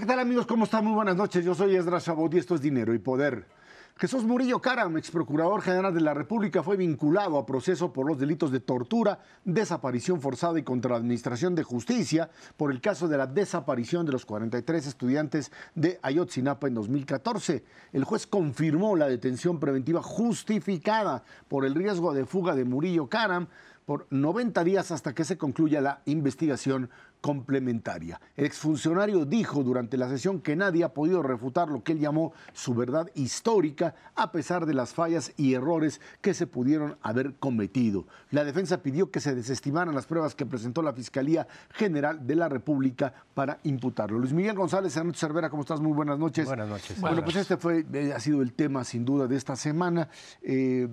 ¿qué 0.00 0.06
tal 0.06 0.18
amigos? 0.18 0.46
¿Cómo 0.46 0.64
están? 0.64 0.82
Muy 0.82 0.94
buenas 0.94 1.14
noches. 1.14 1.44
Yo 1.44 1.54
soy 1.54 1.76
Esdras 1.76 2.06
Chabot 2.06 2.32
y 2.32 2.38
esto 2.38 2.54
es 2.54 2.62
Dinero 2.62 2.94
y 2.94 2.98
Poder. 2.98 3.44
Jesús 3.98 4.24
Murillo 4.24 4.58
Caram, 4.58 4.96
ex 4.96 5.10
procurador 5.10 5.60
general 5.60 5.92
de 5.92 6.00
la 6.00 6.14
República, 6.14 6.62
fue 6.62 6.78
vinculado 6.78 7.36
a 7.36 7.44
proceso 7.44 7.92
por 7.92 8.06
los 8.06 8.18
delitos 8.18 8.50
de 8.50 8.60
tortura, 8.60 9.18
desaparición 9.44 10.22
forzada 10.22 10.58
y 10.58 10.62
contra 10.62 10.92
la 10.92 10.96
administración 10.96 11.54
de 11.54 11.64
justicia 11.64 12.30
por 12.56 12.72
el 12.72 12.80
caso 12.80 13.08
de 13.08 13.18
la 13.18 13.26
desaparición 13.26 14.06
de 14.06 14.12
los 14.12 14.24
43 14.24 14.86
estudiantes 14.86 15.52
de 15.74 16.00
Ayotzinapa 16.00 16.66
en 16.66 16.74
2014. 16.76 17.62
El 17.92 18.04
juez 18.04 18.26
confirmó 18.26 18.96
la 18.96 19.06
detención 19.06 19.60
preventiva 19.60 20.02
justificada 20.02 21.24
por 21.46 21.66
el 21.66 21.74
riesgo 21.74 22.14
de 22.14 22.24
fuga 22.24 22.54
de 22.54 22.64
Murillo 22.64 23.10
Caram 23.10 23.48
por 23.84 24.06
90 24.08 24.62
días 24.64 24.92
hasta 24.92 25.14
que 25.14 25.24
se 25.24 25.36
concluya 25.36 25.80
la 25.80 26.00
investigación 26.06 26.90
complementaria. 27.20 28.20
El 28.36 28.46
exfuncionario 28.46 29.24
dijo 29.24 29.62
durante 29.62 29.96
la 29.96 30.08
sesión 30.08 30.40
que 30.40 30.56
nadie 30.56 30.84
ha 30.84 30.94
podido 30.94 31.22
refutar 31.22 31.68
lo 31.68 31.82
que 31.82 31.92
él 31.92 32.00
llamó 32.00 32.32
su 32.52 32.74
verdad 32.74 33.10
histórica 33.14 33.94
a 34.14 34.32
pesar 34.32 34.66
de 34.66 34.74
las 34.74 34.94
fallas 34.94 35.32
y 35.36 35.54
errores 35.54 36.00
que 36.20 36.34
se 36.34 36.46
pudieron 36.46 36.96
haber 37.02 37.34
cometido. 37.34 38.06
La 38.30 38.44
defensa 38.44 38.82
pidió 38.82 39.10
que 39.10 39.20
se 39.20 39.34
desestimaran 39.34 39.94
las 39.94 40.06
pruebas 40.06 40.34
que 40.34 40.46
presentó 40.46 40.82
la 40.82 40.92
Fiscalía 40.92 41.46
General 41.70 42.26
de 42.26 42.34
la 42.36 42.48
República 42.48 43.12
para 43.34 43.58
imputarlo. 43.64 44.18
Luis 44.18 44.32
Miguel 44.32 44.56
González, 44.56 44.96
Anoche 44.96 45.20
Cervera, 45.20 45.50
¿cómo 45.50 45.62
estás? 45.62 45.80
Muy 45.80 45.92
buenas 45.92 46.18
noches. 46.18 46.46
Buenas 46.46 46.68
noches. 46.68 47.00
Bueno, 47.00 47.22
pues 47.22 47.36
este 47.36 47.56
fue, 47.56 47.84
eh, 47.92 48.12
ha 48.14 48.20
sido 48.20 48.42
el 48.42 48.52
tema 48.52 48.84
sin 48.84 49.04
duda 49.04 49.26
de 49.26 49.36
esta 49.36 49.56
semana. 49.56 50.08
Eh, 50.42 50.88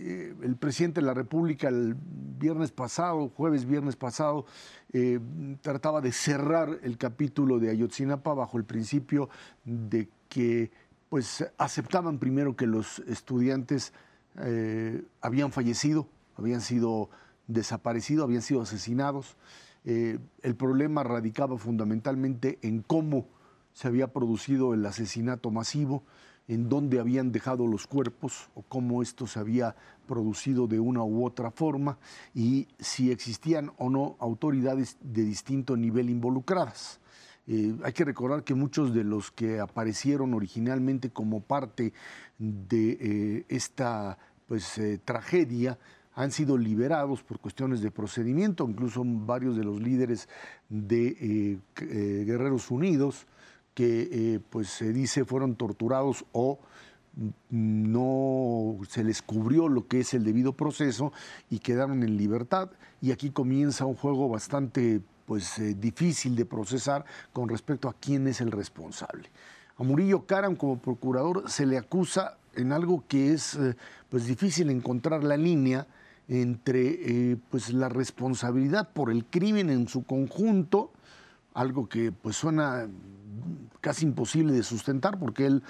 eh, 0.00 0.32
el 0.42 0.54
presidente 0.56 1.00
de 1.00 1.06
la 1.06 1.14
República 1.14 1.68
el 1.68 1.96
viernes 2.38 2.70
pasado, 2.70 3.30
jueves, 3.30 3.66
viernes 3.66 3.96
pasado, 3.96 4.46
eh, 4.92 5.18
trataba 5.60 6.00
de 6.00 6.12
cerrar 6.12 6.78
el 6.82 6.96
capítulo 6.96 7.58
de 7.58 7.70
Ayotzinapa 7.70 8.32
bajo 8.32 8.58
el 8.58 8.64
principio 8.64 9.28
de 9.64 10.08
que 10.28 10.70
pues 11.08 11.44
aceptaban 11.58 12.18
primero 12.18 12.54
que 12.54 12.66
los 12.66 13.00
estudiantes 13.00 13.92
eh, 14.38 15.02
habían 15.20 15.50
fallecido, 15.50 16.06
habían 16.36 16.60
sido 16.60 17.10
desaparecidos, 17.48 18.24
habían 18.24 18.42
sido 18.42 18.60
asesinados. 18.60 19.36
el 19.84 20.54
problema 20.56 21.02
radicaba 21.02 21.56
fundamentalmente 21.56 22.58
en 22.62 22.82
cómo 22.82 23.26
se 23.72 23.88
había 23.88 24.12
producido 24.12 24.74
el 24.74 24.84
asesinato 24.86 25.50
masivo 25.50 26.04
en 26.48 26.68
dónde 26.68 26.98
habían 26.98 27.30
dejado 27.30 27.66
los 27.66 27.86
cuerpos 27.86 28.48
o 28.54 28.62
cómo 28.62 29.02
esto 29.02 29.26
se 29.26 29.38
había 29.38 29.76
producido 30.06 30.66
de 30.66 30.80
una 30.80 31.04
u 31.04 31.24
otra 31.24 31.50
forma 31.50 31.98
y 32.34 32.66
si 32.78 33.12
existían 33.12 33.70
o 33.76 33.90
no 33.90 34.16
autoridades 34.18 34.96
de 35.02 35.22
distinto 35.24 35.76
nivel 35.76 36.08
involucradas. 36.08 37.00
Eh, 37.46 37.74
hay 37.84 37.92
que 37.92 38.04
recordar 38.04 38.44
que 38.44 38.54
muchos 38.54 38.92
de 38.92 39.04
los 39.04 39.30
que 39.30 39.60
aparecieron 39.60 40.34
originalmente 40.34 41.10
como 41.10 41.40
parte 41.40 41.92
de 42.38 42.90
eh, 43.00 43.44
esta 43.48 44.18
pues, 44.46 44.78
eh, 44.78 44.98
tragedia 45.04 45.78
han 46.14 46.30
sido 46.32 46.58
liberados 46.58 47.22
por 47.22 47.38
cuestiones 47.38 47.80
de 47.80 47.90
procedimiento, 47.90 48.68
incluso 48.68 49.02
varios 49.04 49.56
de 49.56 49.64
los 49.64 49.80
líderes 49.80 50.28
de 50.68 51.60
Guerreros 51.76 52.72
Unidos 52.72 53.26
que 53.78 54.08
eh, 54.10 54.40
pues 54.50 54.70
se 54.70 54.92
dice 54.92 55.24
fueron 55.24 55.54
torturados 55.54 56.24
o 56.32 56.58
no 57.48 58.76
se 58.88 59.04
les 59.04 59.22
cubrió 59.22 59.68
lo 59.68 59.86
que 59.86 60.00
es 60.00 60.14
el 60.14 60.24
debido 60.24 60.52
proceso 60.52 61.12
y 61.48 61.60
quedaron 61.60 62.02
en 62.02 62.16
libertad 62.16 62.70
y 63.00 63.12
aquí 63.12 63.30
comienza 63.30 63.86
un 63.86 63.94
juego 63.94 64.28
bastante 64.28 65.00
pues 65.26 65.60
eh, 65.60 65.76
difícil 65.78 66.34
de 66.34 66.44
procesar 66.44 67.04
con 67.32 67.48
respecto 67.48 67.88
a 67.88 67.94
quién 67.94 68.26
es 68.26 68.40
el 68.40 68.50
responsable. 68.50 69.30
A 69.76 69.84
Murillo 69.84 70.26
Karam 70.26 70.56
como 70.56 70.80
procurador 70.80 71.48
se 71.48 71.64
le 71.64 71.78
acusa 71.78 72.36
en 72.56 72.72
algo 72.72 73.04
que 73.06 73.32
es 73.32 73.54
eh, 73.54 73.76
pues 74.08 74.26
difícil 74.26 74.70
encontrar 74.70 75.22
la 75.22 75.36
línea 75.36 75.86
entre 76.26 77.38
pues 77.48 77.72
la 77.72 77.88
responsabilidad 77.88 78.90
por 78.92 79.12
el 79.12 79.24
crimen 79.24 79.70
en 79.70 79.86
su 79.86 80.02
conjunto, 80.02 80.90
algo 81.54 81.88
que 81.88 82.12
pues 82.12 82.36
suena 82.36 82.86
casi 83.80 84.04
imposible 84.04 84.52
de 84.52 84.62
sustentar 84.62 85.18
porque 85.18 85.46
él 85.46 85.62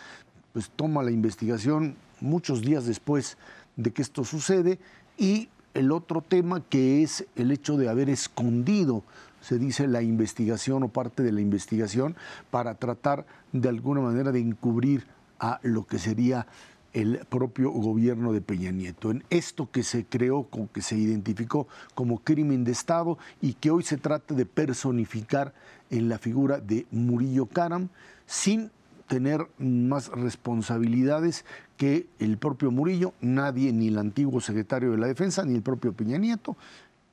pues, 0.52 0.70
toma 0.70 1.02
la 1.02 1.10
investigación 1.10 1.96
muchos 2.20 2.62
días 2.62 2.86
después 2.86 3.36
de 3.76 3.92
que 3.92 4.02
esto 4.02 4.24
sucede. 4.24 4.78
Y 5.16 5.48
el 5.74 5.92
otro 5.92 6.22
tema 6.22 6.62
que 6.68 7.02
es 7.02 7.26
el 7.36 7.50
hecho 7.50 7.76
de 7.76 7.88
haber 7.88 8.10
escondido, 8.10 9.04
se 9.40 9.58
dice, 9.58 9.86
la 9.86 10.02
investigación 10.02 10.82
o 10.82 10.88
parte 10.88 11.22
de 11.22 11.32
la 11.32 11.40
investigación 11.40 12.16
para 12.50 12.74
tratar 12.74 13.26
de 13.52 13.68
alguna 13.68 14.00
manera 14.00 14.32
de 14.32 14.40
encubrir 14.40 15.06
a 15.38 15.60
lo 15.62 15.86
que 15.86 15.98
sería 15.98 16.46
el 16.92 17.20
propio 17.28 17.70
gobierno 17.70 18.32
de 18.32 18.40
Peña 18.40 18.72
Nieto, 18.72 19.10
en 19.10 19.22
esto 19.30 19.70
que 19.70 19.82
se 19.82 20.04
creó, 20.04 20.44
con 20.44 20.68
que 20.68 20.82
se 20.82 20.96
identificó 20.96 21.68
como 21.94 22.18
crimen 22.18 22.64
de 22.64 22.72
Estado 22.72 23.18
y 23.40 23.54
que 23.54 23.70
hoy 23.70 23.82
se 23.82 23.98
trata 23.98 24.34
de 24.34 24.46
personificar 24.46 25.54
en 25.90 26.08
la 26.08 26.18
figura 26.18 26.58
de 26.60 26.86
Murillo 26.90 27.46
Karam, 27.46 27.88
sin 28.26 28.70
tener 29.06 29.46
más 29.58 30.08
responsabilidades 30.08 31.44
que 31.76 32.06
el 32.18 32.36
propio 32.36 32.70
Murillo, 32.70 33.14
nadie, 33.20 33.72
ni 33.72 33.88
el 33.88 33.98
antiguo 33.98 34.40
secretario 34.40 34.90
de 34.90 34.98
la 34.98 35.06
Defensa, 35.06 35.44
ni 35.44 35.54
el 35.54 35.62
propio 35.62 35.92
Peña 35.92 36.18
Nieto. 36.18 36.56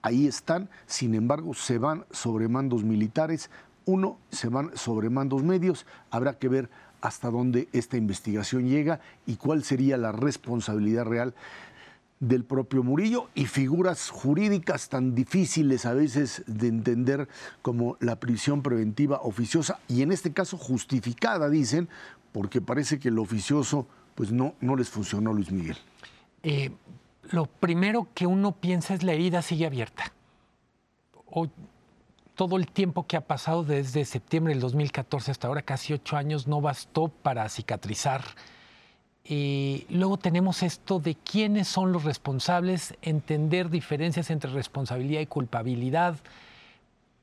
Ahí 0.02 0.28
están, 0.28 0.70
sin 0.86 1.16
embargo, 1.16 1.54
se 1.54 1.78
van 1.78 2.06
sobre 2.12 2.48
mandos 2.48 2.84
militares, 2.84 3.50
uno, 3.86 4.18
se 4.30 4.50
van 4.50 4.72
sobre 4.76 5.10
mandos 5.10 5.44
medios, 5.44 5.86
habrá 6.12 6.38
que 6.38 6.50
ver 6.50 6.70
hasta 7.02 7.30
dónde 7.30 7.70
esta 7.72 7.98
investigación 7.98 8.68
llega 8.68 9.00
y 9.26 9.36
cuál 9.36 9.64
sería 9.64 9.98
la 9.98 10.12
responsabilidad 10.12 11.06
real 11.06 11.34
del 12.20 12.46
propio 12.46 12.84
Murillo 12.84 13.30
y 13.36 13.46
figuras 13.46 14.10
jurídicas 14.10 14.90
tan 14.90 15.14
difíciles 15.16 15.86
a 15.86 15.94
veces 15.94 16.44
de 16.48 16.68
entender 16.68 17.28
como 17.62 17.98
la 18.00 18.20
prisión 18.20 18.62
preventiva 18.62 19.20
oficiosa 19.22 19.80
y 19.88 20.02
en 20.02 20.12
este 20.12 20.32
caso 20.32 20.58
justificada, 20.58 21.50
dicen, 21.50 21.90
porque 22.32 22.62
parece 22.62 23.00
que 23.00 23.10
el 23.10 23.20
oficioso 23.20 23.88
pues 24.16 24.32
no, 24.32 24.56
no 24.62 24.76
les 24.76 24.90
funcionó, 24.90 25.34
Luis 25.34 25.52
Miguel. 25.52 25.78
Eh, 26.44 26.72
lo 27.32 27.48
primero 27.48 28.08
que 28.14 28.26
uno 28.26 28.54
piensa 28.54 28.94
es 28.94 29.04
la 29.04 29.14
herida 29.14 29.42
sigue 29.42 29.66
abierta. 29.66 30.14
O, 31.26 31.48
todo 32.36 32.58
el 32.58 32.68
tiempo 32.68 33.08
que 33.08 33.18
ha 33.18 33.22
pasado 33.22 33.64
desde 33.64 34.06
septiembre 34.06 34.54
del 34.54 34.62
2014 34.62 35.32
hasta 35.32 35.48
ahora, 35.48 35.62
casi 35.62 35.94
ocho 35.94 36.18
años, 36.18 36.48
no 36.48 36.62
bastó 36.62 37.08
para 37.08 37.48
cicatrizar 37.50 38.24
y 39.28 39.88
luego 39.90 40.18
tenemos 40.18 40.62
esto 40.62 41.00
de 41.00 41.16
quiénes 41.16 41.68
son 41.68 41.92
los 41.92 42.04
responsables, 42.04 42.96
entender 43.02 43.72
diferencias 43.72 44.30
entre 44.30 44.52
responsabilidad 44.52 45.22
y 45.22 45.26
culpabilidad. 45.26 46.18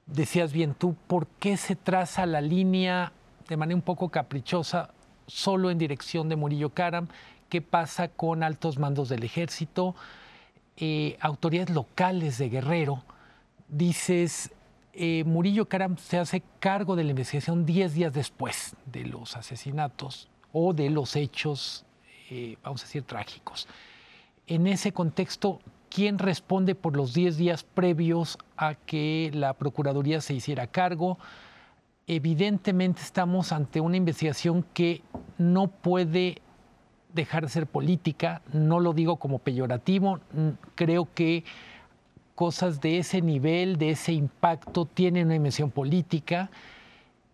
Decías 0.07 0.53
bien 0.53 0.75
tú, 0.75 0.97
¿por 1.07 1.29
qué 1.29 1.57
se 1.57 1.77
traza 1.77 2.27
la 2.27 2.41
línea 2.41 3.13
de 3.49 3.57
manera 3.57 3.77
un 3.77 3.83
poco 3.83 4.09
caprichosa 4.09 4.91
solo 5.29 5.71
en 5.71 5.79
dirección 5.79 6.29
de 6.29 6.35
Murillo 6.35 6.71
Karam? 6.71 7.07
¿Qué 7.49 7.63
pasa 7.63 8.09
con 8.09 8.43
altos 8.43 8.79
mandos 8.79 9.09
del 9.09 9.23
ejército? 9.23 9.95
Eh, 10.77 11.17
autoridades 11.21 11.71
locales 11.71 12.37
de 12.37 12.49
Guerrero. 12.49 13.05
Dices, 13.69 14.51
eh, 14.93 15.23
Murillo 15.25 15.69
Karam 15.69 15.97
se 15.99 16.19
hace 16.19 16.43
cargo 16.59 16.97
de 16.97 17.05
la 17.05 17.11
investigación 17.11 17.65
10 17.65 17.95
días 17.95 18.13
después 18.13 18.75
de 18.87 19.05
los 19.05 19.37
asesinatos 19.37 20.29
o 20.53 20.73
de 20.73 20.91
los 20.91 21.15
hechos 21.15 21.85
eh, 22.35 22.57
vamos 22.63 22.81
a 22.81 22.87
decir, 22.87 23.03
trágicos. 23.03 23.69
En 24.47 24.67
ese 24.67 24.93
contexto, 24.93 25.61
¿quién 25.91 26.19
responde 26.19 26.75
por 26.75 26.97
los 26.97 27.13
10 27.13 27.37
días 27.37 27.63
previos 27.63 28.39
a 28.57 28.75
que 28.75 29.31
la 29.35 29.53
Procuraduría 29.53 30.23
se 30.23 30.33
hiciera 30.33 30.67
cargo? 30.67 31.19
Evidentemente 32.07 33.03
estamos 33.03 33.53
ante 33.53 33.83
una 33.83 33.99
investigación 33.99 34.65
que 34.73 35.03
no 35.37 35.69
puede 35.69 36.41
dejar 37.13 37.43
de 37.43 37.51
ser 37.51 37.67
política, 37.67 38.41
no 38.55 38.81
lo 38.81 38.95
digo 38.95 39.17
como 39.17 39.39
peyorativo, 39.39 40.19
creo 40.75 41.09
que 41.15 41.45
cosas 42.35 42.81
de 42.81 42.97
ese 42.97 43.21
nivel, 43.21 43.77
de 43.77 43.91
ese 43.91 44.15
impacto, 44.15 44.87
tienen 44.87 45.27
una 45.27 45.35
dimensión 45.35 45.71
política 45.71 46.51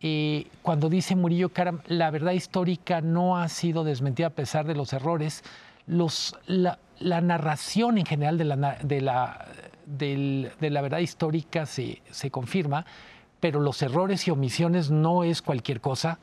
eh, 0.00 0.46
cuando 0.62 0.88
dice 0.88 1.16
Murillo 1.16 1.48
Karam, 1.48 1.80
la 1.86 2.10
verdad 2.10 2.32
histórica 2.32 3.00
no 3.00 3.36
ha 3.36 3.48
sido 3.48 3.82
desmentida 3.82 4.28
a 4.28 4.30
pesar 4.30 4.66
de 4.66 4.74
los 4.74 4.92
errores, 4.92 5.42
la, 5.86 6.78
narración 7.00 7.98
en 7.98 8.06
general 8.06 8.38
de 8.38 8.44
la, 8.44 9.46
verdad 10.60 10.98
histórica 10.98 11.66
se, 11.66 12.02
se, 12.10 12.30
confirma, 12.30 12.86
pero 13.40 13.58
los 13.58 13.82
errores 13.82 14.28
y 14.28 14.30
omisiones 14.30 14.90
no 14.90 15.24
es 15.24 15.42
cualquier 15.42 15.80
cosa. 15.80 16.18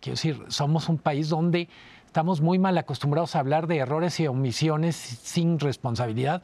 Quiero 0.00 0.14
decir, 0.14 0.44
somos 0.48 0.88
un 0.88 0.98
país 0.98 1.28
donde 1.28 1.68
estamos 2.06 2.40
muy 2.40 2.58
mal 2.58 2.78
acostumbrados 2.78 3.34
a 3.34 3.40
hablar 3.40 3.66
de 3.66 3.78
errores 3.78 4.20
y 4.20 4.28
omisiones 4.28 4.94
sin 4.94 5.58
responsabilidad. 5.58 6.42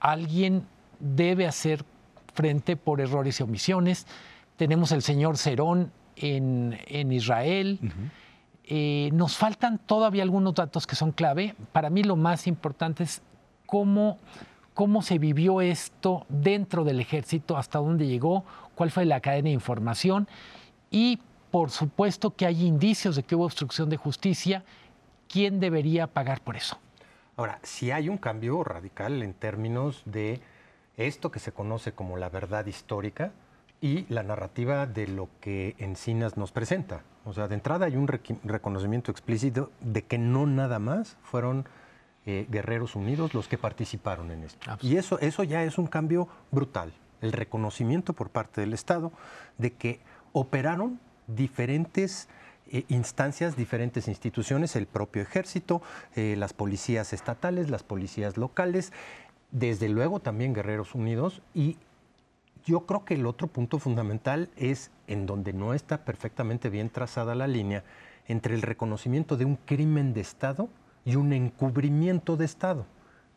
Alguien 0.00 0.66
debe 0.98 1.46
hacer 1.46 1.84
frente 2.34 2.76
por 2.76 3.00
errores 3.00 3.38
y 3.38 3.42
omisiones. 3.42 4.06
Tenemos 4.56 4.90
el 4.92 5.02
señor 5.02 5.36
Cerón 5.36 5.92
en, 6.16 7.12
Israel. 7.12 7.78
Eh, 8.64 9.10
nos 9.12 9.36
faltan 9.36 9.78
todavía 9.78 10.22
algunos 10.22 10.54
datos 10.54 10.86
que 10.86 10.96
son 10.96 11.12
clave. 11.12 11.54
Para 11.72 11.90
mí 11.90 12.02
lo 12.02 12.16
más 12.16 12.46
importante 12.46 13.04
es 13.04 13.22
cómo, 13.66 14.18
cómo 14.74 15.02
se 15.02 15.18
vivió 15.18 15.60
esto 15.60 16.26
dentro 16.28 16.84
del 16.84 17.00
ejército, 17.00 17.56
hasta 17.56 17.78
dónde 17.78 18.06
llegó, 18.06 18.44
cuál 18.74 18.90
fue 18.90 19.04
la 19.04 19.20
cadena 19.20 19.46
de 19.48 19.54
información 19.54 20.26
y 20.90 21.20
por 21.50 21.70
supuesto 21.70 22.34
que 22.34 22.46
hay 22.46 22.64
indicios 22.66 23.16
de 23.16 23.22
que 23.22 23.34
hubo 23.34 23.44
obstrucción 23.44 23.88
de 23.88 23.96
justicia. 23.96 24.64
¿Quién 25.28 25.58
debería 25.60 26.06
pagar 26.06 26.40
por 26.40 26.56
eso? 26.56 26.78
Ahora, 27.36 27.58
si 27.62 27.90
hay 27.90 28.08
un 28.08 28.18
cambio 28.18 28.62
radical 28.64 29.22
en 29.22 29.34
términos 29.34 30.02
de 30.04 30.40
esto 30.96 31.30
que 31.30 31.38
se 31.38 31.52
conoce 31.52 31.92
como 31.92 32.16
la 32.16 32.28
verdad 32.28 32.66
histórica 32.66 33.32
y 33.80 34.06
la 34.08 34.22
narrativa 34.22 34.86
de 34.86 35.06
lo 35.06 35.28
que 35.40 35.74
Encinas 35.78 36.36
nos 36.36 36.52
presenta. 36.52 37.02
O 37.24 37.32
sea, 37.32 37.48
de 37.48 37.54
entrada 37.54 37.86
hay 37.86 37.96
un 37.96 38.06
reconocimiento 38.06 39.10
explícito 39.10 39.70
de 39.80 40.02
que 40.02 40.18
no 40.18 40.46
nada 40.46 40.78
más 40.78 41.16
fueron 41.22 41.66
eh, 42.24 42.46
Guerreros 42.50 42.96
Unidos 42.96 43.34
los 43.34 43.48
que 43.48 43.58
participaron 43.58 44.30
en 44.30 44.44
esto. 44.44 44.78
Y 44.80 44.96
eso, 44.96 45.18
eso 45.20 45.44
ya 45.44 45.62
es 45.62 45.78
un 45.78 45.86
cambio 45.86 46.28
brutal. 46.50 46.92
El 47.20 47.32
reconocimiento 47.32 48.12
por 48.12 48.30
parte 48.30 48.60
del 48.60 48.72
Estado 48.72 49.12
de 49.58 49.72
que 49.72 50.00
operaron 50.32 51.00
diferentes 51.26 52.28
eh, 52.72 52.84
instancias, 52.88 53.56
diferentes 53.56 54.08
instituciones, 54.08 54.74
el 54.74 54.86
propio 54.86 55.22
ejército, 55.22 55.82
eh, 56.16 56.34
las 56.36 56.52
policías 56.52 57.12
estatales, 57.12 57.70
las 57.70 57.84
policías 57.84 58.36
locales, 58.36 58.92
desde 59.52 59.88
luego 59.88 60.18
también 60.18 60.52
Guerreros 60.52 60.94
Unidos 60.94 61.42
y 61.54 61.76
yo 62.66 62.84
creo 62.84 63.04
que 63.04 63.14
el 63.14 63.26
otro 63.26 63.46
punto 63.46 63.78
fundamental 63.78 64.50
es 64.56 64.90
en 65.06 65.24
donde 65.24 65.52
no 65.52 65.72
está 65.72 66.04
perfectamente 66.04 66.68
bien 66.68 66.90
trazada 66.90 67.36
la 67.36 67.46
línea 67.46 67.84
entre 68.26 68.56
el 68.56 68.62
reconocimiento 68.62 69.36
de 69.36 69.44
un 69.44 69.54
crimen 69.54 70.12
de 70.12 70.20
Estado 70.20 70.68
y 71.04 71.14
un 71.14 71.32
encubrimiento 71.32 72.36
de 72.36 72.44
Estado, 72.44 72.84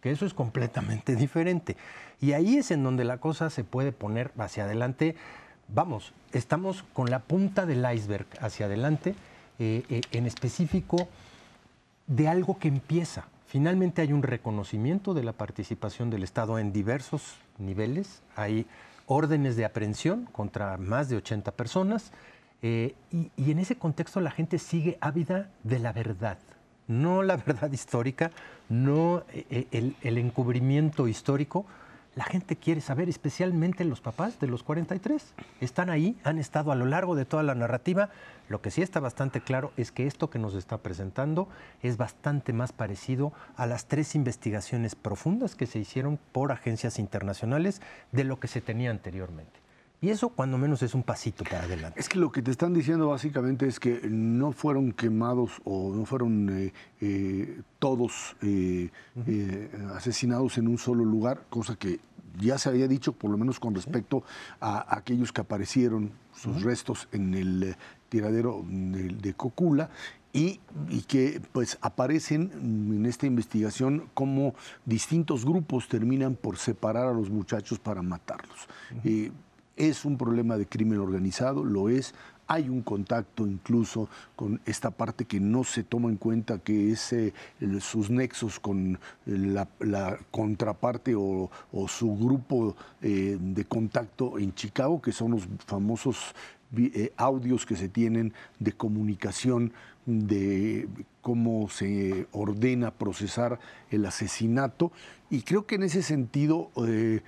que 0.01 0.09
eso 0.09 0.25
es 0.25 0.33
completamente 0.33 1.15
diferente. 1.15 1.77
Y 2.19 2.33
ahí 2.33 2.57
es 2.57 2.71
en 2.71 2.83
donde 2.83 3.05
la 3.05 3.19
cosa 3.19 3.51
se 3.51 3.63
puede 3.63 3.91
poner 3.91 4.31
hacia 4.39 4.63
adelante. 4.63 5.15
Vamos, 5.67 6.11
estamos 6.33 6.83
con 6.93 7.11
la 7.11 7.19
punta 7.19 7.67
del 7.67 7.85
iceberg 7.93 8.25
hacia 8.41 8.65
adelante, 8.65 9.13
eh, 9.59 9.83
eh, 9.89 10.01
en 10.11 10.25
específico 10.25 11.07
de 12.07 12.27
algo 12.27 12.57
que 12.57 12.67
empieza. 12.67 13.27
Finalmente 13.45 14.01
hay 14.01 14.11
un 14.11 14.23
reconocimiento 14.23 15.13
de 15.13 15.23
la 15.23 15.33
participación 15.33 16.09
del 16.09 16.23
Estado 16.23 16.57
en 16.57 16.73
diversos 16.73 17.35
niveles. 17.59 18.23
Hay 18.35 18.65
órdenes 19.09 19.55
de 19.55 19.65
aprehensión 19.65 20.25
contra 20.31 20.77
más 20.77 21.09
de 21.09 21.17
80 21.17 21.51
personas. 21.51 22.11
Eh, 22.61 22.93
y, 23.11 23.51
en 23.51 23.59
ese 23.59 23.75
contexto 23.75 24.19
la 24.21 24.31
gente 24.31 24.59
sigue 24.59 24.97
ávida 25.01 25.49
de 25.63 25.79
la 25.79 25.91
verdad, 25.91 26.37
no 26.87 27.23
la 27.23 27.37
verdad 27.45 27.71
histórica, 27.71 28.31
no 28.69 29.23
el, 29.49 29.95
el 30.01 30.17
encubrimiento 30.17 31.07
histórico, 31.07 31.65
la 32.15 32.23
gente 32.23 32.55
quiere 32.55 32.81
saber, 32.81 33.07
especialmente 33.07 33.85
los 33.85 34.01
papás 34.01 34.39
de 34.39 34.47
los 34.47 34.63
43. 34.63 35.33
Están 35.61 35.89
ahí, 35.89 36.17
han 36.23 36.39
estado 36.39 36.71
a 36.71 36.75
lo 36.75 36.85
largo 36.85 37.15
de 37.15 37.25
toda 37.25 37.43
la 37.43 37.55
narrativa. 37.55 38.09
Lo 38.49 38.61
que 38.61 38.71
sí 38.71 38.81
está 38.81 38.99
bastante 38.99 39.41
claro 39.41 39.71
es 39.77 39.91
que 39.91 40.07
esto 40.07 40.29
que 40.29 40.39
nos 40.39 40.55
está 40.55 40.79
presentando 40.79 41.47
es 41.81 41.97
bastante 41.97 42.51
más 42.51 42.71
parecido 42.71 43.31
a 43.55 43.67
las 43.67 43.85
tres 43.85 44.15
investigaciones 44.15 44.95
profundas 44.95 45.55
que 45.55 45.67
se 45.67 45.79
hicieron 45.79 46.19
por 46.31 46.51
agencias 46.51 46.99
internacionales 46.99 47.81
de 48.11 48.23
lo 48.23 48.39
que 48.39 48.47
se 48.47 48.61
tenía 48.61 48.91
anteriormente. 48.91 49.68
Y 50.01 50.09
eso 50.09 50.29
cuando 50.29 50.57
menos 50.57 50.81
es 50.81 50.93
un 50.93 51.03
pasito 51.03 51.43
para 51.43 51.63
adelante. 51.63 51.99
Es 51.99 52.07
que 52.07 52.19
lo 52.19 52.31
que 52.31 52.41
te 52.41 52.51
están 52.51 52.73
diciendo 52.73 53.09
básicamente 53.09 53.67
es 53.67 53.79
que 53.79 53.99
no 54.09 54.53
fueron 54.53 54.93
quemados 54.93 55.61
o 55.65 55.93
no 55.93 56.05
fueron 56.05 56.49
eh, 56.49 56.73
eh, 57.01 57.61
todos 57.79 58.37
eh, 58.41 58.89
asesinados 59.93 60.57
en 60.57 60.69
un 60.69 60.77
solo 60.77 61.03
lugar, 61.03 61.43
cosa 61.49 61.75
que 61.75 61.99
ya 62.39 62.57
se 62.57 62.69
había 62.69 62.87
dicho, 62.87 63.11
por 63.11 63.29
lo 63.29 63.37
menos 63.37 63.59
con 63.59 63.75
respecto 63.75 64.23
a 64.61 64.95
aquellos 64.95 65.33
que 65.33 65.41
aparecieron 65.41 66.11
sus 66.33 66.63
restos 66.63 67.09
en 67.11 67.33
el 67.33 67.75
tiradero 68.07 68.63
de, 68.65 69.33
Cocula. 69.33 69.89
Y, 70.31 70.61
que 71.07 71.41
pues 71.51 71.79
aparecen 71.81 72.51
en 72.53 73.05
esta 73.07 73.25
investigación 73.25 74.09
como 74.13 74.53
distintos 74.85 75.43
grupos 75.43 75.87
terminan 75.87 76.35
por 76.35 76.57
separar 76.57 77.07
a 77.07 77.13
los 77.13 77.31
muchachos 77.31 77.79
para 77.79 78.03
matarlos. 78.03 78.67
Es 79.79 80.03
un 80.03 80.17
problema 80.17 80.57
de 80.57 80.65
crimen 80.65 80.99
organizado, 80.99 81.63
lo 81.63 81.87
es. 81.87 82.13
Hay 82.47 82.67
un 82.67 82.81
contacto 82.81 83.47
incluso 83.47 84.09
con 84.35 84.59
esta 84.65 84.91
parte 84.91 85.23
que 85.23 85.39
no 85.39 85.63
se 85.63 85.83
toma 85.83 86.09
en 86.09 86.17
cuenta, 86.17 86.59
que 86.59 86.91
es 86.91 87.13
eh, 87.13 87.33
sus 87.79 88.09
nexos 88.09 88.59
con 88.59 88.99
la, 89.25 89.69
contraparte 90.31 91.15
o, 91.15 91.49
su 91.87 92.13
grupo 92.17 92.75
eh, 93.01 93.37
de 93.39 93.63
contacto 93.63 94.37
en 94.37 94.53
Chicago, 94.53 95.01
que 95.01 95.13
son 95.13 95.31
los 95.31 95.47
famosos 95.65 96.35
eh, 96.75 97.13
audios 97.15 97.65
que 97.65 97.77
se 97.77 97.87
tienen 97.87 98.33
de 98.59 98.73
comunicación 98.73 99.71
de 100.05 100.87
cómo 101.21 101.69
se 101.69 102.27
ordena 102.31 102.91
procesar 102.91 103.59
el 103.91 104.05
asesinato. 104.05 104.91
Y 105.29 105.41
creo 105.41 105.65
que 105.65 105.75
en 105.75 105.83
ese 105.83 106.01
sentido 106.01 106.71
eh, 106.87 107.21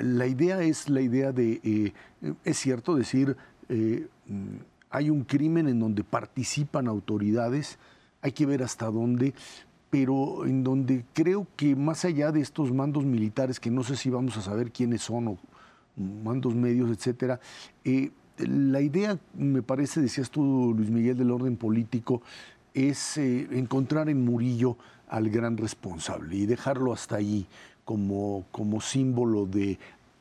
la 0.00 0.26
idea 0.26 0.62
es 0.62 0.88
la 0.88 1.00
idea 1.00 1.32
de, 1.32 1.60
eh, 1.62 1.92
es 2.44 2.58
cierto 2.58 2.94
decir, 2.94 3.36
eh, 3.68 4.06
hay 4.90 5.10
un 5.10 5.24
crimen 5.24 5.68
en 5.68 5.78
donde 5.78 6.02
participan 6.04 6.88
autoridades, 6.88 7.78
hay 8.22 8.32
que 8.32 8.46
ver 8.46 8.62
hasta 8.62 8.86
dónde, 8.86 9.34
pero 9.90 10.46
en 10.46 10.64
donde 10.64 11.04
creo 11.12 11.46
que 11.56 11.76
más 11.76 12.04
allá 12.04 12.32
de 12.32 12.40
estos 12.40 12.72
mandos 12.72 13.04
militares, 13.04 13.60
que 13.60 13.70
no 13.70 13.82
sé 13.82 13.96
si 13.96 14.10
vamos 14.10 14.36
a 14.36 14.42
saber 14.42 14.72
quiénes 14.72 15.02
son 15.02 15.28
o 15.28 15.38
mandos 15.96 16.54
medios, 16.54 16.90
etcétera, 16.90 17.40
la 18.46 18.80
idea, 18.80 19.18
me 19.34 19.62
parece, 19.62 20.00
decías 20.00 20.30
tú, 20.30 20.74
Luis 20.76 20.90
Miguel, 20.90 21.16
del 21.16 21.30
orden 21.30 21.56
político, 21.56 22.22
es 22.74 23.18
encontrar 23.18 24.08
en 24.08 24.24
Murillo 24.24 24.76
al 25.08 25.28
gran 25.28 25.56
responsable 25.56 26.36
y 26.36 26.46
dejarlo 26.46 26.92
hasta 26.92 27.16
ahí 27.16 27.46
como, 27.84 28.44
como 28.52 28.80
símbolo 28.80 29.46
de 29.46 29.78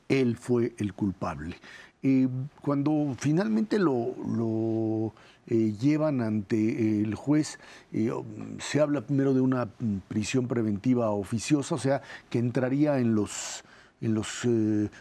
él 0.10 0.36
fue 0.36 0.74
el 0.78 0.94
culpable. 0.94 1.56
Eh, 2.02 2.28
cuando 2.62 3.16
finalmente 3.20 3.78
lo, 3.78 5.14
eh, 5.48 5.74
llevan 5.80 6.22
ante 6.22 7.02
el 7.02 7.14
juez, 7.14 7.60
eh, 7.92 8.12
se 8.60 8.80
habla 8.80 9.02
primero 9.02 9.34
de 9.34 9.42
una 9.42 9.68
prisión 10.08 10.48
preventiva 10.48 11.12
oficiosa, 11.12 11.76
o 11.76 11.78
sea, 11.78 12.02
que 12.30 12.40
entraría 12.40 13.00
en 13.00 13.16
los 13.16 13.64
en 14.02 14.14
los 14.14 14.28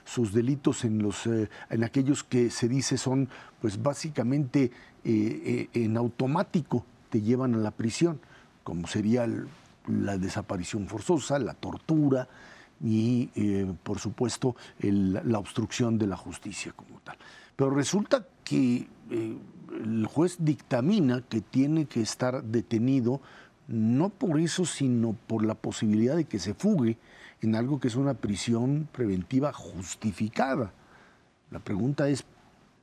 sus 0.05 0.33
delitos 0.33 0.85
en 0.85 1.02
los 1.02 1.26
en 1.26 1.85
aquellos 1.85 2.25
que 2.25 2.50
se 2.50 2.69
dice 2.69 2.99
son 2.99 3.28
pues 3.61 3.83
básicamente 3.83 4.73
en 5.05 5.97
automático 5.97 6.85
te 7.09 7.21
llevan 7.21 7.55
a 7.55 7.59
la 7.59 7.71
prisión 7.71 8.21
como 8.64 8.87
sería 8.88 9.28
la 9.87 10.19
desaparición 10.19 10.88
forzosa 10.88 11.38
la 11.38 11.55
tortura 11.55 12.28
y, 12.83 13.31
eh, 13.35 13.73
por 13.83 13.99
supuesto, 13.99 14.57
la 14.81 15.38
obstrucción 15.38 15.99
de 15.99 16.07
la 16.07 16.17
justicia 16.17 16.73
como 16.73 17.00
tal. 17.00 17.17
Pero 17.57 17.71
resulta 17.71 18.26
que 18.45 18.87
eh, 19.11 19.37
el 19.85 20.07
juez 20.07 20.37
dictamina 20.38 21.23
que 21.28 21.40
tiene 21.40 21.87
que 21.87 22.00
estar 22.00 22.43
detenido 22.45 23.21
no 23.67 24.09
por 24.09 24.40
eso, 24.40 24.64
sino 24.64 25.14
por 25.26 25.45
la 25.45 25.55
posibilidad 25.55 26.17
de 26.17 26.25
que 26.25 26.38
se 26.38 26.55
fugue 26.55 26.97
en 27.42 27.54
algo 27.54 27.80
que 27.80 27.88
es 27.88 27.97
una 27.97 28.14
prisión 28.14 28.88
preventiva 28.92 29.52
justificada. 29.52 30.73
La 31.50 31.61
pregunta 31.61 32.09
es, 32.09 32.25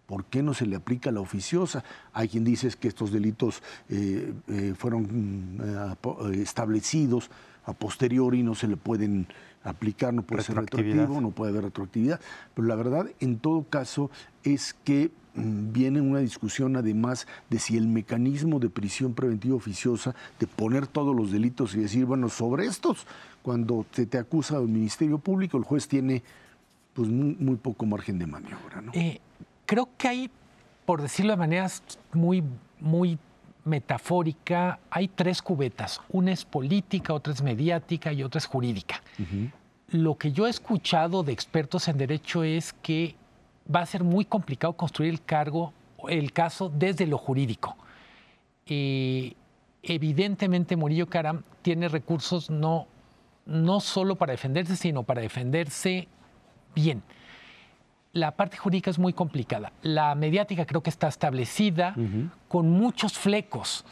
¿por 0.05 0.25
qué 0.25 0.43
no 0.43 0.53
se 0.53 0.65
le 0.65 0.75
aplica 0.75 1.11
la 1.11 1.19
oficiosa? 1.19 1.83
Hay 2.13 2.29
quien 2.29 2.43
dice 2.43 2.69
que 2.79 2.87
estos 2.87 3.11
delitos 3.11 3.61
eh, 3.89 4.33
fueron 4.77 5.57
mm, 5.57 6.33
establecidos 6.33 7.29
a 7.65 7.73
posteriori 7.73 8.39
y 8.39 8.43
no 8.43 8.55
se 8.55 8.67
le 8.67 8.77
pueden 8.77 9.27
aplicar, 9.63 10.13
no 10.13 10.21
puede 10.21 10.43
ser 10.43 10.55
retroactivo, 10.55 11.19
no 11.19 11.31
puede 11.31 11.51
haber 11.51 11.65
retroactividad. 11.65 12.19
Pero 12.53 12.67
la 12.67 12.75
verdad, 12.75 13.07
en 13.19 13.39
todo 13.39 13.65
caso, 13.67 14.11
es 14.43 14.75
que 14.83 15.11
mm, 15.33 15.73
viene 15.73 16.01
una 16.01 16.19
discusión 16.19 16.75
además 16.75 17.27
de 17.49 17.59
si 17.59 17.75
el 17.75 17.87
mecanismo 17.87 18.59
de 18.59 18.69
prisión 18.69 19.13
preventiva 19.13 19.55
oficiosa, 19.55 20.15
de 20.39 20.47
poner 20.47 20.87
todos 20.87 21.15
los 21.15 21.31
delitos 21.31 21.75
y 21.75 21.79
decir, 21.79 22.05
bueno, 22.05 22.29
sobre 22.29 22.65
estos, 22.67 23.07
cuando 23.45 23.85
se 23.91 24.07
te 24.07 24.17
acusa 24.17 24.57
el 24.57 24.67
Ministerio 24.67 25.19
Público, 25.19 25.55
el 25.55 25.63
juez 25.63 25.87
tiene 25.87 26.23
pues 26.95 27.07
muy, 27.07 27.57
poco 27.57 27.85
margen 27.85 28.17
de 28.17 28.25
maniobra. 28.25 28.81
¿no? 28.81 28.91
Eh, 28.95 29.19
creo 29.67 29.87
que 29.99 30.07
hay, 30.07 30.31
por 30.83 31.03
decirlo 31.03 31.33
de 31.33 31.37
manera 31.37 31.69
muy, 32.11 32.43
muy 32.79 33.19
metafórica, 33.63 34.79
hay 34.89 35.09
tres 35.09 35.43
cubetas. 35.43 36.01
Una 36.09 36.31
es 36.31 36.43
política, 36.43 37.13
otra 37.13 37.33
es 37.33 37.43
mediática 37.43 38.11
y 38.11 38.23
otra 38.23 38.39
es 38.39 38.47
jurídica. 38.47 39.03
Lo 39.89 40.17
que 40.17 40.31
yo 40.31 40.47
he 40.47 40.49
escuchado 40.49 41.21
de 41.21 41.31
expertos 41.31 41.87
en 41.87 41.99
derecho 41.99 42.43
es 42.43 42.73
que 42.81 43.13
va 43.73 43.81
a 43.81 43.85
ser 43.85 44.03
muy 44.03 44.25
complicado 44.25 44.73
construir 44.73 45.11
el 45.11 45.21
cargo 45.23 45.71
el 46.09 46.31
caso 46.33 46.71
desde 46.75 47.05
lo 47.05 47.19
jurídico. 47.19 47.77
evidentemente 49.83 50.75
Murillo 50.75 51.07
Caram 51.07 51.43
tiene 51.61 51.89
recursos 51.89 52.49
no, 52.49 52.87
no 53.45 53.79
solo 53.79 54.15
para 54.15 54.31
defenderse, 54.31 54.75
sino 54.75 55.03
para 55.03 55.21
defenderse 55.21 56.07
bien. 56.73 57.03
La 58.13 58.31
parte 58.31 58.57
jurídica 58.57 58.89
es 58.89 58.97
muy 58.97 59.13
complicada. 59.13 59.73
La 59.81 60.15
mediática 60.15 60.65
creo 60.65 60.81
que 60.81 60.89
está 60.89 61.07
establecida 61.07 61.95
con 62.47 62.69
muchos 62.69 63.17
flecos. 63.17 63.85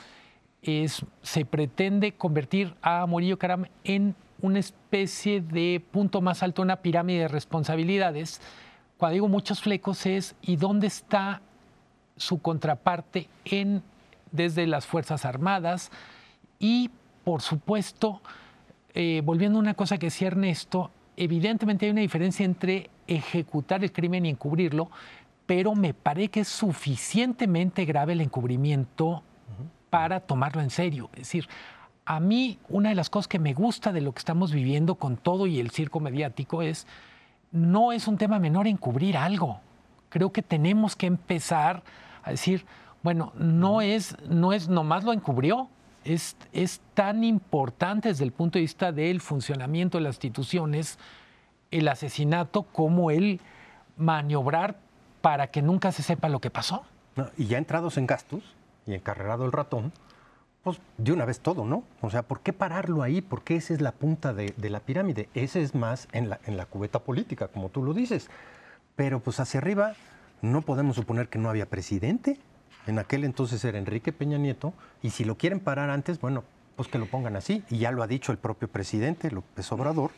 Es, 0.62 1.06
se 1.22 1.44
pretende 1.44 2.14
convertir 2.14 2.74
a 2.82 3.06
Murillo 3.06 3.38
Caram 3.38 3.66
en 3.84 4.16
una 4.42 4.60
especie 4.60 5.42
de 5.42 5.84
punto 5.92 6.22
más 6.22 6.42
alto, 6.42 6.62
una 6.62 6.78
pirámide 6.78 7.20
de 7.20 7.28
responsabilidades. 7.28 8.40
Cuando 8.98 9.14
digo 9.14 9.28
muchos 9.28 9.62
flecos 9.62 10.06
es 10.06 10.36
¿y 10.42 10.56
dónde 10.56 10.88
está 10.88 11.42
su 12.16 12.42
contraparte 12.42 13.28
en, 13.44 13.84
desde 14.32 14.68
las 14.68 14.86
Fuerzas 14.86 15.26
Armadas? 15.26 15.92
Y, 16.60 16.92
por 17.26 17.42
supuesto, 17.42 18.22
eh, 18.94 19.22
volviendo 19.24 19.58
a 19.58 19.62
una 19.62 19.74
cosa 19.74 19.98
que 19.98 20.08
decía 20.08 20.28
Ernesto, 20.28 20.92
evidentemente 21.18 21.86
hay 21.86 21.92
una 21.92 22.02
diferencia 22.02 22.46
entre 22.46 22.90
ejecutar 23.08 23.84
el 23.84 23.92
crimen 23.92 24.26
y 24.26 24.30
encubrirlo, 24.30 24.90
pero 25.46 25.76
me 25.76 25.94
parece 25.94 26.30
que 26.30 26.40
es 26.42 26.48
suficientemente 26.48 27.86
grave 27.86 28.14
el 28.14 28.22
encubrimiento 28.22 29.24
para 29.90 30.22
tomarlo 30.22 30.62
en 30.62 30.70
serio. 30.70 31.10
Es 31.14 31.20
decir, 31.20 31.48
a 32.06 32.20
mí 32.20 32.60
una 32.70 32.90
de 32.90 32.96
las 32.96 33.10
cosas 33.10 33.28
que 33.28 33.40
me 33.40 33.54
gusta 33.54 33.92
de 33.92 34.02
lo 34.02 34.14
que 34.14 34.20
estamos 34.20 34.52
viviendo 34.52 34.96
con 34.96 35.18
todo 35.18 35.48
y 35.48 35.60
el 35.60 35.72
circo 35.72 36.00
mediático 36.00 36.62
es, 36.62 36.88
no 37.52 37.92
es 37.92 38.08
un 38.08 38.18
tema 38.18 38.40
menor 38.40 38.68
encubrir 38.68 39.18
algo. 39.18 39.60
Creo 40.10 40.32
que 40.32 40.42
tenemos 40.42 40.96
que 40.96 41.08
empezar 41.08 41.84
a 42.24 42.32
decir, 42.32 42.66
bueno, 43.04 43.34
no 43.38 43.82
es, 43.82 44.18
no 44.28 44.54
es 44.54 44.70
nomás 44.70 45.04
lo 45.04 45.14
encubrió, 45.14 45.70
es, 46.04 46.36
es 46.52 46.82
tan 46.94 47.24
importante 47.24 48.10
desde 48.10 48.24
el 48.24 48.32
punto 48.32 48.58
de 48.58 48.62
vista 48.62 48.92
del 48.92 49.22
funcionamiento 49.22 49.98
de 49.98 50.04
las 50.04 50.16
instituciones 50.16 51.00
el 51.72 51.88
asesinato 51.88 52.64
como 52.64 53.12
el 53.12 53.42
maniobrar 53.98 54.78
para 55.22 55.48
que 55.48 55.62
nunca 55.62 55.92
se 55.92 56.04
sepa 56.04 56.30
lo 56.30 56.40
que 56.40 56.50
pasó. 56.50 56.84
y 57.38 57.46
ya 57.46 57.58
entrados 57.58 57.98
en 57.98 58.08
gastos 58.08 58.44
y 58.86 58.94
encarrerado 58.94 59.46
el 59.46 59.52
ratón, 59.52 59.92
pues 60.64 60.80
de 60.98 61.12
una 61.12 61.26
vez 61.26 61.40
todo, 61.40 61.66
¿no? 61.66 61.84
O 62.02 62.10
sea, 62.10 62.24
¿por 62.24 62.42
qué 62.42 62.54
pararlo 62.54 63.04
ahí? 63.04 63.22
Porque 63.22 63.56
esa 63.56 63.74
es 63.74 63.82
la 63.82 63.92
punta 63.92 64.34
de, 64.34 64.54
la 64.58 64.80
pirámide. 64.80 65.30
Ese 65.34 65.62
es 65.62 65.76
más 65.76 66.08
en 66.12 66.30
la, 66.30 66.40
en 66.46 66.58
la 66.58 66.66
cubeta 66.66 67.00
política, 67.00 67.48
como 67.48 67.70
tú 67.70 67.84
lo 67.84 67.94
dices. 67.94 68.30
Pero 68.96 69.20
pues 69.20 69.40
hacia 69.40 69.60
arriba 69.60 69.94
no 70.42 70.62
podemos 70.62 70.96
suponer 70.96 71.28
que 71.28 71.40
no 71.40 71.50
había 71.50 71.66
presidente. 71.66 72.40
En 72.88 73.00
aquel 73.00 73.24
entonces 73.24 73.64
era 73.64 73.78
Enrique 73.78 74.12
Peña 74.12 74.38
Nieto. 74.38 74.74
Y 75.02 75.12
si 75.12 75.24
lo 75.24 75.38
quieren 75.38 75.60
parar 75.60 75.90
antes, 75.90 76.20
bueno, 76.20 76.44
pues 76.76 76.88
que 76.88 76.98
lo 76.98 77.06
pongan 77.06 77.36
así. 77.36 77.64
Y 77.70 77.80
ya 77.80 77.92
lo 77.92 78.04
ha 78.04 78.08
dicho 78.08 78.32
el 78.32 78.38
propio 78.38 78.68
presidente, 78.68 79.32
López 79.32 79.72
Obrador. 79.72 80.12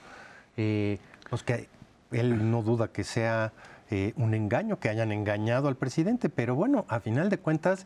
Eh, 0.57 1.00
pues 1.29 1.43
que 1.43 1.67
él 2.12 2.50
no 2.50 2.62
duda 2.62 2.88
que 2.88 3.03
sea 3.03 3.51
eh, 3.91 4.13
un 4.15 4.34
engaño, 4.34 4.79
que 4.79 4.89
hayan 4.89 5.12
engañado 5.12 5.67
al 5.67 5.75
presidente, 5.75 6.29
pero 6.29 6.55
bueno, 6.55 6.86
a 6.88 7.00
final 7.00 7.29
de 7.29 7.38
cuentas, 7.38 7.86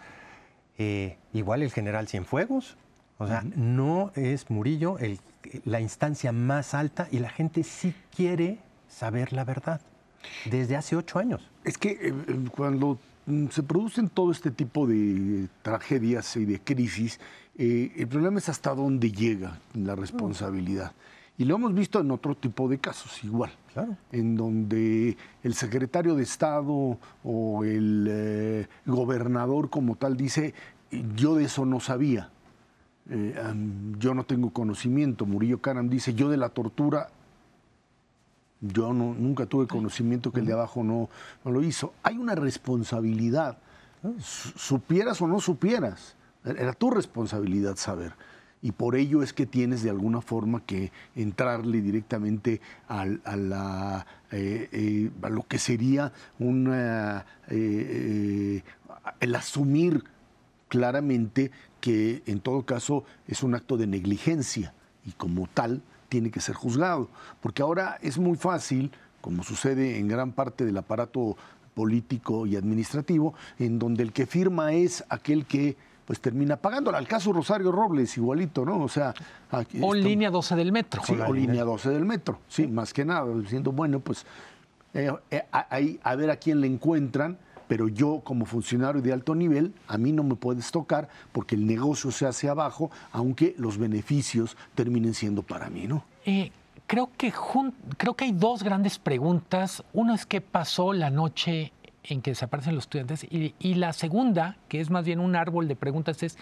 eh, 0.77 1.17
igual 1.33 1.61
el 1.61 1.71
general 1.71 2.07
Cienfuegos, 2.07 2.77
o 3.17 3.27
sea, 3.27 3.43
no 3.55 4.11
es 4.15 4.49
Murillo 4.49 4.97
la 5.65 5.81
instancia 5.81 6.31
más 6.31 6.73
alta 6.73 7.09
y 7.11 7.19
la 7.19 7.29
gente 7.29 7.63
sí 7.63 7.93
quiere 8.15 8.59
saber 8.87 9.33
la 9.33 9.43
verdad 9.43 9.81
desde 10.45 10.77
hace 10.77 10.95
ocho 10.95 11.19
años. 11.19 11.41
Es 11.65 11.77
que 11.77 11.91
eh, 12.01 12.13
cuando 12.55 12.97
se 13.49 13.63
producen 13.63 14.09
todo 14.09 14.31
este 14.31 14.51
tipo 14.51 14.87
de 14.87 15.47
tragedias 15.61 16.35
y 16.35 16.45
de 16.45 16.59
crisis, 16.59 17.19
el 17.57 18.07
problema 18.07 18.39
es 18.39 18.47
hasta 18.49 18.73
dónde 18.73 19.11
llega 19.11 19.59
la 19.73 19.95
responsabilidad. 19.95 20.93
Y 21.39 21.45
lo 21.45 21.55
hemos 21.55 21.73
visto 21.73 22.01
en 22.01 22.11
otro 22.11 22.35
tipo 22.35 22.67
de 22.67 22.79
casos 22.79 23.23
igual, 23.23 23.51
en 24.11 24.35
donde 24.35 25.15
el 25.41 25.53
secretario 25.53 26.15
de 26.15 26.23
Estado 26.23 26.97
o 27.23 27.63
el 27.63 28.07
eh, 28.09 28.67
gobernador 28.85 29.69
como 29.69 29.95
tal 29.95 30.17
dice, 30.17 30.53
yo 31.15 31.35
de 31.35 31.45
eso 31.45 31.65
no 31.65 31.79
sabía, 31.79 32.29
eh, 33.09 33.33
yo 33.99 34.13
no 34.13 34.25
tengo 34.25 34.49
conocimiento. 34.49 35.25
Murillo 35.25 35.61
Karam 35.61 35.89
dice, 35.89 36.13
yo 36.13 36.27
de 36.29 36.35
la 36.35 36.49
tortura, 36.49 37.07
yo 38.61 38.93
no, 38.93 39.13
nunca 39.13 39.45
tuve 39.45 39.67
conocimiento 39.67 40.31
que 40.31 40.41
el 40.41 40.45
de 40.45 40.53
abajo 40.53 40.83
no, 40.83 41.09
no 41.45 41.51
lo 41.51 41.63
hizo. 41.63 41.93
Hay 42.03 42.17
una 42.17 42.35
responsabilidad, 42.35 43.57
supieras 44.19 45.21
o 45.21 45.27
no 45.27 45.39
supieras, 45.39 46.15
era 46.43 46.73
tu 46.73 46.89
responsabilidad 46.91 47.75
saber. 47.75 48.13
Y 48.61 48.73
por 48.73 48.97
ello 48.97 49.23
es 49.23 49.31
que 49.31 49.45
tienes 49.45 49.83
de 49.83 49.89
alguna 49.89 50.19
forma 50.19 50.65
que 50.65 50.91
entrarle 51.15 51.81
directamente 51.81 52.59
a, 52.89 53.05
la, 53.05 54.05
eh, 54.31 54.67
eh, 54.71 55.11
a 55.21 55.29
lo 55.29 55.47
que 55.47 55.59
sería 55.59 56.11
una, 56.39 57.25
eh, 57.47 58.61
el 59.21 59.35
asumir 59.35 60.03
claramente 60.67 61.51
que 61.79 62.21
en 62.25 62.41
todo 62.41 62.65
caso 62.65 63.05
es 63.27 63.43
un 63.43 63.55
acto 63.55 63.77
de 63.77 63.87
negligencia 63.87 64.73
y 65.05 65.13
como 65.13 65.47
tal 65.47 65.81
tiene 66.09 66.31
que 66.31 66.41
ser 66.41 66.55
juzgado. 66.55 67.07
Porque 67.41 67.61
ahora 67.61 67.97
es 68.01 68.17
muy 68.17 68.37
fácil, 68.37 68.91
como 69.21 69.43
sucede 69.43 69.97
en 69.97 70.07
gran 70.07 70.31
parte 70.33 70.65
del 70.65 70.77
aparato 70.77 71.37
político 71.73 72.45
y 72.45 72.55
administrativo, 72.55 73.33
en 73.57 73.79
donde 73.79 74.03
el 74.03 74.11
que 74.11 74.25
firma 74.25 74.73
es 74.73 75.03
aquel 75.09 75.45
que 75.45 75.77
pues 76.05 76.19
termina 76.19 76.57
pagándola. 76.57 76.97
Al 76.97 77.07
caso 77.07 77.31
Rosario 77.31 77.71
Robles, 77.71 78.17
igualito, 78.17 78.65
¿no? 78.65 78.81
O 78.81 78.89
sea. 78.89 79.13
o 79.79 79.93
línea 79.93 80.31
12 80.31 80.55
del 80.55 80.71
metro. 80.71 81.03
Sí, 81.05 81.13
o, 81.13 81.31
línea 81.31 81.63
12 81.63 81.91
del 81.91 82.03
metro, 82.03 82.39
sí, 82.47 82.67
más 82.67 82.93
que 82.93 83.05
nada, 83.05 83.31
diciendo, 83.35 83.71
bueno, 83.71 83.99
pues 83.99 84.25
eh, 84.95 85.11
eh, 85.29 85.45
a 85.51 86.15
ver 86.15 86.31
a 86.31 86.37
quién 86.37 86.61
le 86.61 86.67
encuentran, 86.67 87.37
pero 87.69 87.87
yo 87.87 88.21
como 88.23 88.45
funcionario 88.45 88.99
de 88.99 89.13
alto 89.13 89.35
nivel, 89.35 89.75
a 89.87 89.99
mí 89.99 90.11
no 90.11 90.23
me 90.23 90.33
puedes 90.33 90.71
tocar 90.71 91.07
porque 91.31 91.53
el 91.53 91.67
negocio 91.67 92.09
se 92.09 92.25
hace 92.25 92.49
abajo, 92.49 92.89
aunque 93.11 93.53
los 93.59 93.77
beneficios 93.77 94.57
terminen 94.73 95.13
siendo 95.13 95.43
para 95.43 95.69
mí, 95.69 95.85
¿no? 95.85 96.03
Eh, 96.25 96.51
creo, 96.87 97.11
que 97.15 97.31
creo 97.97 98.15
que 98.15 98.25
hay 98.25 98.31
dos 98.31 98.63
grandes 98.63 98.97
preguntas. 98.97 99.83
Uno 99.93 100.15
es 100.15 100.25
qué 100.25 100.41
pasó 100.41 100.93
la 100.93 101.11
noche 101.11 101.71
en 102.03 102.23
que 102.23 102.31
desaparecen 102.31 102.73
los 102.73 102.85
estudiantes. 102.85 103.27
Y, 103.29 103.53
la 103.75 103.93
segunda, 103.93 104.57
que 104.67 104.81
es 104.81 104.89
más 104.89 105.05
bien 105.05 105.19
un 105.19 105.35
árbol 105.35 105.67
de 105.67 105.75
preguntas, 105.75 106.23
es 106.23 106.39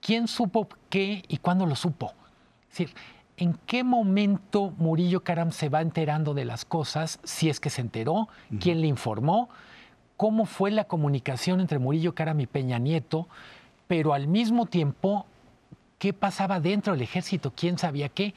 ¿quién 0.00 0.28
supo 0.28 0.68
qué 0.90 1.24
y 1.26 1.38
cuándo 1.38 1.66
lo 1.66 1.74
supo? 1.74 2.12
Es 2.70 2.78
decir, 2.78 2.94
¿en 3.36 3.54
qué 3.66 3.82
momento 3.82 4.72
Murillo 4.78 5.24
Caram 5.24 5.50
se 5.50 5.70
va 5.70 5.80
enterando 5.80 6.34
de 6.34 6.44
las 6.44 6.64
cosas? 6.64 7.18
Si 7.24 7.48
es 7.48 7.58
que 7.58 7.68
se 7.68 7.80
enteró, 7.80 8.28
quién 8.60 8.80
le 8.80 8.86
informó, 8.86 9.48
cómo 10.18 10.46
fue 10.46 10.72
la 10.72 10.84
comunicación 10.84 11.60
entre 11.60 11.78
Murillo 11.78 12.14
Caram 12.14 12.40
y 12.40 12.46
Peña 12.46 12.78
Nieto, 12.78 13.28
pero 13.86 14.12
al 14.12 14.26
mismo 14.26 14.66
tiempo, 14.66 15.24
¿qué 15.98 16.12
pasaba 16.12 16.60
dentro 16.60 16.92
del 16.92 17.02
ejército? 17.02 17.52
¿Quién 17.56 17.78
sabía 17.78 18.10
qué? 18.10 18.34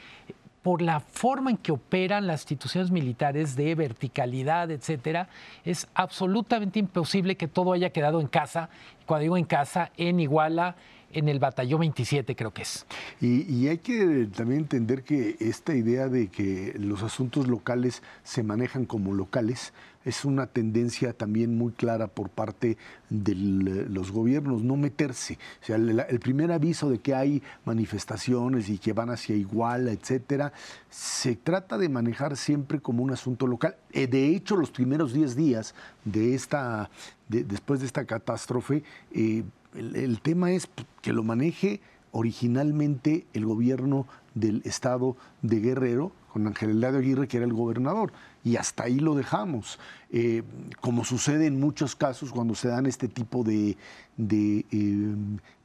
por 0.62 0.84
la 0.84 1.00
forma 1.00 1.50
en 1.50 1.58
que 1.58 1.72
operan 1.72 2.28
las 2.28 2.42
instituciones 2.42 2.92
militares 2.92 3.56
de 3.56 3.74
verticalidad, 3.74 4.70
etcétera, 4.70 5.28
es 5.66 5.88
absolutamente 5.96 6.78
imposible 6.78 7.36
que 7.36 7.48
todo 7.48 7.74
haya 7.74 7.90
quedado 7.90 8.22
en 8.22 8.28
casa. 8.28 8.70
Cuando 9.08 9.24
digo 9.24 9.38
en 9.38 9.46
casa, 9.46 9.92
en 9.98 10.20
Iguala, 10.20 10.76
en 11.14 11.30
el 11.30 11.40
batallón 11.40 11.82
27 11.82 12.36
creo 12.36 12.52
que 12.52 12.64
es. 12.64 12.86
Y, 13.20 13.68
hay 13.68 13.78
que 13.78 14.28
también 14.36 14.62
entender 14.62 15.04
que 15.04 15.38
esta 15.40 15.76
idea 15.76 16.08
de 16.08 16.28
que 16.28 16.74
los 16.78 17.04
asuntos 17.04 17.48
locales 17.48 18.02
se 18.24 18.44
manejan 18.44 18.86
como 18.86 19.14
locales 19.14 19.74
es 20.04 20.26
una 20.26 20.48
tendencia 20.48 21.14
también 21.14 21.58
muy 21.58 21.74
clara 21.74 22.08
por 22.08 22.30
parte 22.30 22.78
de 23.10 23.36
los 23.36 24.12
gobiernos, 24.12 24.64
no 24.64 24.76
meterse. 24.76 25.38
O 25.62 25.66
sea, 25.66 25.76
el, 25.76 26.20
primer 26.20 26.52
aviso 26.52 26.90
de 26.90 27.00
que 27.00 27.14
hay 27.14 27.44
manifestaciones 27.66 28.70
y 28.70 28.78
que 28.78 28.94
van 28.94 29.10
hacia 29.10 29.36
Iguala, 29.36 29.92
etcétera, 29.92 30.54
se 30.90 31.36
trata 31.36 31.78
de 31.78 31.90
manejar 31.90 32.36
siempre 32.36 32.80
como 32.80 33.04
un 33.04 33.12
asunto 33.12 33.46
local. 33.46 33.76
Eh, 33.92 34.08
de 34.08 34.28
hecho, 34.28 34.56
los 34.56 34.72
primeros 34.72 35.14
10 35.14 35.36
días 35.36 35.76
de 36.04 36.34
esta, 36.34 36.90
después 37.28 37.82
de 37.82 37.86
esta 37.86 38.06
catástrofe, 38.06 38.84
eh, 39.14 39.44
el, 39.76 40.20
tema 40.22 40.52
es 40.52 40.68
que 41.02 41.14
lo 41.14 41.24
maneje 41.24 41.82
originalmente 42.12 43.26
el 43.34 43.46
gobierno 43.46 44.08
del 44.36 44.62
estado 44.66 45.16
de 45.42 45.60
Guerrero, 45.60 46.12
con 46.32 46.48
Ángel 46.48 46.72
Eladio 46.72 47.00
Aguirre, 47.00 47.28
que 47.28 47.38
era 47.38 47.46
el 47.46 47.54
gobernador, 47.54 48.14
y 48.44 48.56
hasta 48.56 48.84
ahí 48.84 49.00
lo 49.00 49.16
dejamos. 49.16 49.80
Eh, 50.12 50.44
como 50.80 51.04
sucede 51.04 51.48
en 51.48 51.60
muchos 51.60 51.96
casos 51.96 52.32
cuando 52.32 52.56
se 52.56 52.70
dan 52.70 52.86
este 52.86 53.08
tipo 53.08 53.44
de, 53.44 53.78
eh, 54.18 55.16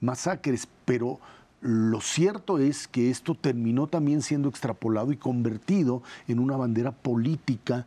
masacres, 0.00 0.68
pero 0.84 1.20
lo 1.60 2.00
cierto 2.00 2.58
es 2.58 2.86
que 2.86 3.10
esto 3.10 3.34
terminó 3.34 3.86
también 3.86 4.22
siendo 4.22 4.48
extrapolado 4.48 5.12
y 5.12 5.16
convertido 5.16 6.02
en 6.28 6.38
una 6.38 6.56
bandera 6.56 6.92
política 6.92 7.86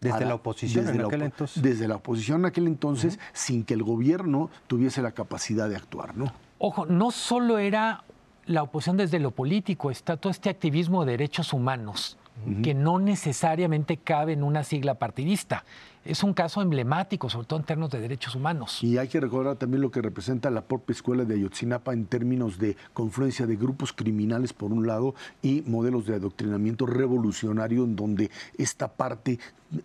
Desde 0.00 0.24
la 0.26 0.34
oposición 0.34 0.84
desde 0.84 0.96
en 0.96 1.02
la 1.02 1.08
aquel 1.08 1.20
opo- 1.22 1.24
entonces. 1.24 1.62
Desde 1.62 1.88
la 1.88 1.96
oposición 1.96 2.40
en 2.40 2.46
aquel 2.46 2.66
entonces, 2.66 3.18
sin 3.32 3.64
que 3.64 3.74
el 3.74 3.82
gobierno 3.82 4.50
tuviese 4.66 5.02
la 5.02 5.12
capacidad 5.12 5.68
de 5.68 5.76
actuar, 5.76 6.16
¿no? 6.16 6.32
Ojo, 6.58 6.86
no 6.86 7.10
solo 7.10 7.58
era 7.58 8.04
la 8.46 8.62
oposición 8.62 8.96
desde 8.96 9.18
lo 9.18 9.30
político, 9.32 9.90
está 9.90 10.16
todo 10.16 10.30
este 10.30 10.50
activismo 10.50 11.04
de 11.04 11.12
derechos 11.12 11.52
humanos, 11.52 12.16
que 12.62 12.72
no 12.72 13.00
necesariamente 13.00 13.96
cabe 13.96 14.32
en 14.34 14.44
una 14.44 14.62
sigla 14.62 14.94
partidista. 14.94 15.64
Es 16.04 16.22
un 16.22 16.32
caso 16.32 16.62
emblemático, 16.62 17.28
sobre 17.28 17.46
todo 17.46 17.58
en 17.58 17.64
términos 17.66 17.90
de 17.90 18.00
derechos 18.00 18.34
humanos. 18.34 18.82
Y 18.82 18.96
hay 18.98 19.08
que 19.08 19.20
recordar 19.20 19.56
también 19.56 19.82
lo 19.82 19.90
que 19.90 20.00
representa 20.00 20.50
la 20.50 20.62
propia 20.62 20.92
escuela 20.94 21.24
de 21.24 21.34
Ayotzinapa 21.34 21.92
en 21.92 22.06
términos 22.06 22.58
de 22.58 22.76
confluencia 22.94 23.46
de 23.46 23.56
grupos 23.56 23.92
criminales 23.92 24.52
por 24.52 24.72
un 24.72 24.86
lado 24.86 25.14
y 25.42 25.62
modelos 25.66 26.06
de 26.06 26.14
adoctrinamiento 26.14 26.86
revolucionario 26.86 27.84
en 27.84 27.96
donde 27.96 28.30
esta 28.56 28.88
parte 28.88 29.38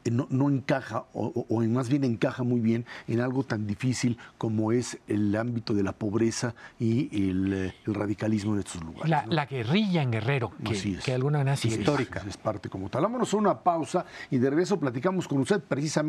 no, 0.10 0.28
no 0.30 0.50
encaja 0.50 1.06
o, 1.14 1.46
o- 1.50 1.62
más 1.66 1.90
bien 1.90 2.06
encaja 2.06 2.44
muy 2.44 2.62
bien 2.62 2.86
en 3.08 3.20
algo 3.20 3.44
tan 3.44 3.68
difícil 3.68 4.18
como 4.38 4.72
es 4.72 4.98
el 5.08 5.36
ámbito 5.36 5.74
de 5.74 5.84
la 5.84 5.92
pobreza 5.92 6.56
y 6.80 7.30
el, 7.30 7.54
eh, 7.54 7.74
el 7.86 7.94
radicalismo 7.94 8.54
en 8.54 8.60
estos 8.60 8.82
lugares. 8.82 9.10
La, 9.10 9.26
¿no? 9.26 9.34
la 9.34 9.46
guerrilla 9.46 10.02
en 10.04 10.12
Guerrero, 10.12 10.52
que, 10.64 10.72
Así 10.74 10.94
es. 10.96 11.04
que 11.04 11.12
de 11.12 11.16
alguna 11.16 11.40
manera 11.40 11.58
sigue. 11.58 11.80
Histórica. 11.80 12.24
Es 12.26 12.38
parte 12.38 12.70
como 12.70 12.88
tal. 12.90 13.02
Vámonos 13.02 13.34
a 13.34 13.38
una 13.38 13.60
pausa 13.60 14.06
y 14.32 14.38
de 14.38 14.50
regreso 14.50 14.80
platicamos 14.80 15.28
con 15.28 15.40
usted 15.40 15.60
precisamente 15.62 16.03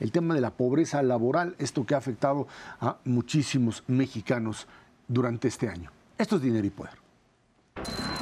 el 0.00 0.12
tema 0.12 0.34
de 0.34 0.40
la 0.40 0.50
pobreza 0.50 1.02
laboral, 1.02 1.54
esto 1.58 1.84
que 1.84 1.94
ha 1.94 1.98
afectado 1.98 2.46
a 2.80 2.98
muchísimos 3.04 3.84
mexicanos 3.86 4.66
durante 5.08 5.48
este 5.48 5.68
año. 5.68 5.90
Esto 6.18 6.36
es 6.36 6.42
Dinero 6.42 6.66
y 6.66 6.70
Poder. 6.70 8.13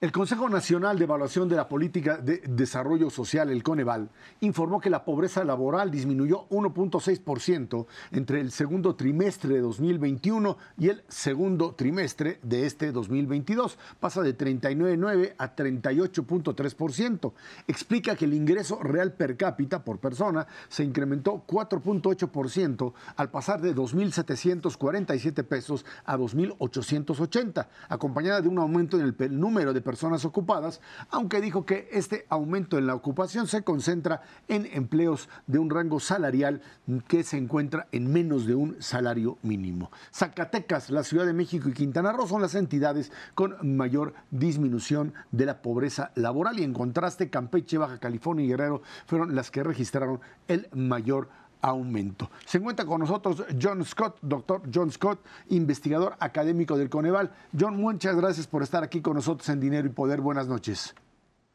El 0.00 0.12
Consejo 0.12 0.48
Nacional 0.48 0.96
de 0.96 1.04
Evaluación 1.04 1.46
de 1.46 1.56
la 1.56 1.68
Política 1.68 2.16
de 2.16 2.38
Desarrollo 2.38 3.10
Social, 3.10 3.50
el 3.50 3.62
Coneval, 3.62 4.08
informó 4.40 4.80
que 4.80 4.88
la 4.88 5.04
pobreza 5.04 5.44
laboral 5.44 5.90
disminuyó 5.90 6.48
1.6% 6.48 7.86
entre 8.12 8.40
el 8.40 8.50
segundo 8.50 8.94
trimestre 8.94 9.52
de 9.52 9.60
2021 9.60 10.56
y 10.78 10.88
el 10.88 11.04
segundo 11.08 11.74
trimestre 11.74 12.40
de 12.42 12.64
este 12.64 12.92
2022. 12.92 13.76
Pasa 14.00 14.22
de 14.22 14.34
39.9 14.34 15.34
a 15.36 15.54
38.3%. 15.54 17.32
Explica 17.68 18.16
que 18.16 18.24
el 18.24 18.32
ingreso 18.32 18.82
real 18.82 19.12
per 19.12 19.36
cápita 19.36 19.84
por 19.84 19.98
persona 19.98 20.46
se 20.70 20.82
incrementó 20.82 21.44
4.8% 21.46 22.94
al 23.16 23.30
pasar 23.30 23.60
de 23.60 23.76
2.747 23.76 25.44
pesos 25.44 25.84
a 26.06 26.16
2.880, 26.16 27.66
acompañada 27.90 28.40
de 28.40 28.48
un 28.48 28.58
aumento 28.58 28.98
en 28.98 29.14
el 29.18 29.38
número 29.38 29.74
de 29.74 29.82
personas 29.82 29.89
ocupadas, 30.24 30.80
aunque 31.10 31.40
dijo 31.40 31.64
que 31.64 31.88
este 31.92 32.26
aumento 32.28 32.78
en 32.78 32.86
la 32.86 32.94
ocupación 32.94 33.46
se 33.46 33.62
concentra 33.62 34.22
en 34.48 34.66
empleos 34.72 35.28
de 35.46 35.58
un 35.58 35.70
rango 35.70 36.00
salarial 36.00 36.60
que 37.08 37.22
se 37.22 37.36
encuentra 37.36 37.88
en 37.92 38.12
menos 38.12 38.46
de 38.46 38.54
un 38.54 38.80
salario 38.80 39.38
mínimo. 39.42 39.90
Zacatecas, 40.12 40.90
la 40.90 41.04
Ciudad 41.04 41.26
de 41.26 41.32
México 41.32 41.68
y 41.68 41.72
Quintana 41.72 42.12
Roo 42.12 42.26
son 42.26 42.42
las 42.42 42.54
entidades 42.54 43.12
con 43.34 43.56
mayor 43.76 44.14
disminución 44.30 45.14
de 45.30 45.46
la 45.46 45.62
pobreza 45.62 46.12
laboral 46.14 46.58
y 46.58 46.64
en 46.64 46.74
contraste 46.74 47.30
Campeche, 47.30 47.78
Baja 47.78 47.98
California 47.98 48.44
y 48.44 48.48
Guerrero 48.48 48.82
fueron 49.06 49.34
las 49.34 49.50
que 49.50 49.62
registraron 49.62 50.20
el 50.48 50.68
mayor 50.72 51.28
aumento. 51.60 52.30
Se 52.44 52.58
encuentra 52.58 52.84
con 52.84 53.00
nosotros 53.00 53.44
John 53.60 53.84
Scott, 53.84 54.18
doctor 54.22 54.62
John 54.72 54.90
Scott, 54.90 55.20
investigador 55.48 56.16
académico 56.20 56.76
del 56.76 56.90
Coneval. 56.90 57.30
John, 57.58 57.76
muchas 57.76 58.16
gracias 58.16 58.46
por 58.46 58.62
estar 58.62 58.82
aquí 58.82 59.00
con 59.00 59.14
nosotros 59.14 59.48
en 59.48 59.60
Dinero 59.60 59.86
y 59.86 59.90
Poder. 59.90 60.20
Buenas 60.20 60.48
noches. 60.48 60.94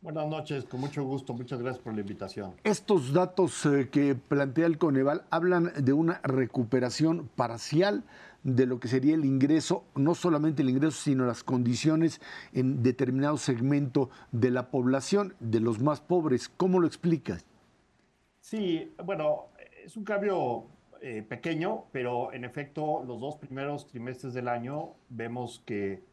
Buenas 0.06 0.28
noches, 0.28 0.66
con 0.66 0.82
mucho 0.82 1.04
gusto. 1.04 1.34
Muchas 1.34 1.60
gracias 1.60 1.84
por 1.84 1.96
la 1.96 2.02
invitación. 2.02 2.54
Estos 2.64 3.12
datos 3.12 3.66
eh, 3.66 3.90
que 3.92 4.14
plantea 4.14 4.68
el 4.68 4.78
Coneval 4.78 5.24
hablan 5.32 5.72
de 5.78 5.94
una 5.94 6.20
recuperación 6.24 7.28
parcial 7.36 8.04
de 8.44 8.68
lo 8.68 8.80
que 8.80 8.88
sería 8.88 9.16
el 9.16 9.26
ingreso, 9.26 9.84
no 9.96 10.14
solamente 10.14 10.62
el 10.62 10.70
ingreso, 10.70 11.02
sino 11.02 11.26
las 11.26 11.44
condiciones 11.44 12.22
en 12.54 12.84
determinado 12.84 13.38
segmento 13.38 14.12
de 14.32 14.52
la 14.52 14.70
población, 14.70 15.34
de 15.40 15.60
los 15.60 15.82
más 15.82 16.02
pobres. 16.02 16.50
¿Cómo 16.56 16.80
lo 16.80 16.86
explicas? 16.86 17.44
Sí, 18.42 18.94
bueno, 19.04 19.48
es 19.86 19.96
un 19.96 20.04
cambio 20.04 20.66
eh, 21.02 21.22
pequeño, 21.22 21.86
pero 21.92 22.34
en 22.34 22.44
efecto 22.44 23.04
los 23.06 23.20
dos 23.20 23.38
primeros 23.38 23.88
trimestres 23.88 24.34
del 24.34 24.48
año 24.48 24.96
vemos 25.10 25.62
que 25.66 26.04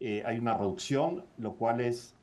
eh, 0.00 0.22
hay 0.24 0.38
una 0.38 0.56
reducción, 0.56 1.26
lo 1.36 1.54
cual 1.56 1.80
es, 1.80 2.14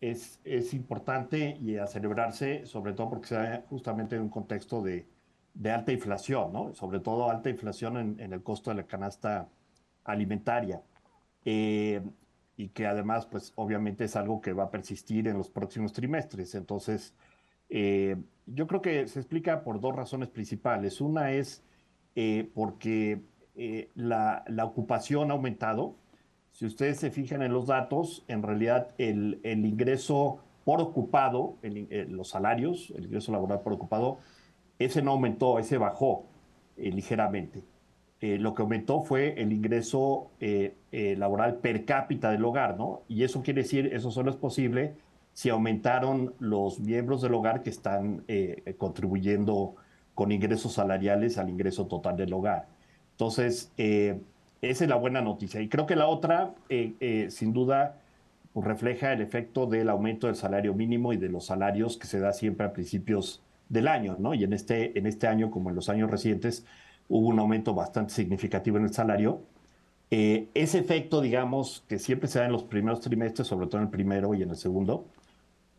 es, 0.00 0.40
es 0.44 0.72
importante 0.72 1.56
y 1.60 1.76
a 1.76 1.86
celebrarse, 1.86 2.64
sobre 2.66 2.92
todo 2.92 3.10
porque 3.10 3.26
se 3.26 3.34
da 3.34 3.64
justamente 3.68 4.16
en 4.16 4.22
un 4.22 4.28
contexto 4.28 4.82
de, 4.82 5.06
de 5.54 5.70
alta 5.70 5.92
inflación, 5.92 6.52
¿no? 6.52 6.74
Sobre 6.74 7.00
todo 7.00 7.28
alta 7.28 7.50
inflación 7.50 8.20
en, 8.20 8.32
el 8.32 8.42
costo 8.42 8.70
de 8.70 8.76
la 8.76 8.86
canasta 8.86 9.48
alimentaria. 10.04 10.82
Eh, 11.44 12.00
y 12.56 12.68
que 12.68 12.86
además, 12.86 13.26
pues 13.26 13.52
obviamente 13.56 14.04
es 14.04 14.14
algo 14.14 14.40
que 14.40 14.52
va 14.52 14.64
a 14.64 14.70
persistir 14.70 15.26
en 15.26 15.38
los 15.38 15.50
próximos 15.50 15.92
trimestres. 15.92 16.54
Entonces, 16.54 17.14
eh, 17.72 18.16
yo 18.46 18.66
creo 18.66 18.82
que 18.82 19.08
se 19.08 19.18
explica 19.18 19.64
por 19.64 19.80
dos 19.80 19.96
razones 19.96 20.28
principales. 20.28 21.00
Una 21.00 21.32
es 21.32 21.64
eh, 22.14 22.50
porque 22.54 23.22
eh, 23.56 23.88
la, 23.94 24.44
la 24.46 24.64
ocupación 24.64 25.30
ha 25.30 25.34
aumentado. 25.34 25.96
Si 26.50 26.66
ustedes 26.66 26.98
se 26.98 27.10
fijan 27.10 27.42
en 27.42 27.52
los 27.52 27.66
datos, 27.66 28.24
en 28.28 28.42
realidad 28.42 28.88
el, 28.98 29.40
el 29.42 29.64
ingreso 29.64 30.38
por 30.64 30.80
ocupado, 30.80 31.56
el 31.62 31.88
eh, 31.90 32.06
los 32.08 32.28
salarios, 32.28 32.92
el 32.96 33.06
ingreso 33.06 33.32
laboral 33.32 33.62
por 33.62 33.72
ocupado, 33.72 34.18
ese 34.78 35.00
no 35.00 35.12
aumentó, 35.12 35.58
ese 35.58 35.78
bajó 35.78 36.26
eh, 36.76 36.90
ligeramente. 36.92 37.64
Eh, 38.20 38.38
lo 38.38 38.54
que 38.54 38.62
aumentó 38.62 39.02
fue 39.02 39.34
el 39.40 39.52
ingreso 39.52 40.30
eh, 40.40 40.74
eh, 40.92 41.16
laboral 41.16 41.56
per 41.56 41.84
cápita 41.84 42.30
del 42.30 42.44
hogar, 42.44 42.76
¿no? 42.76 43.02
Y 43.08 43.24
eso 43.24 43.42
quiere 43.42 43.62
decir, 43.62 43.90
eso 43.92 44.10
solo 44.10 44.30
es 44.30 44.36
posible 44.36 44.94
si 45.34 45.48
aumentaron 45.48 46.34
los 46.38 46.80
miembros 46.80 47.22
del 47.22 47.34
hogar 47.34 47.62
que 47.62 47.70
están 47.70 48.24
eh, 48.28 48.74
contribuyendo 48.78 49.76
con 50.14 50.32
ingresos 50.32 50.74
salariales 50.74 51.38
al 51.38 51.48
ingreso 51.48 51.86
total 51.86 52.16
del 52.16 52.32
hogar. 52.32 52.68
Entonces, 53.12 53.72
eh, 53.78 54.20
esa 54.62 54.84
es 54.84 54.90
la 54.90 54.96
buena 54.96 55.20
noticia. 55.20 55.60
Y 55.60 55.68
creo 55.68 55.86
que 55.86 55.96
la 55.96 56.06
otra, 56.06 56.54
eh, 56.68 56.94
eh, 57.00 57.26
sin 57.30 57.52
duda, 57.52 57.96
pues 58.52 58.66
refleja 58.66 59.12
el 59.12 59.20
efecto 59.20 59.66
del 59.66 59.88
aumento 59.88 60.28
del 60.28 60.36
salario 60.36 60.72
mínimo 60.72 61.12
y 61.12 61.16
de 61.16 61.28
los 61.28 61.46
salarios 61.46 61.96
que 61.96 62.06
se 62.06 62.20
da 62.20 62.32
siempre 62.32 62.66
a 62.66 62.72
principios 62.72 63.42
del 63.68 63.88
año, 63.88 64.16
¿no? 64.20 64.34
Y 64.34 64.44
en 64.44 64.52
este, 64.52 64.96
en 64.96 65.06
este 65.06 65.26
año, 65.26 65.50
como 65.50 65.70
en 65.70 65.76
los 65.76 65.88
años 65.88 66.10
recientes, 66.10 66.64
hubo 67.08 67.28
un 67.28 67.40
aumento 67.40 67.74
bastante 67.74 68.12
significativo 68.14 68.76
en 68.76 68.84
el 68.84 68.92
salario. 68.94 69.42
Eh, 70.10 70.48
ese 70.54 70.78
efecto, 70.78 71.20
digamos, 71.20 71.84
que 71.88 71.98
siempre 71.98 72.28
se 72.28 72.38
da 72.38 72.46
en 72.46 72.52
los 72.52 72.62
primeros 72.62 73.00
trimestres, 73.00 73.48
sobre 73.48 73.66
todo 73.66 73.78
en 73.78 73.84
el 73.84 73.90
primero 73.90 74.32
y 74.34 74.42
en 74.42 74.50
el 74.50 74.56
segundo, 74.56 75.06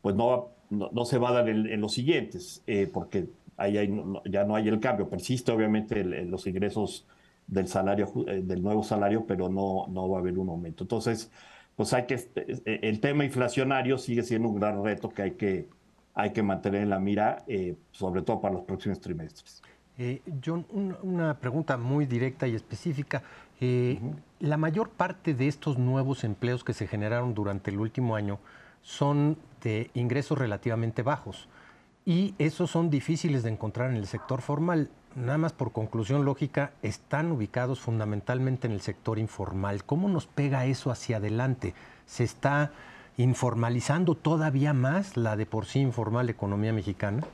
pues 0.03 0.15
no, 0.15 0.49
no, 0.69 0.89
no 0.91 1.05
se 1.05 1.17
va 1.17 1.29
a 1.29 1.33
dar 1.33 1.49
en, 1.49 1.65
en 1.65 1.79
los 1.81 1.93
siguientes, 1.93 2.61
eh, 2.67 2.89
porque 2.91 3.29
ahí 3.57 3.77
hay- 3.77 3.87
no- 3.87 4.21
ya 4.25 4.43
no 4.43 4.55
hay 4.55 4.67
el 4.67 4.79
cambio. 4.79 5.07
Persiste, 5.09 5.51
obviamente, 5.51 6.01
el- 6.01 6.29
los 6.29 6.45
ingresos 6.45 7.07
del 7.47 7.67
salario, 7.69 8.11
eh, 8.27 8.41
del 8.43 8.61
nuevo 8.61 8.83
salario, 8.83 9.25
pero 9.25 9.47
no, 9.49 9.87
no 9.87 10.09
va 10.09 10.17
a 10.17 10.19
haber 10.21 10.37
un 10.37 10.49
aumento. 10.49 10.83
Entonces, 10.83 11.31
pues 11.75 11.93
hay 11.93 12.05
que, 12.05 12.15
eh, 12.35 12.79
el 12.83 12.99
tema 12.99 13.23
inflacionario 13.23 13.97
sigue 13.97 14.23
siendo 14.23 14.49
un 14.49 14.59
gran 14.59 14.83
reto 14.83 15.09
que 15.09 15.21
hay 15.21 15.31
que, 15.31 15.67
hay 16.13 16.31
que 16.33 16.43
mantener 16.43 16.81
en 16.83 16.89
la 16.89 16.99
mira, 16.99 17.43
eh, 17.47 17.75
sobre 17.91 18.21
todo 18.23 18.41
para 18.41 18.53
los 18.55 18.63
próximos 18.63 18.99
trimestres. 18.99 19.61
Eh, 19.97 20.21
John, 20.45 20.65
un- 20.71 20.97
una 21.03 21.39
pregunta 21.39 21.77
muy 21.77 22.05
directa 22.05 22.45
y 22.47 22.55
específica. 22.55 23.23
Eh, 23.61 23.99
La 24.39 24.57
mayor 24.57 24.89
parte 24.89 25.33
de 25.33 25.47
estos 25.47 25.77
nuevos 25.77 26.25
empleos 26.25 26.63
que 26.65 26.73
se 26.73 26.85
generaron 26.87 27.33
durante 27.33 27.71
el 27.71 27.79
último 27.79 28.15
año 28.17 28.39
son 28.81 29.37
de 29.63 29.89
ingresos 29.93 30.37
relativamente 30.37 31.01
bajos 31.01 31.47
y 32.05 32.35
esos 32.37 32.69
son 32.69 32.89
difíciles 32.89 33.43
de 33.43 33.49
encontrar 33.49 33.89
en 33.89 33.97
el 33.97 34.07
sector 34.07 34.41
formal. 34.41 34.89
Nada 35.15 35.37
más 35.37 35.53
por 35.53 35.71
conclusión 35.71 36.25
lógica, 36.25 36.73
están 36.81 37.31
ubicados 37.31 37.79
fundamentalmente 37.79 38.67
en 38.67 38.73
el 38.73 38.81
sector 38.81 39.19
informal. 39.19 39.83
¿Cómo 39.83 40.09
nos 40.09 40.25
pega 40.25 40.65
eso 40.65 40.91
hacia 40.91 41.17
adelante? 41.17 41.73
¿Se 42.05 42.23
está 42.23 42.71
informalizando 43.17 44.15
todavía 44.15 44.73
más 44.73 45.17
la 45.17 45.35
de 45.35 45.45
por 45.45 45.65
sí 45.65 45.79
informal 45.79 46.29
economía 46.29 46.73
mexicana? 46.73 47.25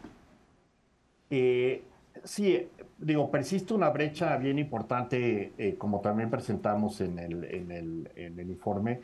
Eh, 1.29 1.83
sí, 2.23 2.67
digo, 2.97 3.31
persiste 3.31 3.73
una 3.73 3.89
brecha 3.89 4.35
bien 4.37 4.59
importante, 4.59 5.53
eh, 5.57 5.75
como 5.77 6.01
también 6.01 6.29
presentamos 6.29 6.99
en 7.01 7.17
el, 7.17 7.43
en 7.45 8.39
el 8.39 8.49
informe, 8.49 8.99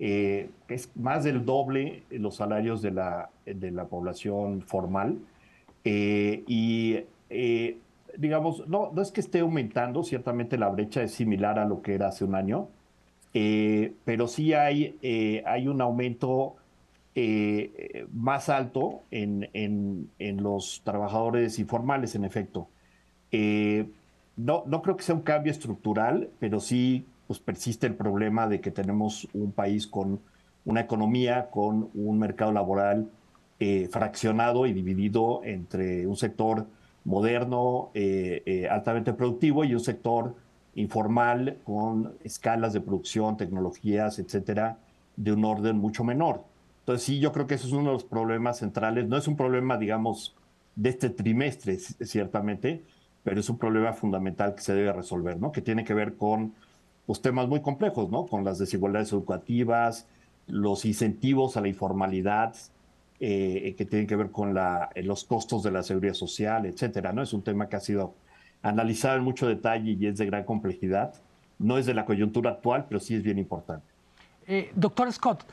eh, 0.00 0.50
es 0.68 0.96
más 0.96 1.24
del 1.24 1.44
doble 1.44 2.04
los 2.10 2.36
salarios 2.36 2.82
de 2.82 2.92
la, 2.92 3.30
de 3.44 3.70
la 3.70 3.86
población 3.86 4.62
formal. 4.62 5.18
Eh, 5.84 6.44
y 6.46 6.98
eh, 7.30 7.78
digamos, 8.16 8.66
no, 8.68 8.92
no 8.94 9.02
es 9.02 9.10
que 9.10 9.20
esté 9.20 9.40
aumentando, 9.40 10.04
ciertamente 10.04 10.56
la 10.56 10.68
brecha 10.68 11.02
es 11.02 11.12
similar 11.12 11.58
a 11.58 11.64
lo 11.64 11.82
que 11.82 11.94
era 11.94 12.08
hace 12.08 12.24
un 12.24 12.34
año, 12.34 12.68
pero 14.04 14.26
sí 14.26 14.52
hay, 14.52 14.96
hay 15.46 15.68
un 15.68 15.80
aumento 15.80 16.56
más 18.12 18.48
alto 18.48 19.02
en, 19.12 19.48
en, 19.52 20.10
en, 20.18 20.42
los 20.42 20.82
trabajadores 20.82 21.60
informales, 21.60 22.16
en 22.16 22.24
efecto. 22.24 22.68
no, 23.30 24.64
no 24.66 24.82
creo 24.82 24.96
que 24.96 25.04
sea 25.04 25.14
un 25.14 25.22
cambio 25.22 25.52
estructural, 25.52 26.30
pero 26.40 26.58
sí 26.58 27.04
pues, 27.28 27.38
persiste 27.38 27.86
el 27.86 27.94
problema 27.94 28.48
de 28.48 28.60
que 28.60 28.72
tenemos 28.72 29.28
un 29.32 29.52
país 29.52 29.86
con 29.86 30.18
una 30.64 30.80
economía, 30.80 31.50
con 31.50 31.90
un 31.94 32.18
mercado 32.18 32.50
laboral 32.50 33.08
fraccionado 33.90 34.66
y 34.66 34.72
dividido 34.72 35.40
entre 35.44 36.06
un 36.06 36.16
sector 36.16 36.66
moderno, 37.04 37.90
altamente 38.70 39.12
productivo 39.12 39.64
y 39.64 39.74
un 39.74 39.80
sector 39.80 40.34
informal 40.74 41.58
con 41.64 42.14
escalas 42.22 42.72
de 42.72 42.80
producción, 42.80 43.36
tecnologías, 43.36 44.18
etcétera, 44.18 44.78
de 45.16 45.32
un 45.32 45.44
orden 45.44 45.76
mucho 45.78 46.04
menor. 46.04 46.44
Entonces, 46.80 47.04
sí, 47.04 47.18
yo 47.18 47.32
creo 47.32 47.46
que 47.46 47.54
eso 47.54 47.66
es 47.66 47.72
uno 47.72 47.86
de 47.86 47.94
los 47.94 48.04
problemas 48.04 48.58
centrales. 48.58 49.08
No 49.08 49.16
es 49.16 49.26
un 49.26 49.36
problema, 49.36 49.76
digamos, 49.76 50.36
de 50.76 50.90
este 50.90 51.10
trimestre, 51.10 51.78
ciertamente, 51.78 52.84
pero 53.24 53.40
es 53.40 53.50
un 53.50 53.58
problema 53.58 53.92
fundamental 53.92 54.54
que 54.54 54.62
se 54.62 54.74
debe 54.74 54.92
resolver, 54.92 55.40
¿no? 55.40 55.50
Que 55.50 55.62
tiene 55.62 55.82
que 55.84 55.94
ver 55.94 56.16
con 56.16 56.54
los 57.08 57.22
temas 57.22 57.48
muy 57.48 57.62
complejos, 57.62 58.10
¿no? 58.10 58.26
Con 58.26 58.44
las 58.44 58.58
desigualdades 58.58 59.12
educativas, 59.12 60.06
los 60.46 60.84
incentivos 60.84 61.56
a 61.56 61.62
la 61.62 61.68
informalidad, 61.68 62.54
eh, 63.18 63.74
que 63.76 63.84
tienen 63.84 64.06
que 64.06 64.14
ver 64.14 64.30
con 64.30 64.54
la, 64.54 64.90
los 64.94 65.24
costos 65.24 65.62
de 65.62 65.72
la 65.72 65.82
seguridad 65.82 66.14
social, 66.14 66.66
etcétera, 66.66 67.12
¿no? 67.12 67.22
Es 67.22 67.32
un 67.32 67.42
tema 67.42 67.68
que 67.68 67.76
ha 67.76 67.80
sido 67.80 68.14
analizado 68.62 69.16
en 69.16 69.24
mucho 69.24 69.48
detalle 69.48 69.96
y 69.98 70.06
es 70.06 70.18
de 70.18 70.26
gran 70.26 70.44
complejidad. 70.44 71.14
No 71.58 71.78
es 71.78 71.86
de 71.86 71.94
la 71.94 72.04
coyuntura 72.04 72.50
actual, 72.52 72.84
pero 72.88 73.00
sí 73.00 73.14
es 73.14 73.22
bien 73.22 73.38
importante. 73.38 73.86
Eh, 74.46 74.70
doctor 74.76 75.10
Scott, 75.12 75.44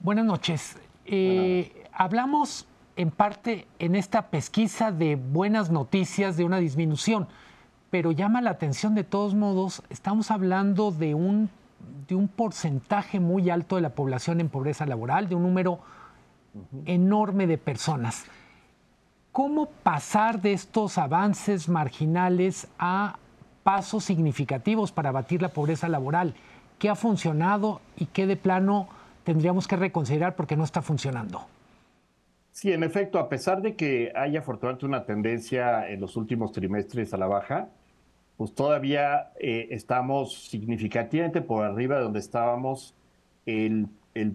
buenas 0.00 0.24
noches. 0.24 0.76
Eh, 1.06 1.84
hablamos 1.92 2.66
en 2.96 3.10
parte 3.10 3.66
en 3.78 3.94
esta 3.94 4.26
pesquisa 4.28 4.92
de 4.92 5.16
buenas 5.16 5.70
noticias 5.70 6.36
de 6.36 6.44
una 6.44 6.58
disminución, 6.58 7.26
pero 7.90 8.12
llama 8.12 8.40
la 8.42 8.50
atención 8.50 8.94
de 8.94 9.04
todos 9.04 9.34
modos, 9.34 9.82
estamos 9.88 10.30
hablando 10.30 10.90
de 10.90 11.14
un, 11.14 11.48
de 12.08 12.14
un 12.14 12.28
porcentaje 12.28 13.20
muy 13.20 13.50
alto 13.50 13.76
de 13.76 13.82
la 13.82 13.90
población 13.90 14.40
en 14.40 14.48
pobreza 14.48 14.86
laboral, 14.86 15.28
de 15.28 15.34
un 15.34 15.42
número 15.42 15.80
enorme 16.84 17.46
de 17.46 17.58
personas. 17.58 18.26
¿Cómo 19.32 19.66
pasar 19.66 20.40
de 20.40 20.52
estos 20.52 20.98
avances 20.98 21.68
marginales 21.68 22.68
a 22.78 23.18
pasos 23.62 24.04
significativos 24.04 24.92
para 24.92 25.10
abatir 25.10 25.40
la 25.40 25.50
pobreza 25.50 25.88
laboral? 25.88 26.34
¿Qué 26.78 26.88
ha 26.88 26.94
funcionado 26.94 27.80
y 27.96 28.06
qué 28.06 28.26
de 28.26 28.36
plano 28.36 28.88
tendríamos 29.24 29.68
que 29.68 29.76
reconsiderar 29.76 30.36
porque 30.36 30.56
no 30.56 30.64
está 30.64 30.82
funcionando? 30.82 31.46
Sí, 32.50 32.72
en 32.72 32.82
efecto, 32.82 33.20
a 33.20 33.28
pesar 33.28 33.62
de 33.62 33.76
que 33.76 34.12
haya 34.16 34.40
afortunadamente 34.40 34.86
una 34.86 35.04
tendencia 35.04 35.88
en 35.88 36.00
los 36.00 36.16
últimos 36.16 36.50
trimestres 36.50 37.14
a 37.14 37.16
la 37.16 37.28
baja, 37.28 37.68
pues 38.38 38.54
todavía 38.54 39.32
eh, 39.40 39.66
estamos 39.72 40.48
significativamente 40.48 41.42
por 41.42 41.64
arriba 41.64 41.96
de 41.96 42.04
donde 42.04 42.20
estábamos 42.20 42.94
el, 43.44 43.88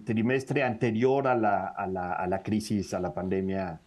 trimestre 0.04 0.62
anterior 0.62 1.26
a 1.26 1.34
la, 1.34 1.66
a 1.66 2.26
la 2.26 2.42
crisis, 2.42 2.94
a 2.94 3.00
la 3.00 3.12
pandemia 3.12 3.80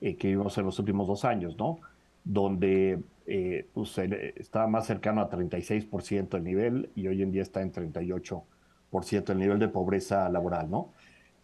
eh, 0.00 0.16
que 0.16 0.28
vivimos 0.28 0.58
en 0.58 0.64
los 0.64 0.78
últimos 0.80 1.06
dos 1.06 1.24
años, 1.24 1.56
¿no? 1.56 1.78
Donde 2.24 2.98
eh, 3.26 3.66
pues, 3.72 3.96
estaba 3.98 4.66
más 4.66 4.86
cercano 4.86 5.20
a 5.20 5.30
36% 5.30 6.36
el 6.36 6.42
nivel 6.42 6.90
y 6.96 7.06
hoy 7.06 7.22
en 7.22 7.30
día 7.30 7.42
está 7.42 7.62
en 7.62 7.72
38% 7.72 9.30
el 9.30 9.38
nivel 9.38 9.60
de 9.60 9.68
pobreza 9.68 10.28
laboral, 10.28 10.70
¿no? 10.70 10.90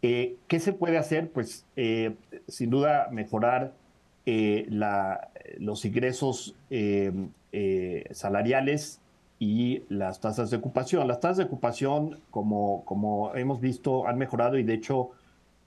¿Qué 0.01 0.59
se 0.59 0.73
puede 0.73 0.99
hacer? 0.99 1.31
Pues 1.31 1.67
sin 2.49 2.71
duda 2.71 3.09
mejorar 3.13 3.75
la, 4.27 5.31
los 5.59 5.85
ingresos 5.85 6.55
salariales 8.13 9.01
y 9.41 9.83
las 9.89 10.21
tasas 10.21 10.51
de 10.51 10.59
ocupación. 10.59 11.09
Las 11.09 11.19
tasas 11.19 11.39
de 11.39 11.45
ocupación, 11.45 12.21
como, 12.31 13.33
hemos 13.35 13.61
visto, 13.61 14.07
han 14.07 14.19
mejorado 14.19 14.59
y 14.59 14.63
de 14.63 14.75
hecho 14.75 15.11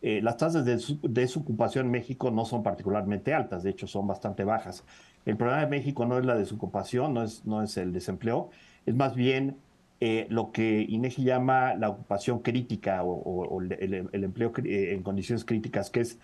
eh, 0.01 0.21
las 0.21 0.37
tasas 0.37 0.63
de 0.63 0.79
desocupación 1.09 1.87
en 1.87 1.91
México 1.91 2.29
no 2.29 2.45
son 2.45 2.61
particularmente 2.61 3.33
altas, 3.33 3.63
de 3.63 3.71
hecho 3.71 3.87
son 3.87 4.07
bastante 4.07 4.43
bajas. 4.43 4.85
El 5.25 5.37
problema 5.37 5.61
de 5.61 5.67
México 5.67 6.05
no 6.05 6.19
es 6.19 6.25
la 6.25 6.35
desocupación, 6.35 7.13
no 7.13 7.63
es, 7.63 7.77
el 7.77 7.93
desempleo, 7.93 8.51
es 8.85 8.95
más 8.95 9.15
bien 9.15 9.57
eh, 10.01 10.27
lo 10.29 10.51
que 10.51 10.85
INEGI 10.87 11.23
llama 11.23 11.73
la 11.73 11.89
ocupación 11.89 12.39
crítica 12.39 13.03
o, 13.03 13.59
el, 13.61 13.93
empleo 14.11 14.51
eh, 14.65 14.93
en 14.93 15.01
condiciones 15.01 15.45
críticas, 15.45 15.89
que 15.89 16.01
es 16.01 16.19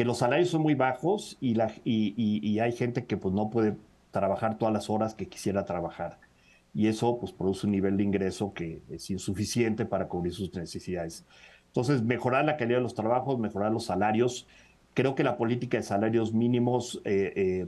que 0.00 0.06
los 0.06 0.16
salarios 0.16 0.48
son 0.48 0.62
muy 0.62 0.74
bajos 0.74 1.36
y, 1.42 1.56
la, 1.56 1.70
y, 1.84 2.14
y, 2.16 2.58
hay 2.58 2.72
gente 2.72 3.04
que 3.04 3.18
pues, 3.18 3.34
no 3.34 3.50
puede 3.50 3.76
trabajar 4.12 4.56
todas 4.56 4.72
las 4.72 4.88
horas 4.88 5.14
que 5.14 5.28
quisiera 5.28 5.66
trabajar. 5.66 6.18
Y 6.72 6.86
eso 6.86 7.18
pues, 7.18 7.32
produce 7.32 7.66
un 7.66 7.72
nivel 7.72 7.98
de 7.98 8.04
ingreso 8.04 8.54
que 8.54 8.80
es 8.88 9.10
insuficiente 9.10 9.84
para 9.84 10.08
cubrir 10.08 10.32
sus 10.32 10.54
necesidades. 10.54 11.26
Entonces, 11.66 12.02
mejorar 12.02 12.46
la 12.46 12.56
calidad 12.56 12.78
de 12.78 12.82
los 12.84 12.94
trabajos, 12.94 13.38
mejorar 13.38 13.72
los 13.72 13.84
salarios. 13.84 14.46
Creo 14.94 15.14
que 15.14 15.22
la 15.22 15.36
política 15.36 15.76
de 15.76 15.82
salarios 15.82 16.32
mínimos, 16.32 17.02
eh, 17.04 17.34
eh, 17.36 17.66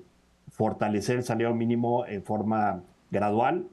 fortalecer 0.48 1.18
el 1.18 1.24
salario 1.24 1.54
mínimo 1.54 2.06
en 2.06 2.24
forma 2.24 2.82
gradual, 3.10 3.66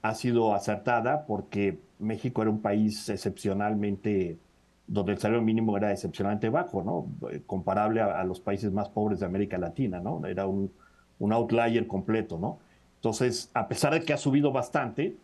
ha 0.00 0.14
sido 0.14 0.54
acertada 0.54 1.26
porque 1.26 1.80
México 1.98 2.40
era 2.40 2.50
un 2.50 2.62
país 2.62 3.10
excepcionalmente, 3.10 4.38
donde 4.86 5.12
el 5.12 5.18
salario 5.18 5.42
mínimo 5.42 5.76
era 5.76 5.92
excepcionalmente 5.92 6.48
bajo, 6.48 6.82
¿no? 6.82 7.06
Comparable 7.46 8.00
a, 8.00 8.22
los 8.24 8.40
países 8.40 8.72
más 8.72 8.88
pobres 8.88 9.20
de 9.20 9.26
América 9.26 9.58
Latina, 9.58 10.00
¿no? 10.00 10.24
Era 10.26 10.46
un, 10.46 10.72
un 11.18 11.32
outlier 11.32 11.86
completo, 11.86 12.38
¿no? 12.38 12.58
Entonces, 12.96 13.50
a 13.54 13.68
pesar 13.68 13.94
de 13.94 14.02
que 14.02 14.12
ha 14.12 14.16
subido 14.16 14.52
bastante, 14.52 15.16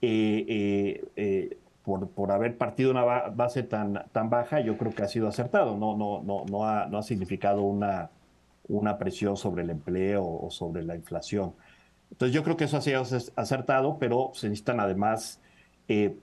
eh, 0.00 1.02
eh 1.16 1.58
por, 1.84 2.08
por 2.08 2.32
haber 2.32 2.56
partido 2.56 2.90
una 2.90 3.04
base 3.04 3.62
tan, 3.62 4.06
tan 4.10 4.30
baja, 4.30 4.60
yo 4.60 4.78
creo 4.78 4.92
que 4.92 5.02
ha 5.02 5.08
sido 5.08 5.28
acertado. 5.28 5.76
No, 5.76 5.96
no, 5.96 6.22
no, 6.22 6.44
no, 6.50 6.66
ha, 6.66 6.86
no 6.86 6.98
ha 6.98 7.02
significado 7.02 7.60
una, 7.62 8.10
una 8.68 8.98
presión 8.98 9.36
sobre 9.36 9.62
el 9.62 9.70
empleo 9.70 10.24
o 10.24 10.50
sobre 10.50 10.82
la 10.82 10.96
inflación. 10.96 11.52
Entonces 12.10 12.34
yo 12.34 12.42
creo 12.42 12.56
que 12.56 12.64
eso 12.64 12.78
ha 12.78 12.80
sido 12.80 13.02
acertado, 13.36 13.98
pero 13.98 14.30
se 14.32 14.48
necesitan 14.48 14.80
además 14.80 15.40
eh, 15.88 16.16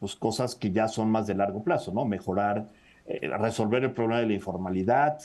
pues 0.00 0.14
cosas 0.16 0.54
que 0.54 0.70
ya 0.70 0.88
son 0.88 1.10
más 1.10 1.26
de 1.26 1.34
largo 1.34 1.62
plazo, 1.62 1.92
¿no? 1.92 2.04
Mejorar, 2.04 2.68
eh, 3.06 3.28
resolver 3.38 3.84
el 3.84 3.92
problema 3.92 4.20
de 4.20 4.26
la 4.26 4.34
informalidad, 4.34 5.20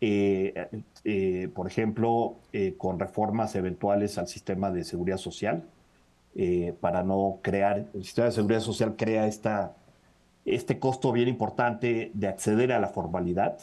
eh, 0.00 1.48
por 1.54 1.68
ejemplo, 1.68 2.36
con 2.76 2.98
reformas 2.98 3.54
eventuales 3.54 4.18
al 4.18 4.26
sistema 4.26 4.70
de 4.72 4.82
seguridad 4.82 5.16
social, 5.16 5.64
eh, 6.34 6.74
para 6.80 7.02
no 7.02 7.40
crear, 7.42 7.88
el 7.92 8.04
sistema 8.04 8.26
de 8.26 8.32
seguridad 8.32 8.60
social 8.60 8.96
crea 8.96 9.26
esta, 9.26 9.74
este 10.46 10.78
costo 10.78 11.12
bien 11.12 11.28
importante 11.28 12.10
de 12.14 12.28
acceder 12.28 12.72
a 12.72 12.80
la 12.80 12.88
formalidad. 12.88 13.58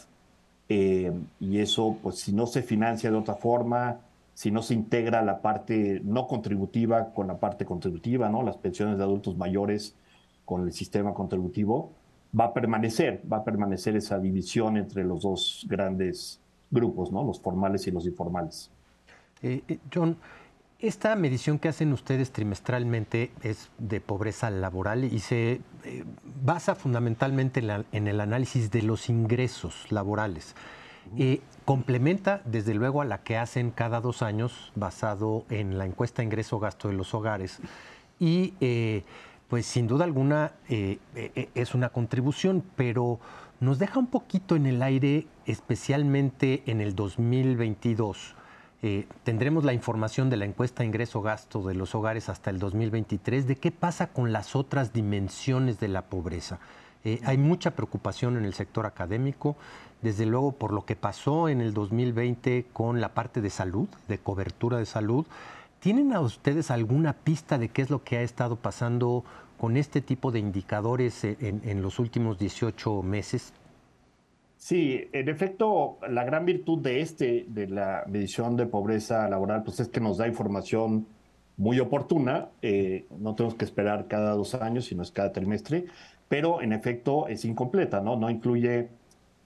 Eh, 0.70 1.12
y 1.40 1.60
eso, 1.60 1.98
pues 2.04 2.20
si 2.20 2.32
no 2.32 2.46
se 2.46 2.62
financia 2.62 3.10
de 3.10 3.18
otra 3.18 3.34
forma, 3.34 4.02
si 4.40 4.52
no 4.52 4.62
se 4.62 4.74
integra 4.74 5.22
la 5.22 5.42
parte 5.42 6.00
no 6.02 6.26
contributiva 6.26 7.14
con 7.14 7.28
la 7.28 7.42
parte 7.42 7.66
contributiva, 7.66 8.30
¿no? 8.30 8.42
las 8.42 8.56
pensiones 8.56 8.98
de 8.98 9.04
adultos 9.04 9.36
mayores 9.36 9.98
con 10.46 10.64
el 10.64 10.72
sistema 10.72 11.14
contributivo, 11.14 11.92
va 12.40 12.46
a 12.46 12.54
permanecer, 12.54 13.22
va 13.30 13.40
a 13.40 13.44
permanecer 13.44 13.98
esa 13.98 14.18
división 14.18 14.78
entre 14.78 15.04
los 15.04 15.24
dos 15.24 15.66
grandes 15.68 16.40
grupos, 16.72 17.12
¿no? 17.12 17.22
los 17.26 17.42
formales 17.42 17.86
y 17.88 17.92
los 17.92 18.06
informales. 18.06 18.72
Eh, 19.42 19.62
John, 19.94 20.16
esta 20.80 21.14
medición 21.18 21.60
que 21.60 21.68
hacen 21.68 21.92
ustedes 21.92 22.32
trimestralmente 22.32 23.32
es 23.44 23.70
de 23.78 24.00
pobreza 24.00 24.50
laboral 24.50 25.04
y 25.04 25.20
se 25.20 25.60
eh, 25.84 26.06
basa 26.46 26.76
fundamentalmente 26.76 27.62
en, 27.92 28.08
el 28.08 28.22
análisis 28.22 28.72
de 28.72 28.84
los 28.84 29.10
ingresos 29.10 29.92
laborales. 29.92 30.56
Eh, 31.18 31.42
complementa, 31.66 32.42
desde 32.46 32.74
luego, 32.74 33.02
a 33.02 33.06
la 33.06 33.24
que 33.24 33.38
hacen 33.38 33.72
cada 33.72 34.02
dos 34.02 34.22
años, 34.22 34.72
basado 34.76 35.46
en 35.50 35.78
la 35.78 35.86
encuesta 35.86 36.24
ingreso-gasto 36.24 36.88
de 36.88 36.94
los 36.94 37.14
hogares. 37.14 37.60
Y, 38.20 38.54
eh, 38.60 39.04
pues, 39.48 39.66
sin 39.66 39.88
duda 39.88 40.06
alguna, 40.06 40.54
es 40.68 41.74
una 41.74 41.90
contribución, 41.90 42.64
pero 42.76 43.20
nos 43.60 43.80
deja 43.80 44.00
un 44.00 44.08
poquito 44.08 44.56
en 44.56 44.68
el 44.68 44.82
aire, 44.84 45.26
especialmente 45.46 46.64
en 46.68 46.82
el 46.82 46.96
2022 46.96 48.36
eh, 48.82 49.08
tendremos 49.26 49.66
la 49.66 49.74
información 49.74 50.30
de 50.30 50.38
la 50.38 50.46
encuesta 50.46 50.86
ingreso-gasto 50.86 51.62
de 51.64 51.76
los 51.76 51.96
hogares 51.96 52.30
hasta 52.30 52.50
el 52.50 52.60
2023 52.60 53.46
de 53.46 53.58
qué 53.58 53.72
pasa 53.72 54.08
con 54.08 54.32
las 54.32 54.56
otras 54.56 54.94
dimensiones 54.94 55.80
de 55.80 55.90
la 55.90 56.04
pobreza. 56.04 56.60
Eh, 57.06 57.22
hay 57.24 57.38
mucha 57.38 57.72
preocupación 57.72 58.38
en 58.38 58.46
el 58.46 58.54
sector 58.54 58.86
académico, 58.86 59.56
desde 60.02 60.26
luego 60.26 60.52
por 60.54 60.74
lo 60.74 60.86
que 60.86 60.96
pasó 60.96 61.50
en 61.50 61.62
el 61.62 61.74
2020 61.74 62.68
con 62.74 63.02
la 63.02 63.14
parte 63.14 63.42
de 63.42 63.50
salud, 63.50 63.88
de 64.08 64.18
cobertura 64.18 64.78
de 64.78 64.86
salud, 64.86 65.26
¿Tienen 65.80 66.12
a 66.12 66.20
ustedes 66.20 66.72
alguna 66.72 67.14
pista 67.14 67.58
de 67.58 67.70
qué 67.70 67.82
es 67.82 67.90
lo 67.90 68.04
que 68.04 68.18
ha 68.18 68.22
estado 68.22 68.58
pasando 68.58 69.24
con 69.58 69.78
este 69.78 70.02
tipo 70.02 70.30
de 70.30 70.40
indicadores 70.40 71.24
en, 71.24 71.62
en 71.64 71.82
los 71.82 72.00
últimos 72.00 72.38
18 72.38 73.02
meses? 73.02 73.54
Sí, 74.58 75.08
en 75.14 75.30
efecto, 75.30 75.98
la 76.10 76.26
gran 76.26 76.46
virtud 76.46 76.80
de 76.80 77.00
este, 77.00 77.46
de 77.48 77.68
la 77.68 78.04
medición 78.08 78.58
de 78.58 78.66
pobreza 78.66 79.30
laboral, 79.30 79.64
pues 79.64 79.80
es 79.80 79.88
que 79.88 80.02
nos 80.02 80.18
da 80.18 80.28
información 80.28 81.08
muy 81.56 81.80
oportuna. 81.80 82.50
Eh, 82.62 83.06
no 83.18 83.36
tenemos 83.36 83.56
que 83.56 83.64
esperar 83.64 84.08
cada 84.10 84.34
dos 84.34 84.56
años, 84.56 84.84
sino 84.84 85.02
es 85.02 85.12
cada 85.12 85.32
trimestre, 85.32 85.86
pero 86.30 86.62
en 86.62 86.72
efecto 86.72 87.28
es 87.28 87.44
incompleta, 87.44 88.00
¿no? 88.00 88.16
No 88.16 88.30
incluye, 88.30 88.88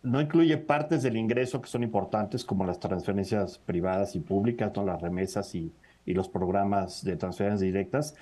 no 0.03 0.21
incluye 0.21 0.57
partes 0.57 1.01
del 1.01 1.17
ingreso 1.17 1.61
que 1.61 1.69
son 1.69 1.81
importantes, 1.81 2.45
como 2.45 2.65
las 2.65 2.79
transferencias 2.79 3.57
privadas 3.57 4.15
y 4.15 4.19
públicas, 4.19 4.71
¿no? 4.75 4.85
Las 4.85 5.01
remesas 5.01 5.55
y, 5.55 5.71
y 6.05 6.13
los 6.13 6.29
programas 6.29 7.03
de 7.03 7.15
transferencias 7.15 7.61
directas. 7.61 8.15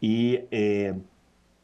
Y 0.00 0.40
eh, 0.50 0.94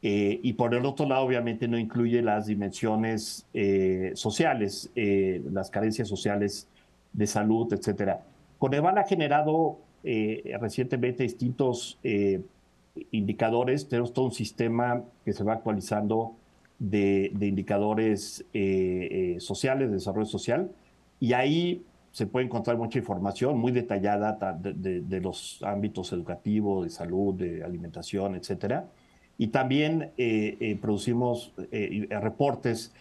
eh, 0.01 0.39
y 0.41 0.53
por 0.53 0.73
el 0.73 0.85
otro 0.85 1.05
lado, 1.05 1.25
obviamente, 1.25 1.67
no 1.67 1.77
incluye 1.77 2.21
las 2.21 2.47
dimensiones 2.47 3.45
eh, 3.53 4.11
sociales, 4.15 4.89
las 4.95 5.69
carencias 5.69 6.07
sociales 6.07 6.67
de 7.11 7.27
salud, 7.27 7.71
etcétera. 7.73 8.23
Coneval 8.57 8.97
ha 8.97 9.03
generado 9.03 9.79
recientemente 10.03 11.23
distintos 11.23 11.99
indicadores. 13.11 13.89
Tenemos 13.89 14.13
todo 14.13 14.25
un 14.25 14.31
sistema 14.31 15.03
que 15.25 15.33
se 15.33 15.43
va 15.43 15.53
actualizando 15.53 16.35
de, 16.79 17.31
indicadores 17.41 18.45
sociales, 19.39 19.89
de 19.89 19.95
desarrollo 19.95 20.25
social, 20.25 20.71
y 21.19 21.33
ahí 21.33 21.83
se 22.11 22.25
puede 22.25 22.45
encontrar 22.47 22.77
mucha 22.77 22.97
información 22.97 23.59
muy 23.59 23.71
detallada 23.71 24.37
de, 24.61 25.21
los 25.21 25.61
ámbitos 25.63 26.11
educativos, 26.13 26.85
de 26.85 26.89
salud, 26.89 27.35
de 27.35 27.63
alimentación, 27.63 28.35
etcétera 28.35 28.87
y 29.39 29.47
también 29.47 30.11
eh, 30.17 30.57
eh, 30.59 30.77
producimos 30.79 31.53
eh, 31.71 32.07
reportes. 32.21 32.93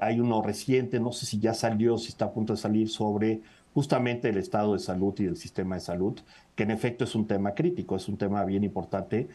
hay 0.00 0.20
uno 0.20 0.42
reciente, 0.42 1.00
no 1.00 1.10
sé 1.10 1.24
si 1.24 1.38
ya 1.38 1.54
salió, 1.54 1.96
si 1.96 2.08
está 2.08 2.26
a 2.26 2.32
punto 2.32 2.52
de 2.52 2.58
salir, 2.58 2.90
sobre 2.90 3.40
justamente 3.72 4.28
el 4.28 4.36
estado 4.36 4.74
de 4.74 4.78
salud 4.78 5.14
y 5.18 5.24
del 5.24 5.38
sistema 5.38 5.76
de 5.76 5.80
salud, 5.80 6.20
que 6.54 6.64
en 6.64 6.70
efecto 6.70 7.04
es 7.04 7.14
un 7.14 7.26
tema 7.26 7.54
crítico, 7.54 7.96
es 7.96 8.08
un 8.08 8.18
tema 8.18 8.44
bien 8.44 8.62
importante. 8.62 9.28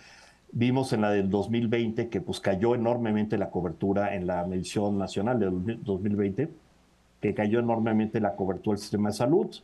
Vimos 0.51 0.93
en 0.93 1.01
la 1.01 1.11
del 1.11 1.29
2020 1.29 2.09
que 2.09 2.21
pues 2.21 2.39
cayó 2.39 2.73
enormemente 2.73 3.37
la 3.37 3.49
cobertura 3.49 4.15
en 4.15 4.25
la 4.25 4.43
medición 4.45 4.97
nacional 4.97 5.39
del 5.39 5.83
2020, 5.83 6.49
que 7.21 7.33
cayó 7.33 7.59
enormemente 7.59 8.19
la 8.19 8.35
cobertura 8.35 8.75
del 8.75 8.81
sistema 8.81 9.09
de 9.09 9.15
salud 9.15 9.55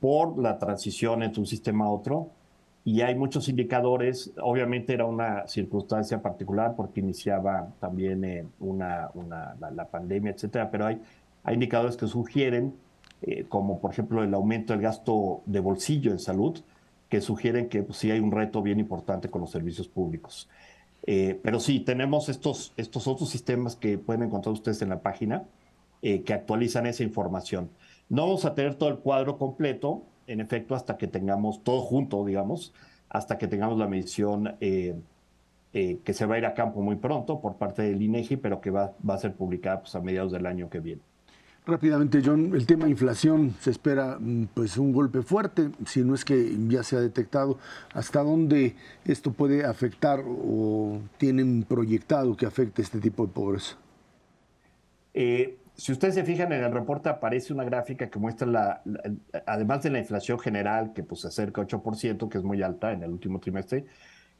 por 0.00 0.38
la 0.38 0.58
transición 0.58 1.22
entre 1.22 1.40
un 1.40 1.46
sistema 1.46 1.86
a 1.86 1.90
otro 1.90 2.30
y 2.84 3.02
hay 3.02 3.14
muchos 3.14 3.48
indicadores. 3.48 4.32
Obviamente 4.40 4.94
era 4.94 5.04
una 5.04 5.46
circunstancia 5.46 6.22
particular 6.22 6.74
porque 6.76 7.00
iniciaba 7.00 7.68
también 7.80 8.24
eh, 8.24 8.46
una, 8.60 9.10
una 9.14 9.56
la, 9.60 9.84
pandemia, 9.84 10.32
etcétera, 10.32 10.70
pero 10.70 10.86
hay, 10.86 11.00
hay 11.44 11.54
indicadores 11.54 11.96
que 11.96 12.06
sugieren, 12.06 12.74
eh, 13.22 13.44
como 13.48 13.78
por 13.78 13.92
ejemplo 13.92 14.22
el 14.22 14.32
aumento 14.32 14.72
del 14.72 14.82
gasto 14.82 15.42
de 15.44 15.60
bolsillo 15.60 16.12
en 16.12 16.18
salud, 16.18 16.58
que 17.08 17.20
sugieren 17.20 17.68
que 17.68 17.82
pues, 17.82 17.98
sí 17.98 18.10
hay 18.10 18.20
un 18.20 18.32
reto 18.32 18.62
bien 18.62 18.80
importante 18.80 19.28
con 19.28 19.40
los 19.40 19.50
servicios 19.50 19.88
públicos. 19.88 20.48
Eh, 21.06 21.38
pero 21.42 21.60
sí, 21.60 21.80
tenemos 21.80 22.28
estos, 22.28 22.74
estos 22.76 23.06
otros 23.06 23.30
sistemas 23.30 23.76
que 23.76 23.98
pueden 23.98 24.24
encontrar 24.24 24.52
ustedes 24.52 24.82
en 24.82 24.90
la 24.90 25.00
página 25.00 25.44
que 26.00 26.32
actualizan 26.32 26.86
esa 26.86 27.02
información. 27.02 27.70
No 28.08 28.22
vamos 28.22 28.44
a 28.44 28.54
tener 28.54 28.76
todo 28.76 28.88
el 28.88 28.98
cuadro 28.98 29.36
completo, 29.36 30.04
en 30.28 30.40
efecto, 30.40 30.74
hasta 30.74 30.96
que 30.96 31.08
tengamos 31.08 31.62
todo 31.64 31.80
junto, 31.80 32.24
digamos, 32.24 32.72
hasta 33.08 33.38
que 33.38 33.48
tengamos 33.48 33.78
la 33.78 33.86
medición 33.86 34.56
eh, 34.60 34.94
eh, 35.72 35.98
que 36.04 36.14
se 36.14 36.26
va 36.26 36.36
a 36.36 36.38
ir 36.38 36.46
a 36.46 36.54
campo 36.54 36.80
muy 36.80 36.96
pronto 36.96 37.40
por 37.40 37.56
parte 37.56 37.82
del 37.82 38.00
INEGI, 38.00 38.36
pero 38.36 38.60
que 38.60 38.70
va, 38.70 38.94
va 39.08 39.14
a 39.14 39.18
ser 39.18 39.34
publicada 39.34 39.80
pues, 39.80 39.94
a 39.94 40.00
mediados 40.00 40.32
del 40.32 40.46
año 40.46 40.68
que 40.70 40.80
viene. 40.80 41.02
Rápidamente, 41.68 42.22
John, 42.24 42.52
el 42.54 42.64
tema 42.64 42.88
inflación 42.88 43.54
se 43.60 43.68
espera 43.70 44.16
mm, 44.18 44.46
pues 44.54 44.78
un 44.78 44.90
golpe 44.90 45.20
fuerte, 45.20 45.68
si 45.84 46.02
no 46.02 46.14
es 46.14 46.24
que 46.24 46.56
ya 46.66 46.82
se 46.82 46.96
ha 46.96 47.00
detectado. 47.00 47.58
¿Hasta 47.92 48.22
dónde 48.22 48.74
esto 49.04 49.32
puede 49.34 49.66
afectar 49.66 50.20
o 50.26 50.98
tienen 51.18 51.64
proyectado 51.64 52.34
que 52.38 52.46
afecte 52.46 52.80
este 52.80 53.00
tipo 53.00 53.26
de 53.26 53.32
pobreza? 53.34 53.76
Eh, 55.12 55.58
si 55.74 55.92
ustedes 55.92 56.14
se 56.14 56.24
fijan 56.24 56.54
en 56.54 56.64
el 56.64 56.72
reporte 56.72 57.10
aparece 57.10 57.52
una 57.52 57.64
gráfica 57.64 58.08
que 58.08 58.18
muestra 58.18 58.48
la, 58.48 58.82
además 59.44 59.82
de 59.82 59.90
la 59.90 59.98
inflación 59.98 60.38
general 60.38 60.94
que 60.94 61.02
pues 61.02 61.20
se 61.20 61.28
acerca 61.28 61.60
a 61.60 61.66
8%, 61.66 62.30
que 62.30 62.38
es 62.38 62.44
muy 62.44 62.62
alta 62.62 62.92
en 62.92 63.02
el 63.02 63.10
último 63.10 63.40
trimestre, 63.40 63.84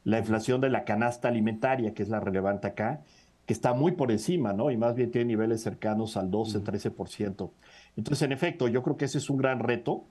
la 0.03 0.17
inflación 0.17 0.61
de 0.61 0.71
la 0.71 0.83
canasta 0.83 1.27
alimentaria, 1.27 1.93
que 1.93 2.01
es 2.01 2.09
la 2.09 2.19
relevante 2.19 2.69
acá, 2.69 3.01
que 3.49 3.53
está 3.53 3.73
muy 3.73 3.93
por 3.93 4.11
encima, 4.11 4.53
¿no? 4.53 4.69
Y 4.69 4.77
más 4.77 4.93
bien 4.93 5.09
tiene 5.09 5.25
niveles 5.25 5.63
cercanos 5.63 6.17
al 6.17 6.29
12, 6.29 6.59
13%. 6.59 7.49
Entonces, 7.97 8.21
en 8.21 8.31
efecto, 8.31 8.67
yo 8.67 8.83
creo 8.83 8.95
que 8.95 9.05
ese 9.05 9.17
es 9.17 9.27
un 9.27 9.37
gran 9.37 9.57
reto, 9.57 10.03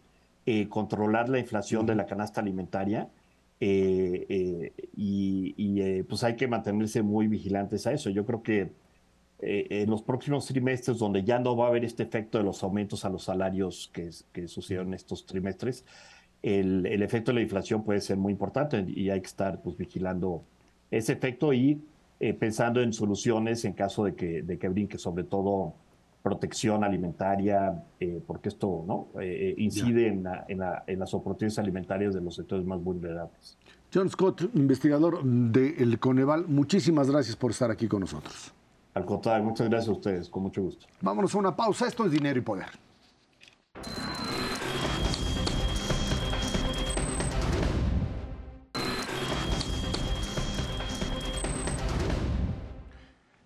eh, 0.45 0.69
controlar 0.69 1.29
la 1.29 1.39
inflación 1.39 1.87
de 1.87 1.95
la 1.95 2.05
canasta 2.05 2.41
alimentaria. 2.41 3.09
Eh, 3.61 4.27
eh, 4.29 4.73
y 4.97 6.03
pues 6.03 6.25
hay 6.25 6.35
que 6.35 6.49
mantenerse 6.49 7.01
muy 7.03 7.29
vigilantes 7.29 7.87
a 7.87 7.93
eso. 7.93 8.11
Yo 8.11 8.27
creo 8.27 8.43
que 8.43 8.73
eh, 9.41 9.69
en 9.71 9.89
los 9.89 10.03
próximos 10.03 10.47
trimestres, 10.47 10.99
donde 10.99 11.23
ya 11.23 11.39
no 11.39 11.57
va 11.57 11.67
a 11.67 11.69
haber 11.69 11.85
este 11.85 12.03
efecto 12.03 12.39
de 12.39 12.45
los 12.45 12.65
aumentos 12.65 13.05
a 13.05 13.09
los 13.09 13.23
salarios 13.23 13.89
que, 13.93 14.11
que 14.33 14.49
sucedieron 14.49 14.95
estos 14.95 15.27
trimestres, 15.27 15.85
el, 16.43 16.87
el, 16.87 17.05
efecto 17.05 17.31
de 17.31 17.37
la 17.37 17.43
inflación 17.43 17.85
puede 17.85 18.01
ser 18.01 18.17
muy 18.17 18.33
importante 18.33 18.85
y 18.89 19.11
hay 19.11 19.21
que 19.21 19.29
estar 19.29 19.63
pues, 19.63 19.77
vigilando 19.77 20.43
ese 20.91 21.13
efecto 21.13 21.53
y 21.53 21.81
eh, 22.21 22.35
pensando 22.35 22.81
en 22.81 22.93
soluciones 22.93 23.65
en 23.65 23.73
caso 23.73 24.05
de 24.05 24.15
que, 24.15 24.43
de 24.43 24.59
que 24.59 24.69
brinque, 24.69 24.99
sobre 24.99 25.25
todo 25.25 25.75
protección 26.23 26.85
alimentaria, 26.85 27.83
eh, 28.01 28.21
porque 28.27 28.49
esto 28.49 28.85
¿no? 28.87 29.09
incide 29.57 30.09
en, 30.09 30.27
en, 30.49 30.61
en, 30.87 30.99
las 30.99 31.15
oportunidades 31.15 31.59
alimentarias 31.59 32.13
de 32.13 32.21
los 32.21 32.35
sectores 32.35 32.67
más 32.67 32.83
vulnerables. 32.83 33.57
John 33.93 34.11
Scott, 34.11 34.43
investigador 34.55 35.23
del 35.25 35.99
Coneval, 35.99 36.47
muchísimas 36.47 37.11
gracias 37.11 37.37
por 37.37 37.53
estar 37.53 37.71
aquí 37.71 37.89
con 37.89 38.01
nosotros. 38.01 38.53
Al 38.95 39.05
contrario, 39.05 39.45
muchas 39.45 39.69
gracias 39.69 39.89
a 39.89 39.93
ustedes, 39.93 40.29
con 40.29 40.43
mucho 40.43 40.63
gusto. 40.63 40.87
Vámonos 41.01 41.35
a 41.35 41.39
una 41.39 41.55
pausa, 41.55 41.87
esto 41.87 42.05
es 42.05 42.11
Dinero 42.11 42.39
y 42.39 42.43
Poder. 42.43 42.67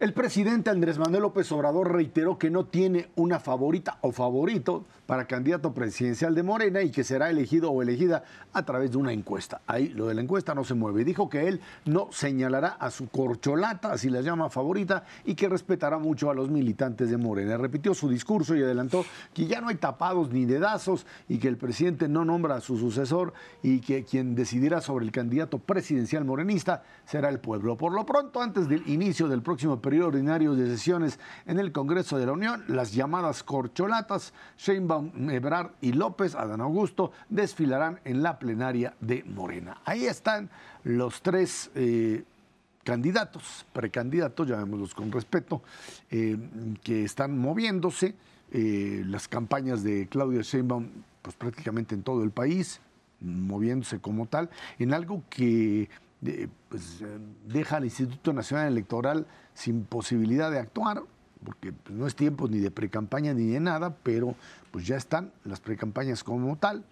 El 0.03 0.15
presidente 0.15 0.69
Andrés 0.69 0.99
Manuel 0.99 1.23
López 1.23 1.53
Obrador 1.53 1.93
reiteró 1.93 2.37
que 2.37 2.51
no 2.51 2.65
tiene 2.65 3.11
una 3.15 3.38
favorita 3.38 3.99
o 4.01 4.11
favorito 4.11 4.85
para 5.12 5.27
candidato 5.27 5.75
presidencial 5.75 6.35
de 6.35 6.42
Morena 6.42 6.81
y 6.81 6.90
que 6.90 7.05
será 7.05 7.29
elegido 7.29 7.70
o 7.70 7.83
elegida 7.83 8.25
a 8.51 8.62
través 8.62 8.92
de 8.92 8.96
una 8.96 9.12
encuesta. 9.12 9.61
Ahí 9.66 9.88
lo 9.90 10.07
de 10.07 10.14
la 10.14 10.22
encuesta 10.22 10.55
no 10.55 10.64
se 10.64 10.72
mueve. 10.72 11.05
Dijo 11.05 11.29
que 11.29 11.48
él 11.48 11.61
no 11.85 12.09
señalará 12.11 12.68
a 12.68 12.90
su 12.90 13.11
corcholata, 13.11 13.92
así 13.92 14.09
la 14.09 14.22
llama 14.22 14.48
favorita, 14.48 15.05
y 15.27 15.35
que 15.35 15.51
respetará 15.51 15.98
mucho 15.98 16.31
a 16.31 16.35
los 16.35 16.48
militantes 16.48 17.11
de 17.11 17.18
Morena. 17.18 17.59
Repitió 17.59 17.92
su 17.92 18.09
discurso 18.09 18.57
y 18.57 18.62
adelantó 18.62 19.05
que 19.35 19.46
ya 19.46 19.61
no 19.61 19.68
hay 19.68 19.75
tapados 19.75 20.31
ni 20.31 20.46
dedazos 20.46 21.05
y 21.29 21.37
que 21.37 21.48
el 21.48 21.59
presidente 21.59 22.09
no 22.09 22.25
nombra 22.25 22.55
a 22.55 22.61
su 22.62 22.79
sucesor 22.79 23.35
y 23.62 23.81
que 23.81 24.05
quien 24.05 24.35
decidirá 24.35 24.81
sobre 24.81 25.05
el 25.05 25.12
candidato 25.12 25.59
presidencial 25.59 26.25
morenista 26.25 26.85
será 27.05 27.29
el 27.29 27.38
pueblo. 27.38 27.77
Por 27.77 27.92
lo 27.92 28.07
pronto, 28.07 28.40
antes 28.40 28.66
del 28.66 28.88
inicio 28.88 29.29
del 29.29 29.42
próximo 29.42 29.79
periodo 29.79 30.09
ordinario 30.09 30.55
de 30.55 30.68
sesiones 30.68 31.20
en 31.44 31.59
el 31.59 31.70
Congreso 31.70 32.16
de 32.16 32.25
la 32.25 32.33
Unión, 32.33 32.64
las 32.66 32.94
llamadas 32.94 33.42
corcholatas, 33.42 34.33
Sheinbaum 34.57 35.02
Ebrard 35.31 35.73
y 35.81 35.93
López, 35.93 36.35
Adán 36.35 36.61
Augusto, 36.61 37.12
desfilarán 37.29 38.01
en 38.05 38.23
la 38.23 38.38
plenaria 38.38 38.95
de 39.01 39.25
Morena. 39.25 39.81
Ahí 39.85 40.07
están 40.07 40.51
los 40.85 41.23
tres 41.23 41.71
eh, 41.75 42.25
candidatos, 42.85 43.67
precandidatos, 43.73 44.49
llamémoslos 44.49 44.95
con 44.95 45.11
respeto, 45.12 45.62
eh, 46.11 46.37
que 46.83 47.05
están 47.05 47.38
moviéndose. 47.38 48.15
Eh, 48.55 49.03
las 49.07 49.29
campañas 49.29 49.83
de 49.83 50.09
Claudia 50.09 50.43
Sheinbaum, 50.43 50.88
pues 51.23 51.37
prácticamente 51.37 51.95
en 51.95 52.03
todo 52.03 52.23
el 52.23 52.31
país, 52.31 52.81
moviéndose 53.21 53.99
como 53.99 54.27
tal, 54.27 54.51
en 54.79 54.93
algo 54.93 55.23
que 55.31 55.88
pues, 56.69 57.03
deja 57.47 57.77
al 57.77 57.85
Instituto 57.85 58.33
Nacional 58.33 58.69
Electoral 58.69 59.27
sin 59.55 59.85
posibilidad 59.85 60.51
de 60.51 60.59
actuar, 60.59 61.03
porque 61.45 61.73
pues, 61.73 61.97
no 61.97 62.07
es 62.07 62.15
tiempo 62.15 62.49
ni 62.49 62.59
de 62.59 62.71
precampaña 62.71 63.35
ni 63.35 63.47
de 63.47 63.61
nada, 63.61 63.97
pero 64.03 64.35
pues 64.73 64.87
ya 64.87 64.97
están 64.97 65.31
las 65.45 65.61
precampañas 65.61 66.25
como 66.25 66.57
tal. 66.57 66.85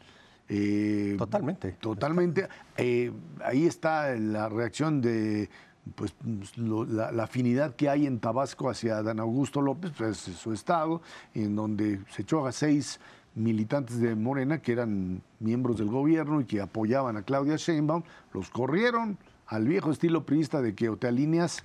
Eh, 0.49 1.16
totalmente. 1.19 1.73
Totalmente. 1.73 2.49
Eh, 2.77 3.11
ahí 3.43 3.66
está 3.66 4.14
la 4.16 4.49
reacción 4.49 5.01
de 5.01 5.49
pues, 5.95 6.14
la, 6.57 7.09
afinidad 7.23 7.75
que 7.75 7.88
hay 7.88 8.07
en 8.07 8.21
Tabasco 8.21 8.69
hacia 8.69 9.03
Dan 9.03 9.19
Augusto 9.19 9.61
López, 9.62 9.93
pues 9.97 10.29
es 10.29 10.37
su 10.37 10.53
estado, 10.53 11.03
en 11.35 11.57
donde 11.57 12.01
se 12.11 12.23
echó 12.23 12.47
a 12.47 12.53
seis 12.53 13.01
militantes 13.35 14.01
de 14.01 14.14
Morena 14.14 14.61
que 14.61 14.73
eran 14.73 15.23
miembros 15.38 15.79
del 15.79 15.88
gobierno 15.88 16.40
y 16.40 16.45
que 16.45 16.61
apoyaban 16.61 17.16
a 17.16 17.23
Claudia 17.23 17.57
Sheinbaum, 17.57 18.03
los 18.35 18.51
corrieron 18.51 19.19
al 19.47 19.66
viejo 19.66 19.90
estilo 19.90 20.27
priista 20.27 20.61
de 20.61 20.75
que 20.75 20.88
o 20.88 20.97
te 20.97 21.09
alineas 21.09 21.64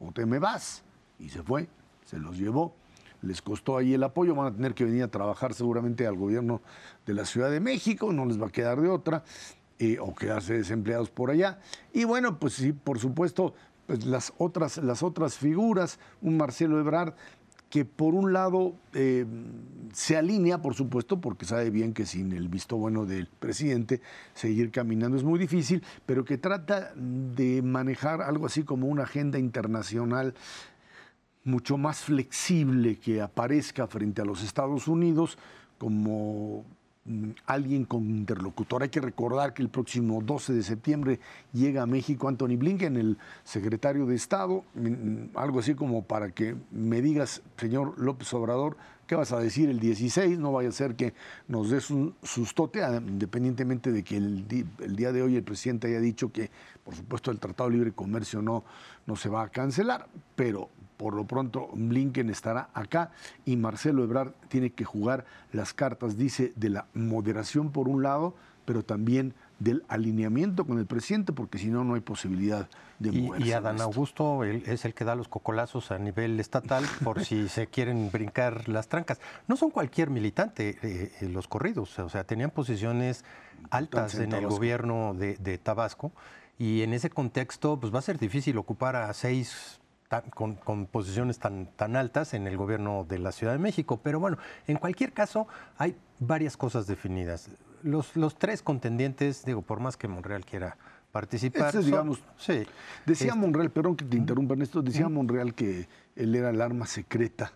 o 0.00 0.10
te 0.12 0.26
me 0.26 0.38
vas. 0.38 0.82
Y 1.18 1.28
se 1.28 1.42
fue, 1.42 1.68
se 2.04 2.18
los 2.18 2.36
llevó. 2.38 2.74
Les 3.22 3.40
costó 3.40 3.76
ahí 3.76 3.94
el 3.94 4.02
apoyo, 4.02 4.34
van 4.34 4.48
a 4.48 4.54
tener 4.54 4.74
que 4.74 4.84
venir 4.84 5.02
a 5.04 5.08
trabajar 5.08 5.54
seguramente 5.54 6.06
al 6.06 6.16
gobierno 6.16 6.60
de 7.06 7.14
la 7.14 7.24
Ciudad 7.24 7.50
de 7.50 7.60
México, 7.60 8.12
no 8.12 8.26
les 8.26 8.40
va 8.40 8.48
a 8.48 8.50
quedar 8.50 8.80
de 8.80 8.88
otra, 8.88 9.24
eh, 9.78 9.98
o 10.00 10.14
quedarse 10.14 10.54
desempleados 10.54 11.10
por 11.10 11.30
allá. 11.30 11.58
Y 11.92 12.04
bueno, 12.04 12.38
pues 12.38 12.54
sí, 12.54 12.72
por 12.72 12.98
supuesto, 12.98 13.54
pues 13.86 14.04
las 14.04 14.32
otras, 14.38 14.78
las 14.78 15.02
otras 15.02 15.38
figuras, 15.38 15.98
un 16.20 16.36
Marcelo 16.36 16.78
Ebrard 16.78 17.14
que 17.72 17.86
por 17.86 18.14
un 18.14 18.34
lado 18.34 18.74
eh, 18.92 19.24
se 19.94 20.18
alinea, 20.18 20.60
por 20.60 20.74
supuesto, 20.74 21.22
porque 21.22 21.46
sabe 21.46 21.70
bien 21.70 21.94
que 21.94 22.04
sin 22.04 22.32
el 22.32 22.48
visto 22.48 22.76
bueno 22.76 23.06
del 23.06 23.28
presidente 23.28 24.02
seguir 24.34 24.70
caminando 24.70 25.16
es 25.16 25.24
muy 25.24 25.38
difícil, 25.38 25.82
pero 26.04 26.22
que 26.22 26.36
trata 26.36 26.92
de 26.94 27.62
manejar 27.62 28.20
algo 28.20 28.44
así 28.44 28.62
como 28.62 28.88
una 28.88 29.04
agenda 29.04 29.38
internacional 29.38 30.34
mucho 31.44 31.76
más 31.76 32.00
flexible 32.00 32.96
que 32.96 33.20
aparezca 33.20 33.86
frente 33.86 34.22
a 34.22 34.24
los 34.24 34.42
Estados 34.42 34.88
Unidos 34.88 35.38
como 35.78 36.64
Mm, 37.04 37.30
alguien 37.46 37.84
con 37.84 38.08
interlocutor. 38.08 38.84
Hay 38.84 38.88
que 38.88 39.00
recordar 39.00 39.54
que 39.54 39.62
el 39.62 39.68
próximo 39.68 40.22
12 40.22 40.52
de 40.52 40.62
septiembre 40.62 41.18
llega 41.52 41.82
a 41.82 41.86
México 41.86 42.28
Anthony 42.28 42.56
Blinken, 42.56 42.96
el 42.96 43.18
secretario 43.42 44.06
de 44.06 44.14
Estado, 44.14 44.62
mm, 44.74 44.86
mm, 44.86 45.30
algo 45.34 45.58
así 45.58 45.74
como 45.74 46.04
para 46.04 46.30
que 46.30 46.54
me 46.70 47.02
digas, 47.02 47.42
señor 47.56 47.98
López 47.98 48.32
Obrador, 48.34 48.76
¿qué 49.08 49.16
vas 49.16 49.32
a 49.32 49.40
decir 49.40 49.68
el 49.68 49.80
16? 49.80 50.38
No 50.38 50.52
vaya 50.52 50.68
a 50.68 50.72
ser 50.72 50.94
que 50.94 51.12
nos 51.48 51.70
des 51.70 51.90
un 51.90 52.14
sustote, 52.22 52.84
ah, 52.84 53.02
independientemente 53.04 53.90
de 53.90 54.04
que 54.04 54.16
el, 54.18 54.46
día 54.46 55.10
de 55.10 55.22
hoy 55.22 55.34
el 55.34 55.42
presidente 55.42 55.88
haya 55.88 55.98
dicho 55.98 56.30
que, 56.30 56.50
por 56.84 56.94
supuesto, 56.94 57.32
el 57.32 57.40
Tratado 57.40 57.68
de 57.68 57.76
Libre 57.78 57.92
Comercio 57.92 58.42
no, 58.42 58.62
no 59.06 59.16
se 59.16 59.28
va 59.28 59.42
a 59.42 59.48
cancelar, 59.48 60.06
pero 60.36 60.68
por 60.96 61.14
lo 61.14 61.24
pronto 61.24 61.68
Blinken 61.72 62.30
estará 62.30 62.68
acá 62.74 63.10
y 63.44 63.56
Marcelo 63.56 64.04
Ebrard 64.04 64.32
tiene 64.48 64.70
que 64.70 64.84
jugar 64.84 65.24
las 65.52 65.74
cartas, 65.74 66.16
dice, 66.16 66.52
de 66.56 66.70
la 66.70 66.86
moderación 66.94 67.70
por 67.72 67.88
un 67.88 68.02
lado, 68.02 68.34
pero 68.64 68.84
también 68.84 69.34
del 69.58 69.84
alineamiento 69.88 70.66
con 70.66 70.78
el 70.78 70.86
presidente, 70.86 71.32
porque 71.32 71.58
si 71.58 71.68
no, 71.68 71.84
no 71.84 71.94
hay 71.94 72.00
posibilidad 72.00 72.68
de 72.98 73.12
moverse. 73.12 73.46
Y, 73.46 73.52
Adán 73.52 73.80
Augusto 73.80 74.42
es 74.44 74.84
el 74.84 74.94
que 74.94 75.04
da 75.04 75.14
los 75.14 75.28
cocolazos 75.28 75.92
a 75.92 75.98
nivel 75.98 76.38
estatal 76.40 76.84
por 77.04 77.24
si 77.24 77.48
se 77.48 77.68
quieren 77.68 78.10
brincar 78.10 78.68
las 78.68 78.88
trancas. 78.88 79.20
No 79.46 79.56
son 79.56 79.70
cualquier 79.70 80.10
militante 80.10 80.78
eh, 80.82 81.12
eh, 81.20 81.28
los 81.28 81.46
corridos, 81.46 81.98
o 81.98 82.08
sea, 82.08 82.24
tenían 82.24 82.50
posiciones 82.50 83.24
altas 83.70 84.16
en, 84.16 84.32
el 84.32 84.46
gobierno 84.46 85.14
de, 85.14 85.36
de, 85.36 85.58
Tabasco 85.58 86.10
y 86.58 86.82
en 86.82 86.92
ese 86.92 87.10
contexto 87.10 87.78
pues 87.78 87.94
va 87.94 88.00
a 88.00 88.02
ser 88.02 88.18
difícil 88.18 88.58
ocupar 88.58 88.96
a 88.96 89.12
seis 89.12 89.80
con, 90.20 90.86
posiciones 90.86 91.38
tan, 91.38 91.66
tan 91.76 91.96
altas 91.96 92.34
en 92.34 92.46
el 92.46 92.56
gobierno 92.56 93.06
de 93.08 93.18
la 93.18 93.32
Ciudad 93.32 93.52
de 93.52 93.58
México. 93.58 94.00
Pero 94.02 94.20
bueno, 94.20 94.36
en 94.66 94.76
cualquier 94.76 95.12
caso, 95.12 95.48
hay 95.78 95.96
varias 96.18 96.56
cosas 96.56 96.86
definidas. 96.86 97.48
Los, 97.82 98.14
los 98.16 98.38
tres 98.38 98.62
contendientes, 98.62 99.44
digo, 99.44 99.62
por 99.62 99.80
más 99.80 99.96
que 99.96 100.06
Monreal 100.06 100.44
quiera 100.44 100.76
participar. 101.10 101.76
digamos, 101.82 102.20
sí. 102.36 102.64
Decía 103.06 103.28
este, 103.28 103.38
Monreal, 103.38 103.70
perdón 103.70 103.96
que 103.96 104.04
te 104.04 104.16
interrumpa 104.16 104.54
en 104.54 104.62
esto, 104.62 104.82
decía 104.82 105.08
Monreal 105.08 105.54
que 105.54 105.88
él 106.16 106.34
era 106.34 106.50
el 106.50 106.60
arma 106.60 106.86
secreta 106.86 107.52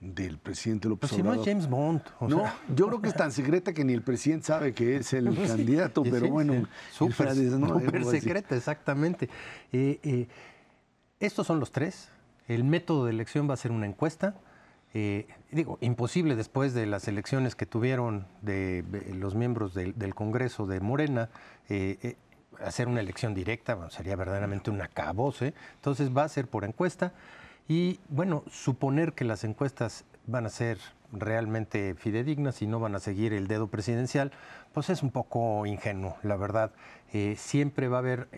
del 0.00 0.38
presidente 0.38 0.88
López 0.88 1.10
pues 1.10 1.20
Obrador. 1.20 1.44
Si 1.44 1.50
no 1.50 1.60
es 1.60 1.62
James 1.62 1.68
Bond. 1.68 2.02
no, 2.20 2.44
yo 2.74 2.86
creo 2.86 3.02
que 3.02 3.08
es 3.08 3.14
tan 3.14 3.32
secreta 3.32 3.72
que 3.72 3.84
ni 3.84 3.92
el 3.92 4.02
presidente 4.02 4.46
sabe 4.46 4.72
que 4.72 4.96
es 4.96 5.12
el 5.12 5.24
candidato, 5.46 6.02
pero 6.02 6.28
bueno. 6.28 6.66
Súper 6.92 7.34
secreta, 8.04 8.56
exactamente. 8.56 9.28
Eh, 9.72 9.98
eh, 10.02 10.28
estos 11.20 11.46
son 11.46 11.60
los 11.60 11.70
tres. 11.70 12.08
El 12.48 12.64
método 12.64 13.04
de 13.04 13.12
elección 13.12 13.48
va 13.48 13.54
a 13.54 13.58
ser 13.58 13.70
una 13.70 13.86
encuesta. 13.86 14.34
Eh, 14.92 15.28
digo, 15.52 15.78
imposible 15.80 16.34
después 16.34 16.74
de 16.74 16.86
las 16.86 17.06
elecciones 17.06 17.54
que 17.54 17.66
tuvieron 17.66 18.26
de, 18.42 18.84
los 19.14 19.34
miembros 19.34 19.74
del, 19.74 20.14
Congreso 20.14 20.66
de 20.66 20.80
Morena, 20.80 21.28
eh, 21.68 21.98
eh, 22.02 22.16
hacer 22.64 22.88
una 22.88 23.00
elección 23.00 23.34
directa, 23.34 23.88
sería 23.90 24.16
verdaderamente 24.16 24.70
un 24.70 24.80
acabose. 24.80 25.54
Entonces 25.76 26.16
va 26.16 26.24
a 26.24 26.28
ser 26.28 26.48
por 26.48 26.64
encuesta. 26.64 27.12
Y 27.68 28.00
bueno, 28.08 28.42
suponer 28.50 29.12
que 29.12 29.24
las 29.24 29.44
encuestas 29.44 30.04
van 30.26 30.46
a 30.46 30.48
ser 30.48 30.78
realmente 31.12 31.94
fidedignas 31.94 32.62
y 32.62 32.66
no 32.66 32.80
van 32.80 32.94
a 32.94 33.00
seguir 33.00 33.32
el 33.32 33.46
dedo 33.46 33.68
presidencial, 33.68 34.32
pues 34.72 34.90
es 34.90 35.02
un 35.02 35.10
poco 35.10 35.66
ingenuo, 35.66 36.16
la 36.22 36.36
verdad. 36.36 36.72
siempre 37.36 37.88
va 37.88 37.98
a 37.98 38.00
haber 38.00 38.28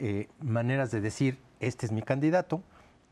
maneras 0.40 0.90
de 0.90 1.00
decir, 1.00 1.38
este 1.60 1.86
es 1.86 1.92
mi 1.92 2.02
candidato, 2.02 2.62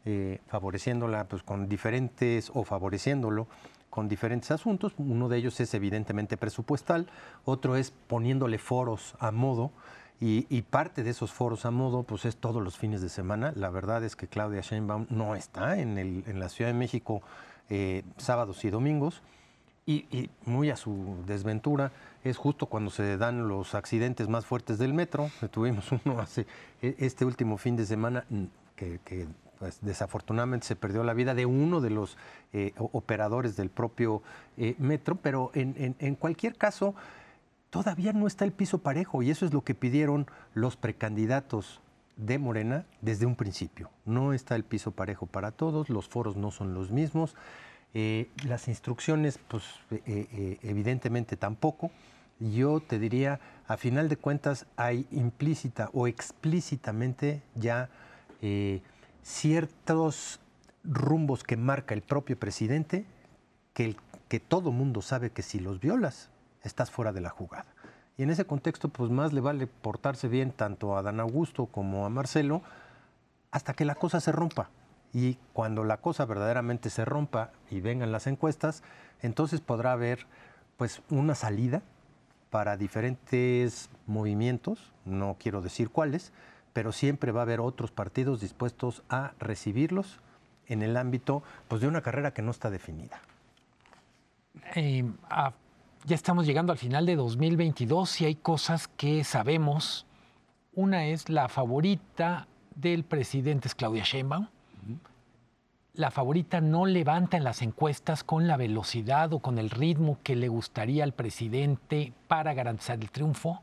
eh, 0.04 0.40
favoreciéndola 0.46 1.24
pues, 1.28 1.42
con 1.42 1.68
diferentes 1.68 2.50
o 2.54 2.64
favoreciéndolo 2.64 3.46
con 3.90 4.08
diferentes 4.08 4.50
asuntos. 4.50 4.94
Uno 4.96 5.28
de 5.28 5.36
ellos 5.36 5.60
es 5.60 5.74
evidentemente 5.74 6.36
presupuestal, 6.36 7.08
otro 7.44 7.76
es 7.76 7.90
poniéndole 7.90 8.58
foros 8.58 9.14
a 9.18 9.30
modo. 9.30 9.72
Y, 10.22 10.62
parte 10.62 11.02
de 11.02 11.10
esos 11.10 11.32
foros 11.32 11.64
a 11.64 11.70
modo, 11.70 12.02
pues 12.02 12.26
es 12.26 12.36
todos 12.36 12.62
los 12.62 12.76
fines 12.76 13.00
de 13.00 13.08
semana. 13.08 13.54
La 13.56 13.70
verdad 13.70 14.04
es 14.04 14.16
que 14.16 14.28
Claudia 14.28 14.60
Sheinbaum 14.60 15.06
no 15.08 15.34
está 15.34 15.78
en, 15.78 15.96
el, 15.96 16.24
en 16.26 16.38
la 16.38 16.50
Ciudad 16.50 16.70
de 16.70 16.78
México 16.78 17.22
eh, 17.70 18.02
sábados 18.18 18.62
y 18.66 18.70
domingos. 18.70 19.22
Y, 19.86 20.04
y, 20.14 20.28
muy 20.44 20.68
a 20.68 20.76
su 20.76 21.16
desventura, 21.26 21.92
es 22.22 22.36
justo 22.36 22.66
cuando 22.66 22.90
se 22.90 23.16
dan 23.16 23.48
los 23.48 23.74
accidentes 23.74 24.28
más 24.28 24.44
fuertes 24.44 24.78
del 24.78 24.92
metro. 24.92 25.30
Tuvimos 25.50 25.90
uno 26.04 26.20
hace 26.20 26.46
e, 26.82 26.96
este 26.98 27.24
último 27.24 27.56
fin 27.56 27.76
de 27.76 27.86
semana 27.86 28.26
que, 28.76 29.00
que 29.02 29.26
pues 29.60 29.78
desafortunadamente 29.82 30.66
se 30.66 30.74
perdió 30.74 31.04
la 31.04 31.12
vida 31.12 31.34
de 31.34 31.44
uno 31.44 31.82
de 31.82 31.90
los 31.90 32.16
eh, 32.54 32.72
operadores 32.78 33.56
del 33.56 33.68
propio 33.68 34.22
eh, 34.56 34.74
metro, 34.78 35.16
pero 35.16 35.50
en, 35.52 36.14
cualquier 36.14 36.56
caso 36.56 36.94
todavía 37.68 38.14
no 38.14 38.26
está 38.26 38.46
el 38.46 38.52
piso 38.52 38.78
parejo 38.78 39.22
y 39.22 39.30
eso 39.30 39.44
es 39.44 39.52
lo 39.52 39.60
que 39.60 39.74
pidieron 39.74 40.26
los 40.54 40.76
precandidatos 40.76 41.82
de 42.16 42.38
Morena 42.38 42.86
desde 43.02 43.26
un 43.26 43.36
principio. 43.36 43.90
No 44.06 44.32
está 44.32 44.56
el 44.56 44.64
piso 44.64 44.92
parejo 44.92 45.26
para 45.26 45.50
todos, 45.50 45.90
los 45.90 46.08
foros 46.08 46.36
no 46.36 46.50
son 46.50 46.72
los 46.72 46.90
mismos, 46.90 47.36
eh, 47.92 48.30
las 48.46 48.66
instrucciones 48.66 49.38
pues 49.46 49.64
evidentemente 50.62 51.36
tampoco. 51.36 51.90
Yo 52.38 52.80
te 52.80 52.98
diría, 52.98 53.40
a 53.68 53.76
final 53.76 54.08
de 54.08 54.16
cuentas 54.16 54.64
hay 54.78 55.06
implícita 55.10 55.90
o 55.92 56.06
explícitamente 56.06 57.42
ya 57.54 57.90
ciertos 59.22 60.40
rumbos 60.84 61.44
que 61.44 61.56
marca 61.56 61.94
el 61.94 62.02
propio 62.02 62.38
presidente 62.38 63.04
que, 63.74 63.96
que 64.28 64.40
todo 64.40 64.72
mundo 64.72 65.02
sabe 65.02 65.30
que 65.30 65.42
si 65.42 65.60
los 65.60 65.80
violas 65.80 66.30
estás 66.62 66.90
fuera 66.90 67.12
de 67.12 67.20
la 67.20 67.30
jugada. 67.30 67.66
Y 68.16 68.22
en 68.22 68.30
ese 68.30 68.44
contexto, 68.44 68.88
pues 68.88 69.10
más 69.10 69.32
le 69.32 69.40
vale 69.40 69.66
portarse 69.66 70.28
bien 70.28 70.52
tanto 70.52 70.96
a 70.96 71.02
Dan 71.02 71.20
Augusto 71.20 71.66
como 71.66 72.04
a 72.04 72.10
Marcelo 72.10 72.62
hasta 73.50 73.72
que 73.72 73.84
la 73.84 73.94
cosa 73.94 74.20
se 74.20 74.32
rompa. 74.32 74.68
Y 75.12 75.38
cuando 75.52 75.84
la 75.84 75.96
cosa 75.96 76.24
verdaderamente 76.24 76.90
se 76.90 77.04
rompa 77.04 77.52
y 77.70 77.80
vengan 77.80 78.12
las 78.12 78.26
encuestas, 78.26 78.82
entonces 79.22 79.60
podrá 79.60 79.92
haber 79.92 80.26
pues 80.76 81.02
una 81.10 81.34
salida 81.34 81.82
para 82.50 82.76
diferentes 82.76 83.90
movimientos, 84.06 84.92
no 85.04 85.36
quiero 85.38 85.62
decir 85.62 85.90
cuáles, 85.90 86.32
pero 86.72 86.92
siempre 86.92 87.32
va 87.32 87.40
a 87.40 87.42
haber 87.42 87.60
otros 87.60 87.90
partidos 87.90 88.40
dispuestos 88.40 89.02
a 89.08 89.32
recibirlos 89.38 90.20
en 90.66 90.82
el 90.82 90.96
ámbito 90.96 91.42
pues, 91.68 91.80
de 91.80 91.88
una 91.88 92.00
carrera 92.00 92.32
que 92.32 92.42
no 92.42 92.50
está 92.50 92.70
definida. 92.70 93.20
Eh, 94.74 95.04
ya 96.04 96.14
estamos 96.14 96.46
llegando 96.46 96.72
al 96.72 96.78
final 96.78 97.06
de 97.06 97.16
2022 97.16 98.20
y 98.20 98.24
hay 98.26 98.34
cosas 98.36 98.88
que 98.88 99.24
sabemos. 99.24 100.06
Una 100.72 101.06
es 101.06 101.28
la 101.28 101.48
favorita 101.48 102.46
del 102.74 103.04
presidente 103.04 103.68
es 103.68 103.74
Claudia 103.74 104.04
Sheinbaum. 104.04 104.46
La 105.94 106.10
favorita 106.10 106.60
no 106.60 106.86
levanta 106.86 107.36
en 107.36 107.44
las 107.44 107.62
encuestas 107.62 108.22
con 108.22 108.46
la 108.46 108.56
velocidad 108.56 109.32
o 109.32 109.40
con 109.40 109.58
el 109.58 109.70
ritmo 109.70 110.18
que 110.22 110.36
le 110.36 110.48
gustaría 110.48 111.02
al 111.02 111.12
presidente 111.12 112.12
para 112.28 112.54
garantizar 112.54 112.98
el 113.00 113.10
triunfo. 113.10 113.60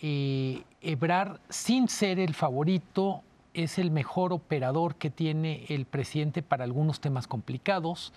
Eh, 0.00 0.62
Ebrar, 0.80 1.40
sin 1.48 1.88
ser 1.88 2.18
el 2.18 2.34
favorito, 2.34 3.22
es 3.54 3.78
el 3.78 3.90
mejor 3.90 4.32
operador 4.32 4.96
que 4.96 5.10
tiene 5.10 5.64
el 5.68 5.86
presidente 5.86 6.42
para 6.42 6.64
algunos 6.64 7.00
temas 7.00 7.26
complicados. 7.26 8.12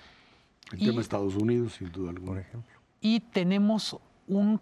El 0.71 0.79
tema 0.79 0.95
de 0.95 1.01
Estados 1.01 1.35
Unidos, 1.35 1.73
sin 1.73 1.91
duda 1.91 2.09
alguna. 2.09 2.31
Por 2.31 2.39
ejemplo. 2.39 2.79
Y 3.01 3.21
tenemos 3.21 3.97
un, 4.27 4.59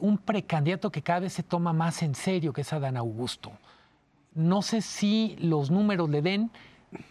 un 0.00 0.18
precandidato 0.18 0.90
que 0.90 1.02
cada 1.02 1.20
vez 1.20 1.32
se 1.32 1.42
toma 1.42 1.72
más 1.72 2.02
en 2.02 2.14
serio, 2.14 2.52
que 2.52 2.62
es 2.62 2.72
Adán 2.72 2.96
Augusto. 2.96 3.52
No 4.34 4.62
sé 4.62 4.80
si 4.82 5.36
los 5.38 5.70
números 5.70 6.10
le 6.10 6.22
den, 6.22 6.50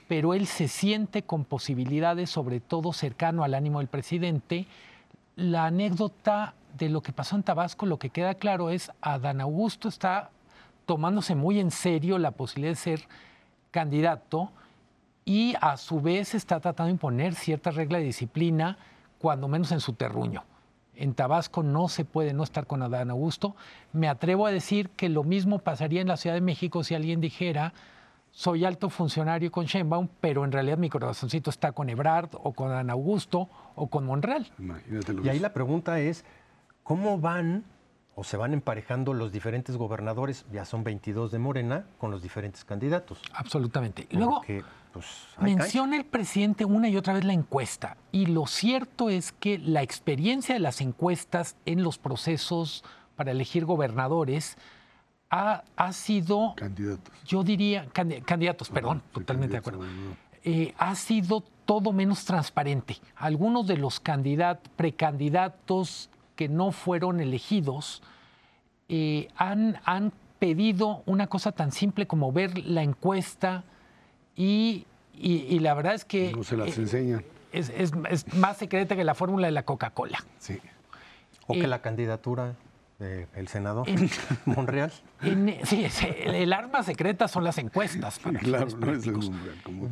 pero 0.07 0.33
él 0.33 0.45
se 0.45 0.67
siente 0.67 1.23
con 1.23 1.45
posibilidades, 1.45 2.29
sobre 2.29 2.59
todo 2.59 2.93
cercano 2.93 3.43
al 3.43 3.53
ánimo 3.53 3.79
del 3.79 3.87
presidente 3.87 4.67
la 5.41 5.65
anécdota 5.65 6.53
de 6.77 6.89
lo 6.89 7.01
que 7.01 7.11
pasó 7.11 7.35
en 7.35 7.43
Tabasco, 7.43 7.85
lo 7.85 7.99
que 7.99 8.09
queda 8.09 8.35
claro 8.35 8.69
es 8.69 8.91
Adán 9.01 9.41
Augusto 9.41 9.87
está 9.87 10.29
tomándose 10.85 11.35
muy 11.35 11.59
en 11.59 11.71
serio 11.71 12.17
la 12.17 12.31
posibilidad 12.31 12.71
de 12.71 12.75
ser 12.75 13.07
candidato 13.71 14.51
y 15.25 15.55
a 15.61 15.77
su 15.77 16.01
vez 16.01 16.35
está 16.35 16.59
tratando 16.59 16.87
de 16.87 16.91
imponer 16.91 17.35
cierta 17.35 17.71
regla 17.71 17.97
de 17.97 18.05
disciplina, 18.05 18.77
cuando 19.19 19.47
menos 19.47 19.71
en 19.71 19.79
su 19.79 19.93
terruño. 19.93 20.43
En 20.95 21.13
Tabasco 21.13 21.63
no 21.63 21.87
se 21.87 22.05
puede 22.05 22.33
no 22.33 22.43
estar 22.43 22.65
con 22.65 22.81
Adán 22.81 23.11
Augusto. 23.11 23.55
Me 23.93 24.07
atrevo 24.07 24.45
a 24.45 24.51
decir 24.51 24.89
que 24.89 25.09
lo 25.09 25.23
mismo 25.23 25.59
pasaría 25.59 26.01
en 26.01 26.07
la 26.07 26.17
Ciudad 26.17 26.35
de 26.35 26.41
México 26.41 26.83
si 26.83 26.95
alguien 26.95 27.21
dijera, 27.21 27.73
soy 28.31 28.65
alto 28.65 28.89
funcionario 28.89 29.51
con 29.51 29.65
Sheinbaum, 29.65 30.07
pero 30.19 30.45
en 30.45 30.51
realidad 30.51 30.77
mi 30.77 30.89
corazoncito 30.89 31.49
está 31.49 31.73
con 31.73 31.89
Ebrard 31.89 32.29
o 32.33 32.53
con 32.53 32.71
Adán 32.71 32.89
Augusto 32.89 33.49
o 33.75 33.87
con 33.87 34.05
Monreal. 34.05 34.51
y 35.23 35.29
ahí 35.29 35.39
la 35.39 35.53
pregunta 35.53 35.99
es, 35.99 36.25
¿cómo 36.83 37.19
van 37.19 37.65
o 38.15 38.23
se 38.23 38.37
van 38.37 38.53
emparejando 38.53 39.13
los 39.13 39.31
diferentes 39.31 39.77
gobernadores, 39.77 40.45
ya 40.51 40.65
son 40.65 40.83
22 40.83 41.31
de 41.31 41.39
Morena, 41.39 41.85
con 41.97 42.11
los 42.11 42.21
diferentes 42.21 42.63
candidatos? 42.65 43.21
Absolutamente. 43.33 44.07
Luego, 44.11 44.41
pues, 44.91 45.05
menciona 45.39 45.95
el 45.95 46.05
presidente 46.05 46.65
una 46.65 46.89
y 46.89 46.97
otra 46.97 47.13
vez 47.13 47.23
la 47.23 47.33
encuesta, 47.33 47.97
y 48.11 48.27
lo 48.27 48.47
cierto 48.47 49.09
es 49.09 49.31
que 49.31 49.57
la 49.57 49.81
experiencia 49.81 50.53
de 50.53 50.59
las 50.59 50.81
encuestas 50.81 51.55
en 51.65 51.83
los 51.83 51.97
procesos 51.97 52.83
para 53.15 53.31
elegir 53.31 53.65
gobernadores 53.65 54.57
ha, 55.31 55.93
sido... 55.93 56.53
Candidatos. 56.55 57.13
Yo 57.25 57.43
diría, 57.43 57.87
candidatos, 57.93 58.69
perdón, 58.69 59.01
totalmente 59.13 59.53
de 59.53 59.57
acuerdo. 59.57 59.85
Eh, 60.43 60.73
ha 60.77 60.93
sido 60.95 61.43
todo 61.65 61.93
menos 61.93 62.25
transparente. 62.25 62.97
Algunos 63.15 63.65
de 63.65 63.77
los 63.77 63.99
candidatos, 63.99 64.69
precandidatos 64.75 66.09
que 66.35 66.49
no 66.49 66.71
fueron 66.71 67.21
elegidos 67.21 68.01
eh, 68.89 69.29
han, 69.37 69.79
han 69.85 70.11
pedido 70.37 71.03
una 71.05 71.27
cosa 71.27 71.53
tan 71.53 71.71
simple 71.71 72.07
como 72.07 72.33
ver 72.33 72.57
la 72.65 72.83
encuesta 72.83 73.63
y, 74.35 74.85
y, 75.13 75.59
la 75.59 75.73
verdad 75.75 75.93
es 75.93 76.03
que... 76.03 76.33
No 76.33 76.43
se 76.43 76.57
las 76.57 76.77
eh, 76.77 76.81
enseñan. 76.81 77.23
Es, 77.53 77.69
es, 77.69 77.93
más 78.33 78.57
secreta 78.57 78.95
que 78.95 79.03
la 79.03 79.13
fórmula 79.13 79.47
de 79.47 79.51
la 79.51 79.63
Coca-Cola. 79.63 80.25
Sí. 80.39 80.59
O 81.47 81.53
que 81.53 81.61
eh, 81.61 81.67
la 81.67 81.81
candidatura 81.81 82.55
del 83.01 83.47
senador 83.47 83.87
Monreal. 84.45 84.91
sí, 85.63 85.85
el, 86.23 86.53
arma 86.53 86.83
secreta 86.83 87.27
son 87.27 87.43
las 87.43 87.57
encuestas. 87.57 88.19
claro, 88.19 88.67
no 88.77 88.91
es 88.93 89.07
el 89.07 89.15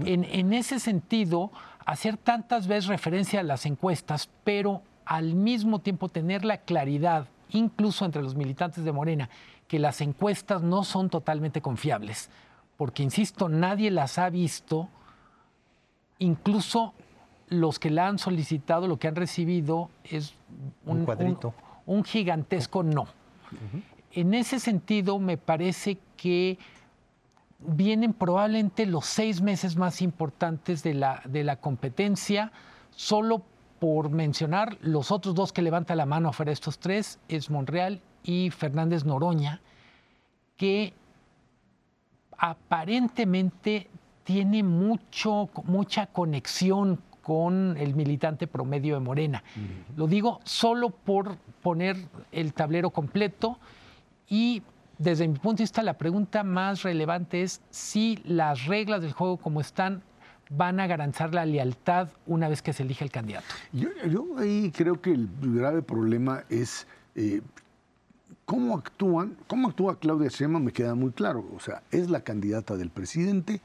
en, 0.05 0.23
en 0.23 0.53
ese 0.53 0.79
sentido, 0.79 1.51
hacer 1.85 2.17
tantas 2.17 2.67
veces 2.67 2.87
referencia 2.87 3.39
a 3.39 3.43
las 3.43 3.65
encuestas, 3.65 4.29
pero 4.43 4.83
al 5.05 5.33
mismo 5.33 5.79
tiempo 5.79 6.09
tener 6.09 6.45
la 6.45 6.59
claridad, 6.59 7.27
incluso 7.49 8.05
entre 8.05 8.21
los 8.21 8.35
militantes 8.35 8.83
de 8.83 8.91
Morena, 8.91 9.29
que 9.67 9.79
las 9.79 10.01
encuestas 10.01 10.61
no 10.61 10.83
son 10.83 11.09
totalmente 11.09 11.61
confiables, 11.61 12.29
porque, 12.77 13.03
insisto, 13.03 13.49
nadie 13.49 13.91
las 13.91 14.19
ha 14.19 14.29
visto, 14.29 14.87
incluso 16.19 16.93
los 17.49 17.79
que 17.79 17.89
la 17.89 18.07
han 18.07 18.19
solicitado, 18.19 18.87
lo 18.87 18.99
que 18.99 19.07
han 19.07 19.15
recibido 19.15 19.89
es 20.03 20.35
un, 20.85 20.99
un, 20.99 21.53
gigantesco 22.03 22.83
no. 22.83 23.07
En 24.11 24.33
ese 24.35 24.59
sentido, 24.59 25.17
me 25.17 25.37
parece 25.37 25.97
que 26.15 26.59
vienen 27.59 28.13
probablemente 28.13 28.85
los 28.85 29.05
seis 29.05 29.41
meses 29.41 29.75
más 29.75 30.01
importantes 30.01 30.83
de 30.83 30.93
la, 30.93 31.21
de 31.25 31.43
la 31.43 31.55
competencia, 31.55 32.51
solo 32.91 33.43
por 33.79 34.09
mencionar, 34.09 34.77
los 34.81 35.11
otros 35.11 35.33
dos 35.33 35.51
que 35.51 35.61
levanta 35.61 35.95
la 35.95 36.05
mano 36.05 36.29
afuera 36.29 36.49
de 36.49 36.53
estos 36.53 36.79
tres 36.79 37.17
es 37.27 37.49
Monreal 37.49 38.01
y 38.23 38.51
Fernández 38.51 39.05
Noroña, 39.05 39.61
que 40.57 40.93
aparentemente 42.37 43.89
tiene 44.23 44.61
mucho, 44.61 45.49
mucha 45.63 46.05
conexión 46.07 47.01
con 47.29 47.77
el 47.77 47.93
militante 47.93 48.47
promedio 48.47 48.95
de 48.95 49.01
Morena. 49.01 49.43
Lo 49.95 50.07
digo 50.07 50.39
solo 50.45 50.89
por 50.89 51.37
poner 51.61 51.95
el 52.31 52.55
tablero 52.55 52.89
completo 52.89 53.59
y 54.27 54.63
desde 54.97 55.27
mi 55.27 55.35
punto 55.35 55.57
de 55.57 55.65
vista 55.65 55.83
la 55.83 55.93
pregunta 55.93 56.41
más 56.41 56.81
relevante 56.81 57.43
es 57.43 57.61
si 57.69 58.19
las 58.25 58.65
reglas 58.65 59.03
del 59.03 59.11
juego 59.11 59.37
como 59.37 59.61
están 59.61 60.01
van 60.49 60.79
a 60.79 60.87
garantizar 60.87 61.31
la 61.35 61.45
lealtad 61.45 62.09
una 62.25 62.49
vez 62.49 62.63
que 62.63 62.73
se 62.73 62.81
elige 62.81 63.05
el 63.05 63.11
candidato. 63.11 63.45
Yo, 63.73 63.89
ahí 64.39 64.71
creo 64.75 64.99
que 64.99 65.11
el 65.11 65.29
grave 65.39 65.83
problema 65.83 66.45
es 66.49 66.87
eh, 67.13 67.41
cómo 68.43 68.75
actúan, 68.75 69.37
cómo 69.45 69.67
actúa 69.67 69.99
Claudia 69.99 70.29
Sheinbaum 70.29 70.63
me 70.63 70.71
queda 70.71 70.95
muy 70.95 71.11
claro. 71.11 71.45
O 71.55 71.59
sea, 71.59 71.83
es 71.91 72.09
la 72.09 72.21
candidata 72.21 72.75
del 72.75 72.89
presidente, 72.89 73.61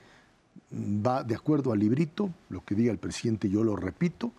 va 0.72 1.22
de 1.22 1.34
acuerdo 1.34 1.72
al 1.72 1.78
librito, 1.78 2.30
lo 2.48 2.64
que 2.64 2.74
diga 2.74 2.92
el 2.92 2.98
presidente 2.98 3.48
yo 3.48 3.62
lo 3.64 3.76
repito, 3.76 4.32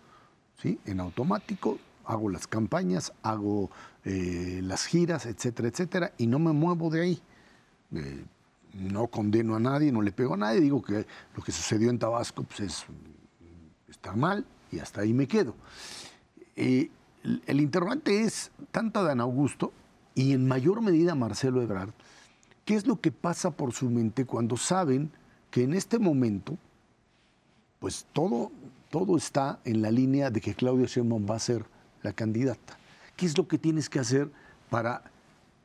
¿sí? 0.60 0.78
en 0.86 1.00
automático, 1.00 1.78
hago 2.04 2.30
las 2.30 2.46
campañas, 2.46 3.12
hago 3.22 3.70
eh, 4.04 4.60
las 4.62 4.86
giras, 4.86 5.26
etcétera, 5.26 5.68
etcétera, 5.68 6.12
y 6.18 6.26
no 6.26 6.38
me 6.38 6.52
muevo 6.52 6.90
de 6.90 7.02
ahí. 7.02 7.22
Eh, 7.92 8.24
no 8.74 9.06
condeno 9.06 9.56
a 9.56 9.60
nadie, 9.60 9.90
no 9.90 10.02
le 10.02 10.12
pego 10.12 10.34
a 10.34 10.36
nadie, 10.36 10.60
digo 10.60 10.82
que 10.82 11.06
lo 11.34 11.42
que 11.42 11.52
sucedió 11.52 11.90
en 11.90 11.98
Tabasco 11.98 12.42
pues 12.42 12.60
es, 12.60 12.86
está 13.88 14.14
mal 14.14 14.44
y 14.70 14.78
hasta 14.78 15.00
ahí 15.00 15.14
me 15.14 15.26
quedo. 15.26 15.54
Eh, 16.56 16.90
el, 17.46 17.60
interrogante 17.60 18.22
es 18.22 18.50
tanto 18.70 19.02
Dan 19.02 19.20
Augusto 19.20 19.72
y 20.14 20.32
en 20.32 20.46
mayor 20.46 20.80
medida 20.82 21.14
Marcelo 21.14 21.62
Ebrard, 21.62 21.90
¿qué 22.64 22.74
es 22.74 22.86
lo 22.86 23.00
que 23.00 23.12
pasa 23.12 23.50
por 23.50 23.72
su 23.72 23.90
mente 23.90 24.26
cuando 24.26 24.56
saben 24.56 25.10
que 25.50 25.62
en 25.62 25.74
este 25.74 25.98
momento, 25.98 26.56
pues 27.78 28.06
todo, 28.12 28.50
todo 28.90 29.16
está 29.16 29.60
en 29.64 29.82
la 29.82 29.90
línea 29.90 30.30
de 30.30 30.40
que 30.40 30.54
Claudia 30.54 30.86
Sheinbaum 30.86 31.26
va 31.28 31.36
a 31.36 31.40
ser 31.40 31.64
la 32.02 32.12
candidata? 32.12 32.78
¿Qué 33.16 33.26
es 33.26 33.36
lo 33.36 33.48
que 33.48 33.58
tienes 33.58 33.88
que 33.88 33.98
hacer 33.98 34.30
para, 34.70 35.02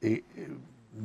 eh, 0.01 0.23
eh, 0.35 0.49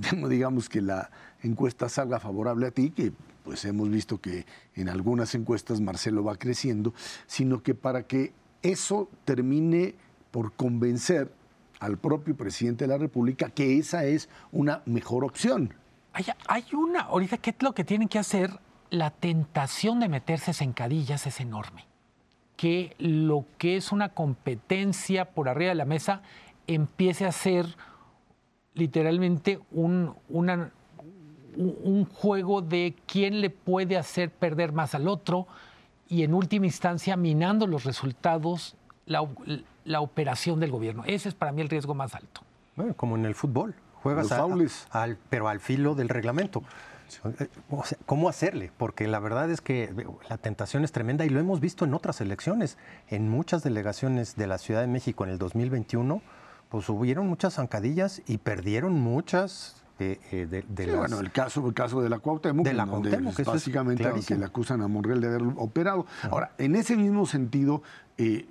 digamos 0.29 0.69
que 0.69 0.81
la, 0.81 1.11
encuesta 1.47 1.89
salga 1.89 2.21
favorable 2.21 2.67
a 2.67 2.71
ti, 2.71 2.91
que 2.91 3.13
pues 3.45 3.65
hemos 3.65 3.89
visto 3.89 4.21
que 4.21 4.45
en 4.75 4.89
algunas 4.89 5.35
encuestas 5.35 5.81
Marcelo 5.81 6.25
va 6.25 6.37
creciendo, 6.37 6.93
sino 7.27 7.63
que 7.63 7.75
para 7.75 8.03
que 8.03 8.33
eso 8.63 9.09
termine 9.25 9.95
por 10.31 10.53
convencer 10.53 11.33
al 11.79 11.99
propio 11.99 12.37
presidente 12.37 12.85
de 12.85 12.89
la 12.89 12.99
República 12.99 13.51
que 13.51 13.79
esa 13.79 14.05
es 14.05 14.29
una 14.51 14.83
mejor 14.87 15.25
opción. 15.25 15.73
Hay, 16.13 16.65
una, 16.73 17.03
ahorita, 17.03 17.37
¿qué 17.37 17.51
es 17.51 17.57
lo 17.61 17.75
que 17.75 17.85
tienen 17.85 18.09
que 18.09 18.19
hacer? 18.19 18.59
La 18.91 19.11
tentación 19.11 20.01
de 20.01 20.09
meterse 20.09 20.53
en 20.63 20.73
cadillas 20.73 21.27
es 21.27 21.41
enorme. 21.41 21.87
Que 22.57 22.95
lo 22.99 23.45
que 23.59 23.77
es 23.77 23.93
una 23.93 24.11
competencia 24.11 25.27
por 25.27 25.49
arriba 25.49 25.71
de 25.71 25.75
la 25.75 25.85
mesa 25.85 26.23
empiece 26.67 27.27
a 27.27 27.33
ser 27.33 27.77
literalmente 28.75 29.61
un, 29.73 30.15
una, 30.29 30.71
un 31.57 32.07
juego 32.07 32.63
de 32.63 32.95
quién 33.07 33.41
le 33.41 33.51
puede 33.51 33.97
hacer 33.97 34.31
perder 34.31 34.73
más 34.73 34.95
al 34.95 35.09
otro 35.09 35.47
y 36.09 36.23
en 36.23 36.35
última 36.35 36.67
instancia 36.67 37.17
minando 37.17 37.67
los 37.67 37.85
resultados, 37.85 38.77
la, 39.07 39.23
operación 40.01 40.61
del 40.61 40.71
gobierno. 40.71 41.05
Ese 41.07 41.29
es 41.29 41.35
para 41.35 41.53
mí 41.53 41.63
el 41.63 41.69
riesgo 41.69 41.95
más 41.95 42.15
alto. 42.15 42.43
Bueno, 42.77 42.95
como 42.95 43.17
en 43.17 43.25
el 43.25 43.35
fútbol, 43.35 43.75
juegas 44.03 44.31
al, 44.91 45.19
pero 45.31 45.49
al 45.49 45.61
filo 45.61 45.95
del 45.95 46.09
reglamento. 46.09 46.63
¿Cómo 48.07 48.29
hacerle? 48.29 48.71
Porque 48.77 49.07
la 49.09 49.19
verdad 49.19 49.51
es 49.51 49.61
que 49.61 49.93
la 50.29 50.39
tentación 50.39 50.85
es 50.85 50.93
tremenda 50.93 51.25
y 51.25 51.29
lo 51.29 51.41
hemos 51.41 51.61
visto 51.61 51.85
en 51.85 51.95
otras 51.95 52.21
elecciones. 52.21 52.79
En 53.09 53.29
muchas 53.29 53.63
delegaciones 53.63 54.37
de 54.37 54.47
la 54.47 54.59
Ciudad 54.59 54.81
de 54.81 54.87
México 54.87 55.25
en 55.25 55.31
el 55.31 55.39
2021, 55.39 56.23
pues 56.69 56.89
hubieron 56.89 57.27
muchas 57.27 57.55
zancadillas 57.55 58.23
y 58.27 58.39
perdieron 58.39 58.95
muchas 58.95 59.83
eh, 59.99 60.47
de, 60.69 60.95
bueno, 60.95 61.21
el 61.21 61.33
caso, 61.33 61.67
el 61.67 61.73
caso 61.73 62.03
de 62.03 62.11
la 62.11 62.19
Cuauhtémoc, 62.19 62.67
de 62.67 62.75
la 62.75 62.85
donde 62.85 63.17
básicamente 63.45 64.05
que 64.27 64.35
le 64.35 64.45
acusan 64.45 64.83
a 64.83 64.89
Monreal 64.89 65.23
de 65.23 65.29
haber 65.29 65.43
operado. 65.57 66.05
Ahora, 66.31 66.53
en 66.59 66.77
ese 66.77 66.97
mismo 66.97 67.25
sentido, 67.25 67.83
eh, 68.19 68.47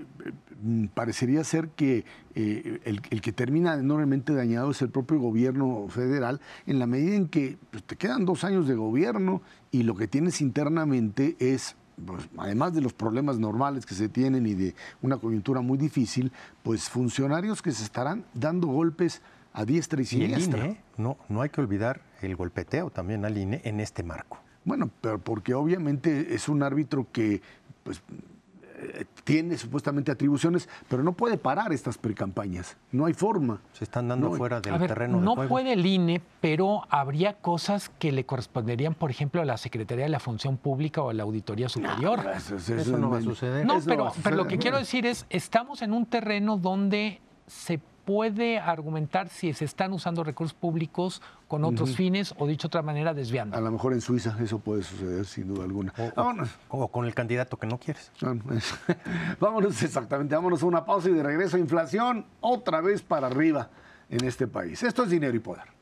parecería 0.93 1.43
ser 1.43 1.69
que 1.69 2.05
eh, 2.35 2.79
el, 2.85 3.21
que 3.21 3.31
termina 3.31 3.73
enormemente 3.73 4.33
dañado 4.33 4.71
es 4.71 4.81
el 4.81 4.89
propio 4.89 5.19
gobierno 5.19 5.87
federal, 5.89 6.39
en 6.65 6.79
la 6.79 6.87
medida 6.87 7.15
en 7.15 7.27
que 7.27 7.57
pues, 7.71 7.83
te 7.83 7.95
quedan 7.95 8.25
dos 8.25 8.43
años 8.43 8.67
de 8.67 8.75
gobierno 8.75 9.41
y 9.71 9.83
lo 9.83 9.95
que 9.95 10.07
tienes 10.07 10.41
internamente 10.41 11.35
es 11.39 11.75
pues, 12.05 12.27
además 12.37 12.73
de 12.73 12.81
los 12.81 12.93
problemas 12.93 13.39
normales 13.39 13.85
que 13.85 13.95
se 13.95 14.09
tienen 14.09 14.45
y 14.45 14.53
de 14.53 14.75
una 15.01 15.17
coyuntura 15.17 15.61
muy 15.61 15.77
difícil, 15.77 16.31
pues 16.63 16.89
funcionarios 16.89 17.61
que 17.61 17.71
se 17.71 17.83
estarán 17.83 18.25
dando 18.33 18.67
golpes 18.67 19.21
a 19.53 19.65
diestra 19.65 20.01
y 20.01 20.05
siniestra. 20.05 20.65
¿eh? 20.65 20.77
no, 20.97 21.17
no 21.29 21.41
hay 21.41 21.49
que 21.49 21.61
olvidar 21.61 22.01
el 22.21 22.35
golpeteo 22.35 22.89
también 22.89 23.23
al 23.25 23.37
INE 23.37 23.61
en 23.63 23.79
este 23.79 24.03
marco. 24.03 24.39
Bueno, 24.65 24.89
pero 24.99 25.19
porque 25.19 25.53
obviamente 25.53 26.33
es 26.33 26.49
un 26.49 26.63
árbitro 26.63 27.07
que 27.11 27.41
pues, 27.83 28.01
tiene 29.23 29.57
supuestamente 29.57 30.11
atribuciones, 30.11 30.69
pero 30.87 31.03
no 31.03 31.13
puede 31.13 31.37
parar 31.37 31.73
estas 31.73 31.97
precampañas. 31.97 32.77
No 32.91 33.05
hay 33.05 33.13
forma. 33.13 33.61
Se 33.73 33.83
están 33.83 34.07
dando 34.07 34.29
No, 34.29 34.35
fuera 34.35 34.61
del 34.61 34.73
A 34.73 34.77
ver, 34.77 34.89
terreno 34.89 35.19
no 35.21 35.31
de 35.31 35.35
juego. 35.35 35.49
puede 35.49 35.73
el 35.73 35.85
INE, 35.85 36.21
pero 36.41 36.83
habría 36.89 37.33
cosas 37.33 37.89
que 37.99 38.11
le 38.11 38.25
corresponderían, 38.25 38.93
por 38.93 39.11
ejemplo, 39.11 39.41
a 39.41 39.45
la 39.45 39.57
Secretaría 39.57 40.05
de 40.05 40.09
la 40.09 40.19
Función 40.19 40.57
Pública 40.57 41.01
o 41.01 41.09
a 41.09 41.13
la 41.13 41.23
Auditoría 41.23 41.69
Superior. 41.69 42.19
Eso, 42.35 42.55
Eso 42.55 42.97
no 42.97 43.09
va 43.09 43.17
a 43.17 43.21
suceder. 43.21 43.65
No, 43.65 43.79
pero, 43.85 44.11
pero 44.23 44.35
lo 44.35 44.47
que 44.47 44.57
quiero 44.57 44.77
decir 44.77 45.05
es, 45.05 45.25
estamos 45.29 45.81
en 45.81 45.93
un 45.93 46.05
terreno 46.05 46.57
donde 46.57 47.21
se 47.47 47.79
puede 48.05 48.59
argumentar 48.59 49.29
si 49.29 49.51
se 49.53 49.65
están 49.65 49.91
usando 49.93 50.23
recursos 50.23 50.53
públicos 50.53 51.21
con 51.47 51.63
otros 51.63 51.95
fines 51.95 52.33
o, 52.37 52.47
dicho 52.47 52.67
de 52.67 52.69
otra 52.69 52.81
manera, 52.81 53.13
desviando. 53.13 53.55
A 53.57 53.61
lo 53.61 53.71
mejor 53.71 53.93
en 53.93 54.01
Suiza 54.01 54.35
eso 54.41 54.59
puede 54.59 54.83
suceder, 54.83 55.25
sin 55.25 55.47
duda 55.47 55.63
alguna. 55.63 55.93
O, 55.97 56.03
o- 56.05 56.11
Vámonos. 56.15 56.49
o 56.69 56.87
con 56.89 57.05
el 57.05 57.13
candidato 57.13 57.57
que 57.57 57.67
no 57.67 57.77
quieres. 57.79 58.11
Vámonos. 58.21 58.73
Vámonos, 59.39 59.81
exactamente. 59.83 60.35
Vámonos 60.35 60.63
a 60.63 60.65
una 60.65 60.85
pausa 60.85 61.09
y 61.09 61.13
de 61.13 61.23
regreso. 61.23 61.57
Inflación 61.57 62.25
otra 62.41 62.81
vez 62.81 63.01
para 63.01 63.27
arriba 63.27 63.69
en 64.09 64.23
este 64.25 64.47
país. 64.47 64.81
Esto 64.83 65.03
es 65.03 65.09
dinero 65.09 65.35
y 65.35 65.39
poder. 65.39 65.74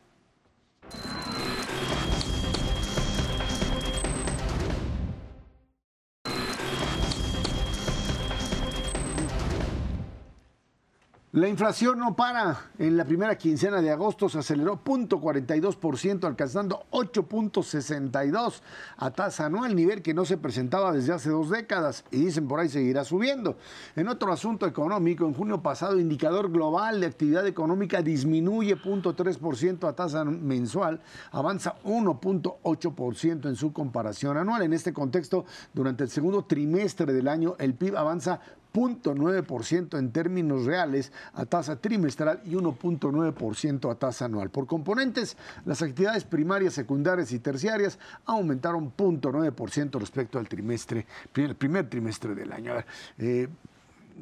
La 11.33 11.47
inflación 11.47 11.97
no 11.97 12.15
para. 12.15 12.69
En 12.77 12.95
la 12.95 13.05
primera 13.05 13.35
quincena 13.39 13.81
de 13.81 13.89
agosto 13.89 14.29
se 14.29 14.37
aceleró 14.37 14.79
0.42%, 14.83 16.25
alcanzando 16.25 16.85
8.62 16.91 18.61
a 18.97 19.09
tasa 19.09 19.47
anual, 19.47 19.75
nivel 19.75 20.03
que 20.03 20.13
no 20.13 20.25
se 20.25 20.37
presentaba 20.37 20.91
desde 20.91 21.11
hace 21.11 21.31
dos 21.31 21.49
décadas 21.49 22.05
y 22.11 22.25
dicen 22.25 22.47
por 22.47 22.59
ahí 22.59 22.69
seguirá 22.69 23.03
subiendo. 23.03 23.57
En 23.95 24.09
otro 24.09 24.31
asunto 24.31 24.67
económico, 24.67 25.25
en 25.25 25.33
junio 25.33 25.63
pasado, 25.63 25.99
indicador 25.99 26.51
global 26.51 27.01
de 27.01 27.07
actividad 27.07 27.47
económica 27.47 28.03
disminuye 28.03 28.77
0.3% 28.77 29.89
a 29.89 29.93
tasa 29.93 30.23
mensual, 30.23 31.01
avanza 31.31 31.77
1.8% 31.83 33.49
en 33.49 33.55
su 33.55 33.73
comparación 33.73 34.37
anual. 34.37 34.61
En 34.61 34.73
este 34.73 34.93
contexto, 34.93 35.45
durante 35.73 36.03
el 36.03 36.11
segundo 36.11 36.45
trimestre 36.45 37.11
del 37.11 37.27
año, 37.27 37.55
el 37.57 37.73
PIB 37.73 37.97
avanza 37.97 38.39
0.9% 38.73 39.97
en 39.97 40.11
términos 40.11 40.65
reales 40.65 41.11
a 41.33 41.45
tasa 41.45 41.75
trimestral 41.75 42.41
y 42.45 42.53
1.9% 42.55 43.91
a 43.91 43.95
tasa 43.95 44.25
anual. 44.25 44.49
Por 44.49 44.65
componentes, 44.65 45.37
las 45.65 45.81
actividades 45.81 46.23
primarias, 46.23 46.73
secundarias 46.73 47.31
y 47.31 47.39
terciarias 47.39 47.99
aumentaron 48.25 48.91
0.9% 48.95 49.99
respecto 49.99 50.39
al 50.39 50.47
trimestre, 50.47 51.05
el 51.35 51.55
primer 51.55 51.89
trimestre 51.89 52.33
del 52.33 52.51
año. 52.51 52.71
A 52.71 52.75
ver, 52.75 52.85
eh, 53.19 53.47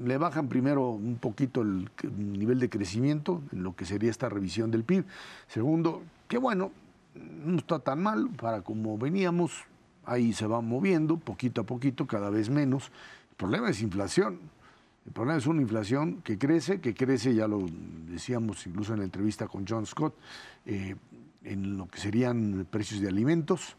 le 0.03 0.17
bajan 0.17 0.47
primero 0.47 0.89
un 0.89 1.17
poquito 1.17 1.61
el 1.61 1.89
nivel 2.17 2.59
de 2.59 2.69
crecimiento 2.69 3.41
en 3.51 3.63
lo 3.63 3.75
que 3.75 3.85
sería 3.85 4.09
esta 4.09 4.29
revisión 4.29 4.71
del 4.71 4.83
PIB. 4.83 5.05
Segundo, 5.47 6.03
que 6.27 6.37
bueno, 6.37 6.71
no 7.13 7.57
está 7.57 7.79
tan 7.79 8.01
mal 8.01 8.29
para 8.29 8.61
como 8.61 8.97
veníamos, 8.97 9.65
ahí 10.05 10.33
se 10.33 10.47
va 10.47 10.61
moviendo 10.61 11.17
poquito 11.17 11.61
a 11.61 11.63
poquito, 11.65 12.07
cada 12.07 12.29
vez 12.29 12.49
menos. 12.49 12.91
Problema 13.41 13.71
es 13.71 13.81
inflación. 13.81 14.39
El 15.03 15.13
problema 15.13 15.39
es 15.39 15.47
una 15.47 15.63
inflación 15.63 16.21
que 16.21 16.37
crece, 16.37 16.79
que 16.79 16.93
crece, 16.93 17.33
ya 17.33 17.47
lo 17.47 17.65
decíamos 18.07 18.67
incluso 18.67 18.93
en 18.93 18.99
la 18.99 19.05
entrevista 19.05 19.47
con 19.47 19.65
John 19.67 19.87
Scott, 19.87 20.13
eh, 20.67 20.95
en 21.43 21.75
lo 21.75 21.87
que 21.87 21.99
serían 21.99 22.67
precios 22.69 23.01
de 23.01 23.07
alimentos, 23.07 23.75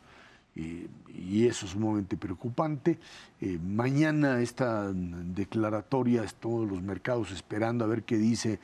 y 0.56 1.46
eso 1.46 1.66
es 1.66 1.72
sumamente 1.72 2.16
preocupante. 2.16 2.98
Eh, 3.40 3.56
mañana 3.64 4.40
esta 4.40 4.90
declaratoria, 4.92 6.24
todos 6.40 6.68
los 6.68 6.82
mercados 6.82 7.30
esperando 7.30 7.84
a 7.84 7.86
ver 7.86 8.02
qué 8.02 8.16
dice 8.18 8.58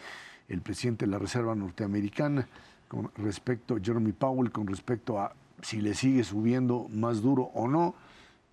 el 0.48 0.62
presidente 0.62 1.06
de 1.06 1.12
la 1.12 1.20
Reserva 1.20 1.54
Norteamericana 1.54 2.48
con 2.88 3.12
respecto, 3.18 3.78
Jeremy 3.80 4.10
Powell, 4.10 4.50
con 4.50 4.66
respecto 4.66 5.20
a 5.20 5.32
si 5.62 5.80
le 5.80 5.94
sigue 5.94 6.24
subiendo 6.24 6.88
más 6.90 7.22
duro 7.22 7.52
o 7.54 7.68
no 7.68 7.94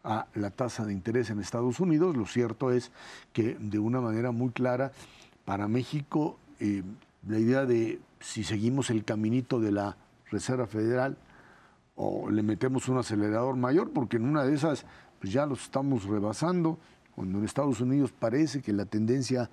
a 0.05 0.27
la 0.35 0.51
tasa 0.51 0.85
de 0.85 0.93
interés 0.93 1.29
en 1.29 1.39
Estados 1.39 1.79
Unidos. 1.79 2.15
Lo 2.15 2.25
cierto 2.25 2.71
es 2.71 2.91
que 3.33 3.57
de 3.59 3.79
una 3.79 3.99
manera 3.99 4.31
muy 4.31 4.51
clara, 4.51 4.91
para 5.43 5.67
México, 5.67 6.37
eh, 6.59 6.83
la 7.27 7.39
idea 7.39 7.65
de 7.65 7.99
si 8.19 8.43
seguimos 8.43 8.89
el 8.89 9.03
caminito 9.03 9.59
de 9.59 9.71
la 9.71 9.97
Reserva 10.29 10.67
Federal 10.67 11.17
o 11.95 12.29
le 12.29 12.43
metemos 12.43 12.87
un 12.87 12.97
acelerador 12.97 13.55
mayor, 13.55 13.91
porque 13.91 14.17
en 14.17 14.25
una 14.25 14.43
de 14.43 14.55
esas 14.55 14.85
pues 15.19 15.31
ya 15.33 15.45
los 15.45 15.63
estamos 15.63 16.05
rebasando, 16.05 16.77
cuando 17.15 17.39
en 17.39 17.45
Estados 17.45 17.79
Unidos 17.81 18.11
parece 18.11 18.61
que 18.61 18.73
la 18.73 18.85
tendencia 18.85 19.49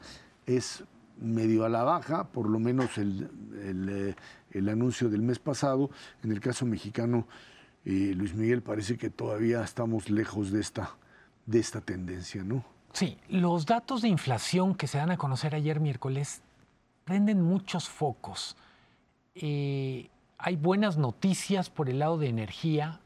es 0.47 0.85
medio 1.21 1.65
a 1.65 1.69
la 1.69 1.85
baja, 1.85 2.25
por 2.25 2.49
lo 2.49 2.59
menos 2.59 2.99
el, 2.99 3.31
el, 3.63 3.89
eh, 3.89 4.17
el 4.51 4.69
anuncio 4.69 5.09
del 5.09 5.23
mes 5.23 5.39
pasado. 5.39 5.91
En 6.23 6.33
el 6.33 6.41
caso 6.41 6.67
mexicano, 6.67 7.27
Luis 7.85 8.35
Miguel, 8.35 8.63
parece 8.63 8.97
que 8.97 9.11
todavía 9.11 9.63
estamos 9.63 10.09
lejos 10.09 10.51
de 10.51 10.61
esta, 10.61 10.97
de 11.47 11.59
esta 11.59 11.81
tendencia, 11.81 12.45
¿no? 12.45 12.65
Sí, 12.93 13.19
los 13.29 13.67
datos 13.67 14.03
de 14.03 14.09
inflación 14.09 14.75
que 14.75 14.87
se 14.87 14.99
dan 14.99 15.11
a 15.11 15.17
conocer 15.17 15.55
ayer 15.55 15.81
miércoles 15.81 16.43
prenden 17.05 17.41
muchos 17.41 17.89
focos. 17.89 18.57
Eh, 19.35 20.11
hay 20.39 20.57
buenas 20.57 20.99
noticias 20.99 21.71
por 21.71 21.89
el 21.89 21.99
lado 22.01 22.19
de 22.19 22.29
energía. 22.29 23.01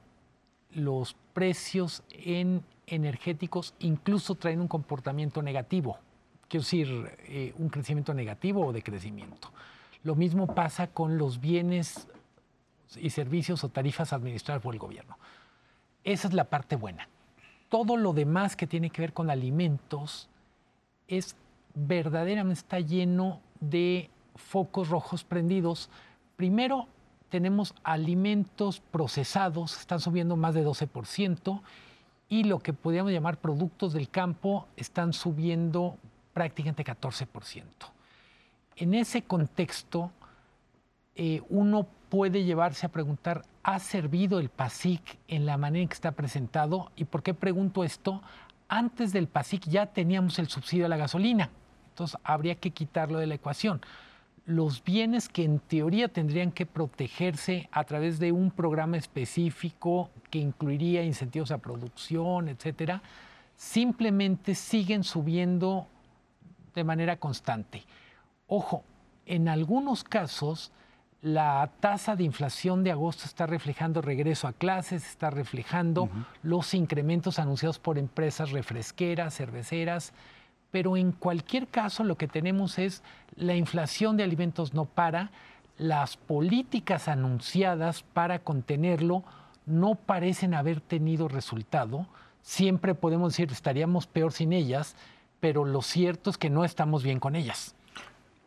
Los 0.71 1.17
precios 1.33 2.03
en 2.11 2.63
energéticos 2.87 3.75
incluso 3.79 4.35
traen 4.35 4.61
un 4.61 4.69
comportamiento 4.69 5.41
negativo. 5.41 5.99
Quiero 6.49 6.63
decir, 6.63 7.11
eh, 7.29 7.55
un 7.59 7.69
crecimiento 7.69 8.13
negativo 8.13 8.67
o 8.67 8.73
de 8.73 8.83
crecimiento. 8.83 9.53
Lo 10.03 10.15
mismo 10.15 10.55
pasa 10.55 10.89
con 10.89 11.19
los 11.19 11.41
bienes 11.41 12.09
y 12.95 13.11
servicios 13.11 13.65
o 13.65 13.69
tarifas 13.69 14.13
administradas 14.13 14.63
por 14.63 14.75
el 14.75 14.81
gobierno. 14.81 15.19
Esa 16.05 16.29
es 16.29 16.35
la 16.35 16.45
parte 16.45 16.77
buena. 16.77 17.09
Todo 17.69 17.97
lo 17.97 18.13
demás 18.13 18.55
que 18.55 18.67
tiene 18.67 18.91
que 18.91 19.03
ver 19.03 19.13
con 19.13 19.29
alimentos 19.29 20.29
es 21.09 21.37
verdaderamente 21.75 22.61
está 22.61 22.81
lleno 22.81 23.41
de 23.61 24.11
focos 24.37 24.89
rojos 24.89 25.25
prendidos. 25.25 25.91
Primero, 26.37 26.87
tenemos 27.29 27.75
alimentos 27.83 28.81
procesados, 28.81 29.79
están 29.79 30.01
subiendo 30.01 30.37
más 30.37 30.55
de 30.55 30.65
12%, 30.65 31.61
y 32.29 32.45
lo 32.45 32.59
que 32.59 32.73
podríamos 32.73 33.13
llamar 33.13 33.39
productos 33.39 33.93
del 33.93 34.09
campo 34.09 34.67
están 34.77 35.13
subiendo 35.13 35.97
prácticamente 36.33 36.85
14%. 36.85 37.65
En 38.77 38.95
ese 38.95 39.23
contexto, 39.23 40.11
eh, 41.17 41.43
uno 41.49 41.87
puede 42.11 42.45
llevarse 42.45 42.87
a 42.87 42.91
preguntar, 42.91 43.43
¿ha 43.63 43.79
servido 43.79 44.39
el 44.39 44.51
PASIC 44.51 45.19
en 45.29 45.47
la 45.47 45.57
manera 45.57 45.83
en 45.83 45.89
que 45.89 45.95
está 45.95 46.13
presentado? 46.13 46.93
¿Y 46.95 47.07
por 47.07 47.23
qué 47.23 47.33
pregunto 47.35 47.85
esto? 47.85 48.23
Antes 48.69 49.13
del 49.13 49.27
PASIC 49.27 49.65
ya 49.67 49.87
teníamos 49.87 50.39
el 50.39 50.49
subsidio 50.49 50.87
a 50.87 50.89
la 50.91 50.99
gasolina, 50.99 51.51
entonces 51.89 52.21
habría 52.23 52.57
que 52.57 52.71
quitarlo 52.71 53.19
de 53.19 53.27
la 53.27 53.35
ecuación. 53.35 53.81
Los 54.45 54.85
bienes 54.85 55.29
que 55.29 55.43
en 55.43 55.59
teoría 55.59 56.09
tendrían 56.09 56.53
que 56.53 56.67
protegerse 56.67 57.69
a 57.73 57.85
través 57.85 58.19
de 58.19 58.31
un 58.31 58.51
programa 58.51 58.97
específico 58.97 60.11
que 60.31 60.39
incluiría 60.39 61.03
incentivos 61.03 61.51
a 61.51 61.59
producción, 61.59 62.49
etcétera, 62.49 63.03
simplemente 63.57 64.55
siguen 64.55 65.03
subiendo 65.03 65.89
de 66.75 66.85
manera 66.85 67.17
constante. 67.17 67.85
Ojo, 68.47 68.85
en 69.25 69.49
algunos 69.49 70.05
casos 70.05 70.71
la 71.23 71.71
tasa 71.81 72.15
de 72.15 72.25
inflación 72.25 72.85
de 72.85 72.93
agosto 72.93 73.25
está 73.25 73.47
reflejando 73.47 74.03
regreso 74.03 74.47
a 74.49 74.53
clases, 74.53 75.07
está 75.09 75.31
reflejando 75.31 76.09
los 76.43 76.75
incrementos 76.75 77.39
anunciados 77.39 77.79
por 77.79 77.99
empresas 77.99 78.51
refresqueras, 78.51 79.37
cerveceras, 79.37 80.13
pero 80.71 80.97
en 80.97 81.13
cualquier 81.13 81.69
caso 81.69 82.05
lo 82.05 82.17
que 82.17 82.29
tenemos 82.29 82.79
es 82.79 83.03
la 83.35 83.55
inflación 83.55 84.17
de 84.17 84.25
alimentos 84.25 84.75
no 84.75 84.85
para, 84.85 85.31
las 85.79 86.17
políticas 86.17 87.09
anunciadas 87.09 88.03
para 88.03 88.39
contenerlo 88.39 89.25
no 89.67 89.95
parecen 89.95 90.55
haber 90.55 90.81
tenido 90.81 91.29
resultado. 91.29 92.07
Siempre 92.43 92.95
podemos 92.95 93.33
decir 93.33 93.51
estaríamos 93.51 94.07
peor 94.07 94.33
sin 94.33 94.53
ellas, 94.53 94.97
pero 95.41 95.65
lo 95.65 95.83
cierto 95.83 96.31
es 96.31 96.39
que 96.39 96.51
no 96.51 96.65
estamos 96.65 97.03
bien 97.03 97.21
con 97.21 97.37
ellas. 97.37 97.76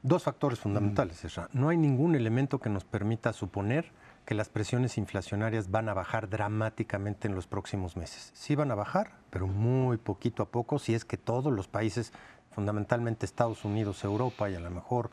Dos 0.02 0.24
factores 0.24 0.60
fundamentales, 0.60 1.26
Ezra. 1.26 1.50
No 1.52 1.70
hay 1.70 1.78
ningún 1.78 2.16
elemento 2.16 2.60
que 2.60 2.70
nos 2.70 2.86
permita 2.86 3.34
suponer 3.34 3.92
que 4.26 4.34
las 4.34 4.48
presiones 4.48 4.98
inflacionarias 4.98 5.72
van 5.72 5.90
a 5.90 5.94
bajar 5.94 6.30
dramáticamente 6.30 7.28
en 7.28 7.36
los 7.36 7.48
próximos 7.48 7.98
meses. 7.98 8.32
Sí 8.34 8.56
van 8.56 8.72
a 8.72 8.76
bajar, 8.76 9.18
pero 9.30 9.48
muy 9.48 9.98
poquito 9.98 10.44
a 10.44 10.50
poco, 10.50 10.80
si 10.80 10.94
es 10.94 11.04
que 11.04 11.18
todos 11.18 11.52
los 11.52 11.68
países, 11.68 12.14
fundamentalmente 12.52 13.26
Estados 13.26 13.66
Unidos, 13.66 14.04
Europa 14.04 14.50
y 14.50 14.56
a 14.56 14.60
lo 14.60 14.70
mejor 14.70 15.10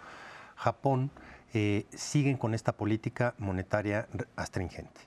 Japón, 0.54 1.10
eh, 1.54 1.86
siguen 1.90 2.36
con 2.36 2.54
esta 2.54 2.76
política 2.76 3.34
monetaria 3.38 4.06
astringente. 4.36 5.00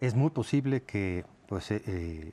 Es 0.00 0.14
muy 0.14 0.30
posible 0.30 0.82
que 0.82 1.24
pues, 1.46 1.70
eh, 1.70 1.82
eh, 1.86 2.32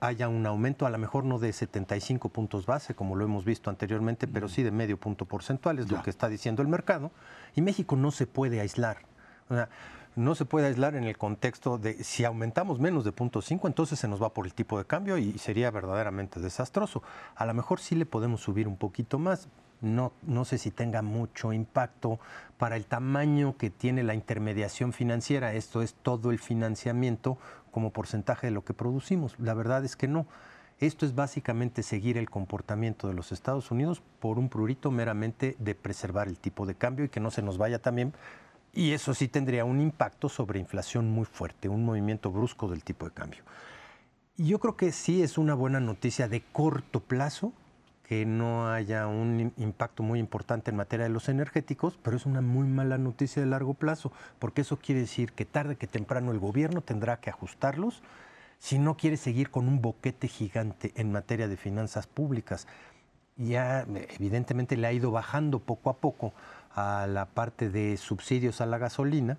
haya 0.00 0.28
un 0.28 0.46
aumento, 0.46 0.86
a 0.86 0.90
lo 0.90 0.98
mejor 0.98 1.24
no 1.24 1.38
de 1.38 1.52
75 1.52 2.28
puntos 2.28 2.66
base, 2.66 2.94
como 2.94 3.16
lo 3.16 3.24
hemos 3.24 3.44
visto 3.44 3.70
anteriormente, 3.70 4.26
pero 4.26 4.48
sí 4.48 4.62
de 4.62 4.70
medio 4.70 4.98
punto 4.98 5.24
porcentual, 5.24 5.78
es 5.78 5.90
lo 5.90 6.02
que 6.02 6.10
está 6.10 6.28
diciendo 6.28 6.62
el 6.62 6.68
mercado. 6.68 7.10
Y 7.54 7.62
México 7.62 7.96
no 7.96 8.10
se 8.10 8.26
puede 8.26 8.60
aislar. 8.60 8.98
O 9.48 9.54
sea, 9.54 9.68
no 10.16 10.34
se 10.34 10.44
puede 10.44 10.66
aislar 10.66 10.96
en 10.96 11.04
el 11.04 11.16
contexto 11.16 11.78
de 11.78 12.02
si 12.02 12.24
aumentamos 12.24 12.80
menos 12.80 13.04
de 13.04 13.14
0.5, 13.14 13.66
entonces 13.66 13.98
se 13.98 14.08
nos 14.08 14.20
va 14.20 14.34
por 14.34 14.44
el 14.44 14.54
tipo 14.54 14.76
de 14.78 14.84
cambio 14.84 15.18
y 15.18 15.38
sería 15.38 15.70
verdaderamente 15.70 16.40
desastroso. 16.40 17.02
A 17.36 17.46
lo 17.46 17.54
mejor 17.54 17.80
sí 17.80 17.94
le 17.94 18.06
podemos 18.06 18.40
subir 18.40 18.66
un 18.66 18.76
poquito 18.76 19.18
más. 19.18 19.48
No, 19.80 20.12
no 20.22 20.44
sé 20.44 20.58
si 20.58 20.70
tenga 20.70 21.00
mucho 21.00 21.54
impacto 21.54 22.18
para 22.58 22.76
el 22.76 22.84
tamaño 22.84 23.56
que 23.56 23.70
tiene 23.70 24.02
la 24.02 24.14
intermediación 24.14 24.92
financiera. 24.92 25.54
Esto 25.54 25.80
es 25.80 25.94
todo 25.94 26.32
el 26.32 26.38
financiamiento 26.38 27.38
como 27.70 27.90
porcentaje 27.90 28.48
de 28.48 28.52
lo 28.52 28.64
que 28.64 28.74
producimos. 28.74 29.34
La 29.38 29.54
verdad 29.54 29.84
es 29.84 29.96
que 29.96 30.08
no. 30.08 30.26
Esto 30.78 31.04
es 31.04 31.14
básicamente 31.14 31.82
seguir 31.82 32.16
el 32.16 32.30
comportamiento 32.30 33.06
de 33.06 33.14
los 33.14 33.32
Estados 33.32 33.70
Unidos 33.70 34.02
por 34.18 34.38
un 34.38 34.48
prurito 34.48 34.90
meramente 34.90 35.56
de 35.58 35.74
preservar 35.74 36.28
el 36.28 36.38
tipo 36.38 36.64
de 36.64 36.74
cambio 36.74 37.04
y 37.04 37.10
que 37.10 37.20
no 37.20 37.30
se 37.30 37.42
nos 37.42 37.58
vaya 37.58 37.80
también 37.80 38.14
y 38.72 38.92
eso 38.92 39.14
sí 39.14 39.28
tendría 39.28 39.64
un 39.64 39.80
impacto 39.80 40.28
sobre 40.28 40.60
inflación 40.60 41.10
muy 41.10 41.24
fuerte, 41.24 41.68
un 41.68 41.84
movimiento 41.84 42.30
brusco 42.30 42.68
del 42.68 42.84
tipo 42.84 43.06
de 43.06 43.12
cambio. 43.12 43.42
Y 44.36 44.46
yo 44.46 44.58
creo 44.58 44.76
que 44.76 44.92
sí 44.92 45.22
es 45.22 45.38
una 45.38 45.54
buena 45.54 45.80
noticia 45.80 46.28
de 46.28 46.42
corto 46.52 47.00
plazo 47.00 47.52
que 48.10 48.26
no 48.26 48.68
haya 48.68 49.06
un 49.06 49.52
impacto 49.56 50.02
muy 50.02 50.18
importante 50.18 50.72
en 50.72 50.76
materia 50.76 51.04
de 51.04 51.12
los 51.12 51.28
energéticos, 51.28 51.96
pero 52.02 52.16
es 52.16 52.26
una 52.26 52.40
muy 52.40 52.66
mala 52.66 52.98
noticia 52.98 53.40
de 53.40 53.46
largo 53.46 53.72
plazo, 53.72 54.10
porque 54.40 54.62
eso 54.62 54.78
quiere 54.78 55.02
decir 55.02 55.30
que 55.32 55.44
tarde 55.44 55.76
que 55.76 55.86
temprano 55.86 56.32
el 56.32 56.40
gobierno 56.40 56.80
tendrá 56.80 57.20
que 57.20 57.30
ajustarlos 57.30 58.02
si 58.58 58.80
no 58.80 58.96
quiere 58.96 59.16
seguir 59.16 59.52
con 59.52 59.68
un 59.68 59.80
boquete 59.80 60.26
gigante 60.26 60.92
en 60.96 61.12
materia 61.12 61.46
de 61.46 61.56
finanzas 61.56 62.08
públicas. 62.08 62.66
Ya 63.36 63.86
evidentemente 64.18 64.76
le 64.76 64.88
ha 64.88 64.92
ido 64.92 65.12
bajando 65.12 65.60
poco 65.60 65.88
a 65.88 65.98
poco 65.98 66.32
a 66.74 67.06
la 67.06 67.26
parte 67.26 67.70
de 67.70 67.96
subsidios 67.96 68.60
a 68.60 68.66
la 68.66 68.78
gasolina, 68.78 69.38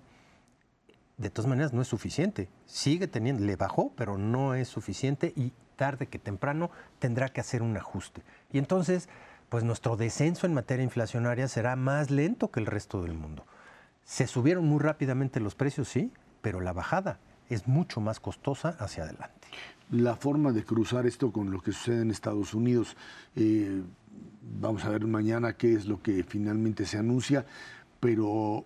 de 1.18 1.28
todas 1.28 1.46
maneras 1.46 1.74
no 1.74 1.82
es 1.82 1.88
suficiente. 1.88 2.48
Sigue 2.64 3.06
teniendo, 3.06 3.44
le 3.44 3.56
bajó, 3.56 3.92
pero 3.96 4.16
no 4.16 4.54
es 4.54 4.68
suficiente 4.68 5.34
y 5.36 5.52
tarde 5.76 6.06
que 6.06 6.18
temprano 6.18 6.70
tendrá 6.98 7.28
que 7.30 7.40
hacer 7.40 7.62
un 7.62 7.76
ajuste. 7.76 8.22
Y 8.52 8.58
entonces, 8.58 9.08
pues 9.48 9.64
nuestro 9.64 9.96
descenso 9.96 10.46
en 10.46 10.54
materia 10.54 10.84
inflacionaria 10.84 11.48
será 11.48 11.76
más 11.76 12.10
lento 12.10 12.50
que 12.50 12.60
el 12.60 12.66
resto 12.66 13.02
del 13.02 13.14
mundo. 13.14 13.46
Se 14.04 14.26
subieron 14.26 14.66
muy 14.66 14.80
rápidamente 14.80 15.40
los 15.40 15.54
precios, 15.54 15.88
sí, 15.88 16.12
pero 16.40 16.60
la 16.60 16.72
bajada 16.72 17.18
es 17.48 17.66
mucho 17.66 18.00
más 18.00 18.20
costosa 18.20 18.70
hacia 18.78 19.04
adelante. 19.04 19.48
La 19.90 20.16
forma 20.16 20.52
de 20.52 20.64
cruzar 20.64 21.06
esto 21.06 21.32
con 21.32 21.50
lo 21.50 21.60
que 21.60 21.72
sucede 21.72 22.02
en 22.02 22.10
Estados 22.10 22.54
Unidos, 22.54 22.96
eh, 23.36 23.82
Vamos 24.60 24.84
a 24.84 24.90
ver 24.90 25.06
mañana 25.06 25.54
qué 25.54 25.72
es 25.74 25.86
lo 25.86 26.02
que 26.02 26.24
finalmente 26.24 26.84
se 26.84 26.98
anuncia, 26.98 27.46
pero 28.00 28.64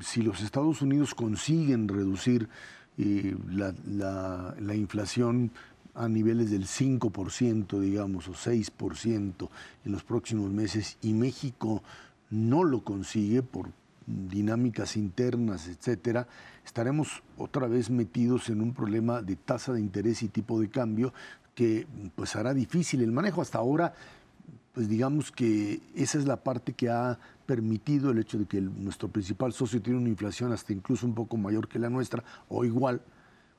si 0.00 0.22
los 0.22 0.42
Estados 0.42 0.80
Unidos 0.80 1.14
consiguen 1.14 1.88
reducir 1.88 2.48
la, 2.96 4.74
inflación 4.74 5.50
a 5.94 6.08
niveles 6.08 6.50
del 6.50 6.66
5%, 6.66 7.80
digamos, 7.80 8.28
o 8.28 8.32
6% 8.32 9.48
en 9.84 9.92
los 9.92 10.02
próximos 10.04 10.50
meses, 10.50 10.96
y 11.02 11.12
México 11.12 11.82
no 12.30 12.64
lo 12.64 12.82
consigue 12.82 13.42
por 13.42 13.70
dinámicas 14.06 14.96
internas, 14.96 15.68
etcétera, 15.68 16.26
estaremos 16.64 17.22
otra 17.36 17.66
vez 17.66 17.90
metidos 17.90 18.48
en 18.48 18.60
un 18.60 18.72
problema 18.72 19.22
de 19.22 19.36
tasa 19.36 19.72
de 19.72 19.80
interés 19.80 20.22
y 20.22 20.28
tipo 20.28 20.60
de 20.60 20.68
cambio 20.68 21.12
que 21.54 21.86
pues 22.16 22.34
hará 22.34 22.54
difícil 22.54 23.02
el 23.02 23.12
manejo. 23.12 23.42
Hasta 23.42 23.58
ahora 23.58 23.94
pues 24.72 24.88
digamos 24.88 25.30
que 25.30 25.80
esa 25.94 26.18
es 26.18 26.26
la 26.26 26.42
parte 26.42 26.72
que 26.72 26.88
ha 26.88 27.18
permitido 27.46 28.10
el 28.10 28.18
hecho 28.18 28.38
de 28.38 28.46
que 28.46 28.60
nuestro 28.60 29.08
principal 29.08 29.52
socio 29.52 29.82
tiene 29.82 29.98
una 29.98 30.08
inflación 30.08 30.52
hasta 30.52 30.72
incluso 30.72 31.06
un 31.06 31.14
poco 31.14 31.36
mayor 31.36 31.68
que 31.68 31.78
la 31.78 31.90
nuestra 31.90 32.24
o 32.48 32.64
igual, 32.64 33.02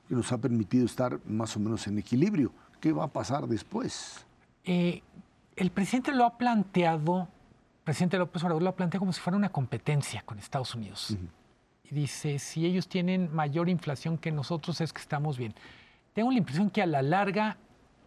que 0.08 0.14
nos 0.14 0.30
ha 0.32 0.38
permitido 0.38 0.86
estar 0.86 1.18
más 1.26 1.56
o 1.56 1.60
menos 1.60 1.86
en 1.86 1.98
equilibrio. 1.98 2.52
¿Qué 2.80 2.92
va 2.92 3.04
a 3.04 3.08
pasar 3.08 3.46
después? 3.46 4.26
Eh, 4.64 5.02
el 5.56 5.70
presidente 5.70 6.12
lo 6.12 6.24
ha 6.24 6.36
planteado, 6.36 7.22
el 7.22 7.84
presidente 7.84 8.18
López 8.18 8.42
Obrador 8.42 8.62
lo 8.62 8.70
ha 8.70 8.76
planteado 8.76 9.00
como 9.00 9.12
si 9.12 9.20
fuera 9.20 9.36
una 9.36 9.50
competencia 9.50 10.22
con 10.22 10.38
Estados 10.38 10.74
Unidos. 10.74 11.16
Y 11.84 11.94
dice, 11.94 12.38
si 12.38 12.66
ellos 12.66 12.88
tienen 12.88 13.34
mayor 13.34 13.68
inflación 13.68 14.18
que 14.18 14.32
nosotros 14.32 14.80
es 14.80 14.92
que 14.92 15.00
estamos 15.00 15.38
bien. 15.38 15.54
Tengo 16.12 16.30
la 16.30 16.38
impresión 16.38 16.70
que 16.70 16.82
a 16.82 16.86
la 16.86 17.02
larga 17.02 17.56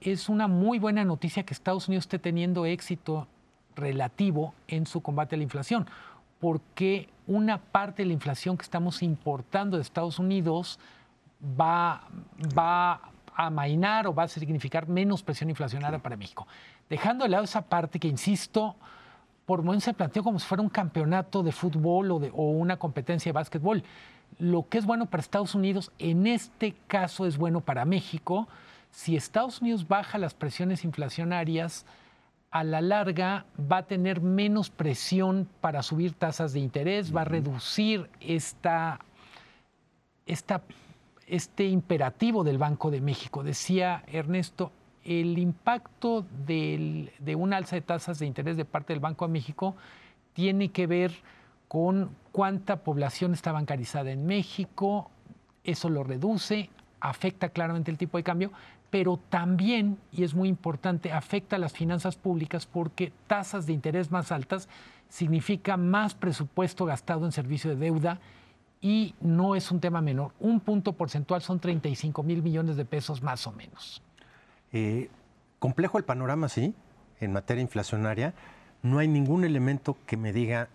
es 0.02 0.30
una 0.30 0.48
muy 0.48 0.80
buena 0.80 1.04
noticia 1.04 1.44
que 1.44 1.54
Estados 1.54 1.88
Unidos 1.88 2.06
esté 2.06 2.20
teniendo 2.20 2.66
éxito 2.66 3.28
relativo 3.76 4.54
en 4.68 4.86
su 4.86 5.02
combate 5.02 5.36
a 5.36 5.38
la 5.38 5.44
inflación, 5.44 5.88
porque 6.40 7.10
una 7.26 7.58
parte 7.58 8.04
de 8.04 8.08
la 8.08 8.14
inflación 8.14 8.58
que 8.58 8.64
estamos 8.64 9.02
importando 9.04 9.78
de 9.78 9.84
Estados 9.84 10.20
Unidos 10.20 10.80
va, 11.42 12.08
va 12.58 13.02
a 13.36 13.50
mainar 13.50 14.08
o 14.08 14.14
va 14.14 14.24
a 14.24 14.28
significar 14.28 14.88
menos 14.88 15.22
presión 15.22 15.50
inflacionaria 15.50 16.00
para 16.00 16.18
México. 16.18 16.48
Dejando 16.90 17.24
de 17.24 17.30
lado 17.30 17.44
esa 17.44 17.62
parte 17.62 18.00
que, 18.00 18.08
insisto, 18.08 18.76
por 19.46 19.62
momentos 19.62 19.86
se 19.86 19.94
planteó 19.94 20.24
como 20.24 20.40
si 20.40 20.48
fuera 20.48 20.64
un 20.64 20.70
campeonato 20.70 21.44
de 21.44 21.52
fútbol 21.52 22.12
o, 22.12 22.20
de, 22.20 22.32
o 22.34 22.52
una 22.52 22.78
competencia 22.78 23.30
de 23.30 23.34
básquetbol. 23.34 23.84
Lo 24.40 24.68
que 24.68 24.78
es 24.78 24.86
bueno 24.86 25.06
para 25.06 25.22
Estados 25.22 25.56
Unidos, 25.56 25.92
en 26.00 26.28
este 26.28 26.76
caso 26.88 27.26
es 27.26 27.38
bueno 27.38 27.62
para 27.62 27.86
México, 27.86 28.48
si 28.92 29.16
Estados 29.16 29.62
Unidos 29.62 29.88
baja 29.88 30.18
las 30.18 30.34
presiones 30.34 30.84
inflacionarias, 30.84 31.86
a 32.50 32.64
la 32.64 32.82
larga 32.82 33.46
va 33.60 33.78
a 33.78 33.84
tener 33.84 34.22
menos 34.22 34.70
presión 34.70 35.48
para 35.62 35.84
subir 35.84 36.14
tasas 36.14 36.54
de 36.54 36.60
interés, 36.60 37.16
va 37.16 37.22
a 37.22 37.26
reducir 37.26 38.10
esta, 38.20 39.00
este 41.28 41.66
imperativo 41.66 42.44
del 42.44 42.58
Banco 42.58 42.90
de 42.90 43.02
México. 43.02 43.44
Decía 43.44 44.04
Ernesto, 44.08 44.72
el 45.04 45.38
impacto 45.38 46.26
de 46.46 47.36
un 47.38 47.54
alza 47.54 47.76
de 47.76 47.82
tasas 47.82 48.20
de 48.20 48.26
interés 48.26 48.58
de 48.58 48.66
parte 48.66 48.94
del 48.94 49.00
Banco 49.00 49.28
de 49.28 49.34
México 49.34 49.76
tiene 50.34 50.70
que 50.70 50.88
ver 50.88 51.12
con 51.68 52.12
cuánta 52.32 52.78
población 52.78 53.34
está 53.34 53.52
bancarizada 53.52 54.12
en 54.12 54.26
México, 54.26 55.12
eso 55.64 55.90
lo 55.90 56.04
reduce, 56.04 56.70
afecta 57.00 57.50
claramente 57.50 57.92
el 57.92 57.98
tipo 57.98 58.18
de 58.18 58.24
cambio, 58.24 58.52
pero 58.90 59.20
también, 59.30 59.98
y 60.12 60.24
es 60.24 60.34
muy 60.34 60.48
importante, 60.48 61.12
afecta 61.12 61.58
a 61.58 61.60
las 61.60 61.74
finanzas 61.74 62.16
públicas 62.16 62.66
porque 62.66 63.12
tasas 63.28 63.66
de 63.66 63.74
interés 63.74 64.12
más 64.12 64.32
altas 64.32 64.70
significa 65.10 65.78
más 65.78 66.16
presupuesto 66.16 66.86
gastado 66.86 67.26
en 67.26 67.32
servicio 67.32 67.70
de 67.72 67.78
deuda 67.78 68.20
y 68.88 69.14
no 69.20 69.54
es 69.56 69.70
un 69.70 69.82
tema 69.82 70.00
menor. 70.00 70.32
Un 70.40 70.62
punto 70.62 70.94
porcentual 70.94 71.42
son 71.42 71.60
35 71.60 72.24
mil 72.24 72.42
millones 72.42 72.78
de 72.78 72.86
pesos 72.86 73.22
más 73.22 73.46
o 73.46 73.52
menos. 73.52 74.02
Eh, 74.72 75.10
complejo 75.60 75.98
el 75.98 76.06
panorama, 76.06 76.48
sí, 76.48 76.74
en 77.20 77.34
materia 77.34 77.62
inflacionaria. 77.62 78.34
No 78.84 79.00
hay 79.00 79.10
ningún 79.10 79.44
elemento 79.44 79.98
que 80.06 80.16
me 80.16 80.32
diga 80.32 80.70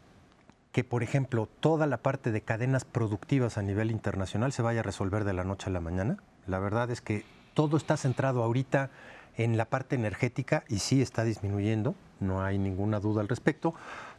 que, 0.72 0.84
por 0.84 1.02
ejemplo, 1.02 1.48
toda 1.60 1.86
la 1.86 1.96
parte 1.96 2.32
de 2.32 2.42
cadenas 2.42 2.84
productivas 2.84 3.56
a 3.56 3.62
nivel 3.62 3.90
internacional 3.90 4.52
se 4.52 4.60
vaya 4.60 4.80
a 4.80 4.82
resolver 4.82 5.24
de 5.24 5.32
la 5.32 5.44
noche 5.44 5.70
a 5.70 5.72
la 5.72 5.80
mañana. 5.80 6.18
La 6.46 6.58
verdad 6.58 6.90
es 6.90 7.00
que 7.00 7.24
todo 7.54 7.78
está 7.78 7.96
centrado 7.96 8.42
ahorita 8.42 8.90
en 9.38 9.56
la 9.56 9.64
parte 9.64 9.96
energética 9.96 10.64
y 10.68 10.80
sí 10.80 11.00
está 11.00 11.24
disminuyendo, 11.24 11.94
no 12.20 12.42
hay 12.42 12.58
ninguna 12.58 13.00
duda 13.00 13.22
al 13.22 13.28
respecto, 13.28 13.72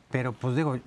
pero 0.09 0.33
pues 0.33 0.55
digo, 0.55 0.79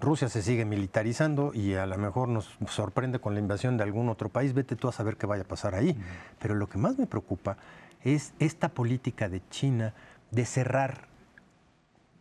Rusia 0.00 0.28
se 0.28 0.42
sigue 0.42 0.64
militarizando 0.64 1.52
y 1.52 1.74
a 1.74 1.86
lo 1.86 1.98
mejor 1.98 2.28
nos 2.28 2.56
sorprende 2.68 3.18
con 3.18 3.34
la 3.34 3.40
invasión 3.40 3.76
de 3.76 3.82
algún 3.82 4.08
otro 4.08 4.28
país, 4.28 4.54
vete 4.54 4.76
tú 4.76 4.88
a 4.88 4.92
saber 4.92 5.16
qué 5.16 5.26
vaya 5.26 5.42
a 5.42 5.48
pasar 5.48 5.74
ahí. 5.74 5.96
Pero 6.38 6.54
lo 6.54 6.68
que 6.68 6.78
más 6.78 6.98
me 6.98 7.06
preocupa 7.06 7.56
es 8.04 8.32
esta 8.38 8.68
política 8.68 9.28
de 9.28 9.42
China 9.50 9.94
de 10.30 10.44
cerrar 10.44 11.08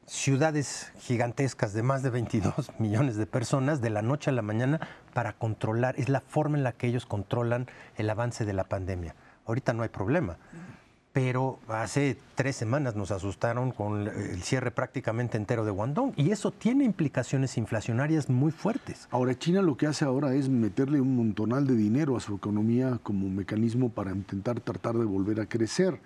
ciudades 0.07 0.93
gigantescas 0.99 1.73
de 1.73 1.83
más 1.83 2.01
de 2.01 2.09
22 2.09 2.71
millones 2.79 3.17
de 3.17 3.27
personas 3.27 3.81
de 3.81 3.89
la 3.89 4.01
noche 4.01 4.31
a 4.31 4.33
la 4.33 4.41
mañana 4.41 4.79
para 5.13 5.33
controlar, 5.33 5.95
es 5.99 6.09
la 6.09 6.21
forma 6.21 6.57
en 6.57 6.63
la 6.63 6.71
que 6.71 6.87
ellos 6.87 7.05
controlan 7.05 7.67
el 7.97 8.09
avance 8.09 8.45
de 8.45 8.53
la 8.53 8.63
pandemia. 8.63 9.15
Ahorita 9.45 9.73
no 9.73 9.83
hay 9.83 9.89
problema. 9.89 10.37
Pero 11.13 11.57
hace 11.67 12.17
tres 12.35 12.55
semanas 12.55 12.95
nos 12.95 13.09
asustaron 13.09 13.71
con 13.71 14.07
el 14.07 14.43
cierre 14.43 14.69
prácticamente 14.69 15.37
entero 15.37 15.65
de 15.65 15.71
Guangdong 15.71 16.13
y 16.15 16.29
eso 16.29 16.51
tiene 16.51 16.83
implicaciones 16.83 17.57
inflacionarias 17.57 18.29
muy 18.29 18.51
fuertes. 18.51 19.07
Ahora 19.09 19.37
China 19.37 19.63
lo 19.63 19.77
que 19.77 19.87
hace 19.87 20.05
ahora 20.05 20.35
es 20.35 20.47
meterle 20.47 21.01
un 21.01 21.15
montonal 21.15 21.65
de 21.65 21.75
dinero 21.75 22.15
a 22.15 22.19
su 22.19 22.35
economía 22.35 22.99
como 23.01 23.29
mecanismo 23.29 23.89
para 23.89 24.11
intentar 24.11 24.59
tratar 24.59 24.95
de 24.95 25.05
volver 25.05 25.39
a 25.39 25.47
crecer. 25.47 25.99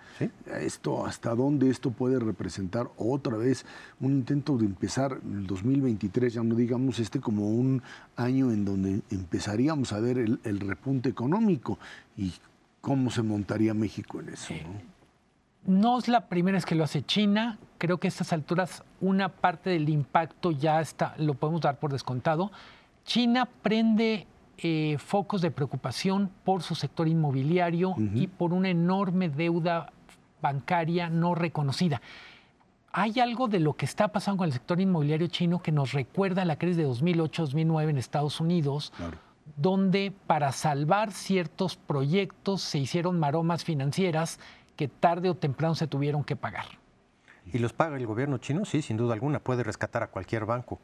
Esto, 0.45 1.05
¿Hasta 1.05 1.35
dónde 1.35 1.69
esto 1.69 1.91
puede 1.91 2.17
representar 2.17 2.89
otra 2.95 3.35
vez 3.35 3.65
un 3.99 4.13
intento 4.13 4.57
de 4.57 4.65
empezar 4.65 5.19
el 5.23 5.45
2023, 5.45 6.33
ya 6.35 6.43
no 6.43 6.55
digamos 6.55 6.99
este 6.99 7.19
como 7.19 7.49
un 7.49 7.83
año 8.15 8.51
en 8.51 8.63
donde 8.63 9.01
empezaríamos 9.09 9.91
a 9.91 9.99
ver 9.99 10.17
el, 10.17 10.39
el 10.45 10.61
repunte 10.61 11.09
económico? 11.09 11.77
Y 12.15 12.33
cómo 12.81 13.11
se 13.11 13.21
montaría 13.21 13.73
México 13.73 14.19
en 14.19 14.29
eso. 14.29 14.53
¿no? 14.53 14.90
No 15.65 15.99
es 15.99 16.07
la 16.07 16.27
primera 16.27 16.55
vez 16.57 16.65
que 16.65 16.75
lo 16.75 16.83
hace 16.83 17.03
China. 17.03 17.59
Creo 17.77 17.97
que 17.97 18.07
a 18.07 18.09
estas 18.09 18.33
alturas 18.33 18.83
una 18.99 19.29
parte 19.29 19.69
del 19.69 19.89
impacto 19.89 20.51
ya 20.51 20.81
está, 20.81 21.13
lo 21.17 21.33
podemos 21.33 21.61
dar 21.61 21.79
por 21.79 21.91
descontado. 21.91 22.51
China 23.05 23.47
prende 23.61 24.27
eh, 24.57 24.97
focos 24.99 25.41
de 25.41 25.51
preocupación 25.51 26.29
por 26.43 26.61
su 26.61 26.75
sector 26.75 27.07
inmobiliario 27.07 27.95
y 28.13 28.27
por 28.27 28.53
una 28.53 28.69
enorme 28.69 29.29
deuda 29.29 29.91
bancaria 30.41 31.09
no 31.09 31.35
reconocida. 31.35 32.01
Hay 32.93 33.19
algo 33.19 33.47
de 33.47 33.59
lo 33.59 33.73
que 33.73 33.85
está 33.85 34.09
pasando 34.09 34.39
con 34.39 34.47
el 34.47 34.53
sector 34.53 34.81
inmobiliario 34.81 35.27
chino 35.27 35.61
que 35.61 35.71
nos 35.71 35.93
recuerda 35.93 36.41
a 36.41 36.45
la 36.45 36.57
crisis 36.57 36.77
de 36.77 36.87
2008-2009 36.87 37.89
en 37.89 37.97
Estados 37.97 38.39
Unidos, 38.39 38.91
donde 39.55 40.13
para 40.27 40.51
salvar 40.51 41.11
ciertos 41.11 41.77
proyectos 41.77 42.61
se 42.61 42.79
hicieron 42.79 43.17
maromas 43.17 43.63
financieras 43.63 44.39
que 44.81 44.87
tarde 44.87 45.29
o 45.29 45.35
temprano 45.35 45.75
se 45.75 45.85
tuvieron 45.85 46.23
que 46.23 46.35
pagar. 46.35 46.65
¿Y 47.53 47.59
los 47.59 47.71
paga 47.71 47.97
el 47.97 48.07
gobierno 48.07 48.39
chino? 48.39 48.65
Sí, 48.65 48.81
sin 48.81 48.97
duda 48.97 49.13
alguna, 49.13 49.39
puede 49.39 49.61
rescatar 49.61 50.01
a 50.01 50.07
cualquier 50.07 50.45
banco. 50.45 50.79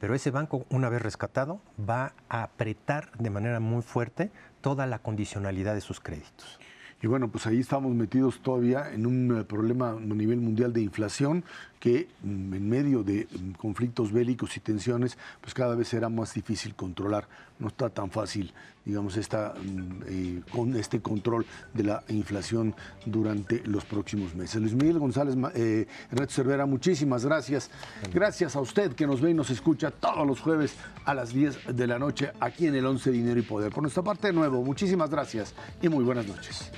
Pero 0.00 0.14
ese 0.14 0.30
banco, 0.30 0.64
una 0.70 0.88
vez 0.88 1.02
rescatado, 1.02 1.60
va 1.78 2.14
a 2.30 2.44
apretar 2.44 3.12
de 3.18 3.28
manera 3.28 3.60
muy 3.60 3.82
fuerte 3.82 4.30
toda 4.62 4.86
la 4.86 5.00
condicionalidad 5.00 5.74
de 5.74 5.82
sus 5.82 6.00
créditos. 6.00 6.58
Y 7.02 7.08
bueno, 7.08 7.28
pues 7.28 7.46
ahí 7.46 7.60
estamos 7.60 7.92
metidos 7.94 8.40
todavía 8.40 8.90
en 8.90 9.04
un 9.04 9.40
eh, 9.40 9.44
problema 9.44 9.90
a 9.90 10.00
nivel 10.00 10.40
mundial 10.40 10.72
de 10.72 10.80
inflación 10.80 11.44
que 11.78 12.08
mm, 12.22 12.54
en 12.54 12.68
medio 12.70 13.02
de 13.02 13.26
mm, 13.26 13.50
conflictos 13.58 14.12
bélicos 14.12 14.56
y 14.56 14.60
tensiones, 14.60 15.18
pues 15.42 15.52
cada 15.52 15.74
vez 15.74 15.88
será 15.88 16.08
más 16.08 16.32
difícil 16.32 16.74
controlar. 16.74 17.26
No 17.62 17.68
está 17.68 17.88
tan 17.88 18.10
fácil, 18.10 18.52
digamos, 18.84 19.16
esta, 19.16 19.54
mm, 19.54 20.02
eh, 20.08 20.42
con 20.50 20.74
este 20.74 21.00
control 21.00 21.46
de 21.72 21.84
la 21.84 22.02
inflación 22.08 22.74
durante 23.06 23.62
los 23.66 23.84
próximos 23.84 24.34
meses. 24.34 24.60
Luis 24.60 24.74
Miguel 24.74 24.98
González, 24.98 25.36
eh, 25.54 25.86
Cervera, 26.28 26.66
muchísimas 26.66 27.24
gracias. 27.24 27.70
Gracias 28.12 28.56
a 28.56 28.60
usted 28.60 28.94
que 28.94 29.06
nos 29.06 29.20
ve 29.20 29.30
y 29.30 29.34
nos 29.34 29.50
escucha 29.50 29.92
todos 29.92 30.26
los 30.26 30.40
jueves 30.40 30.74
a 31.04 31.14
las 31.14 31.32
10 31.32 31.76
de 31.76 31.86
la 31.86 32.00
noche 32.00 32.32
aquí 32.40 32.66
en 32.66 32.74
el 32.74 32.84
11 32.84 33.12
Dinero 33.12 33.38
y 33.38 33.44
Poder. 33.44 33.70
Por 33.70 33.82
nuestra 33.82 34.02
parte, 34.02 34.26
de 34.26 34.32
nuevo, 34.32 34.60
muchísimas 34.64 35.08
gracias 35.08 35.54
y 35.80 35.88
muy 35.88 36.02
buenas 36.02 36.26
noches. 36.26 36.72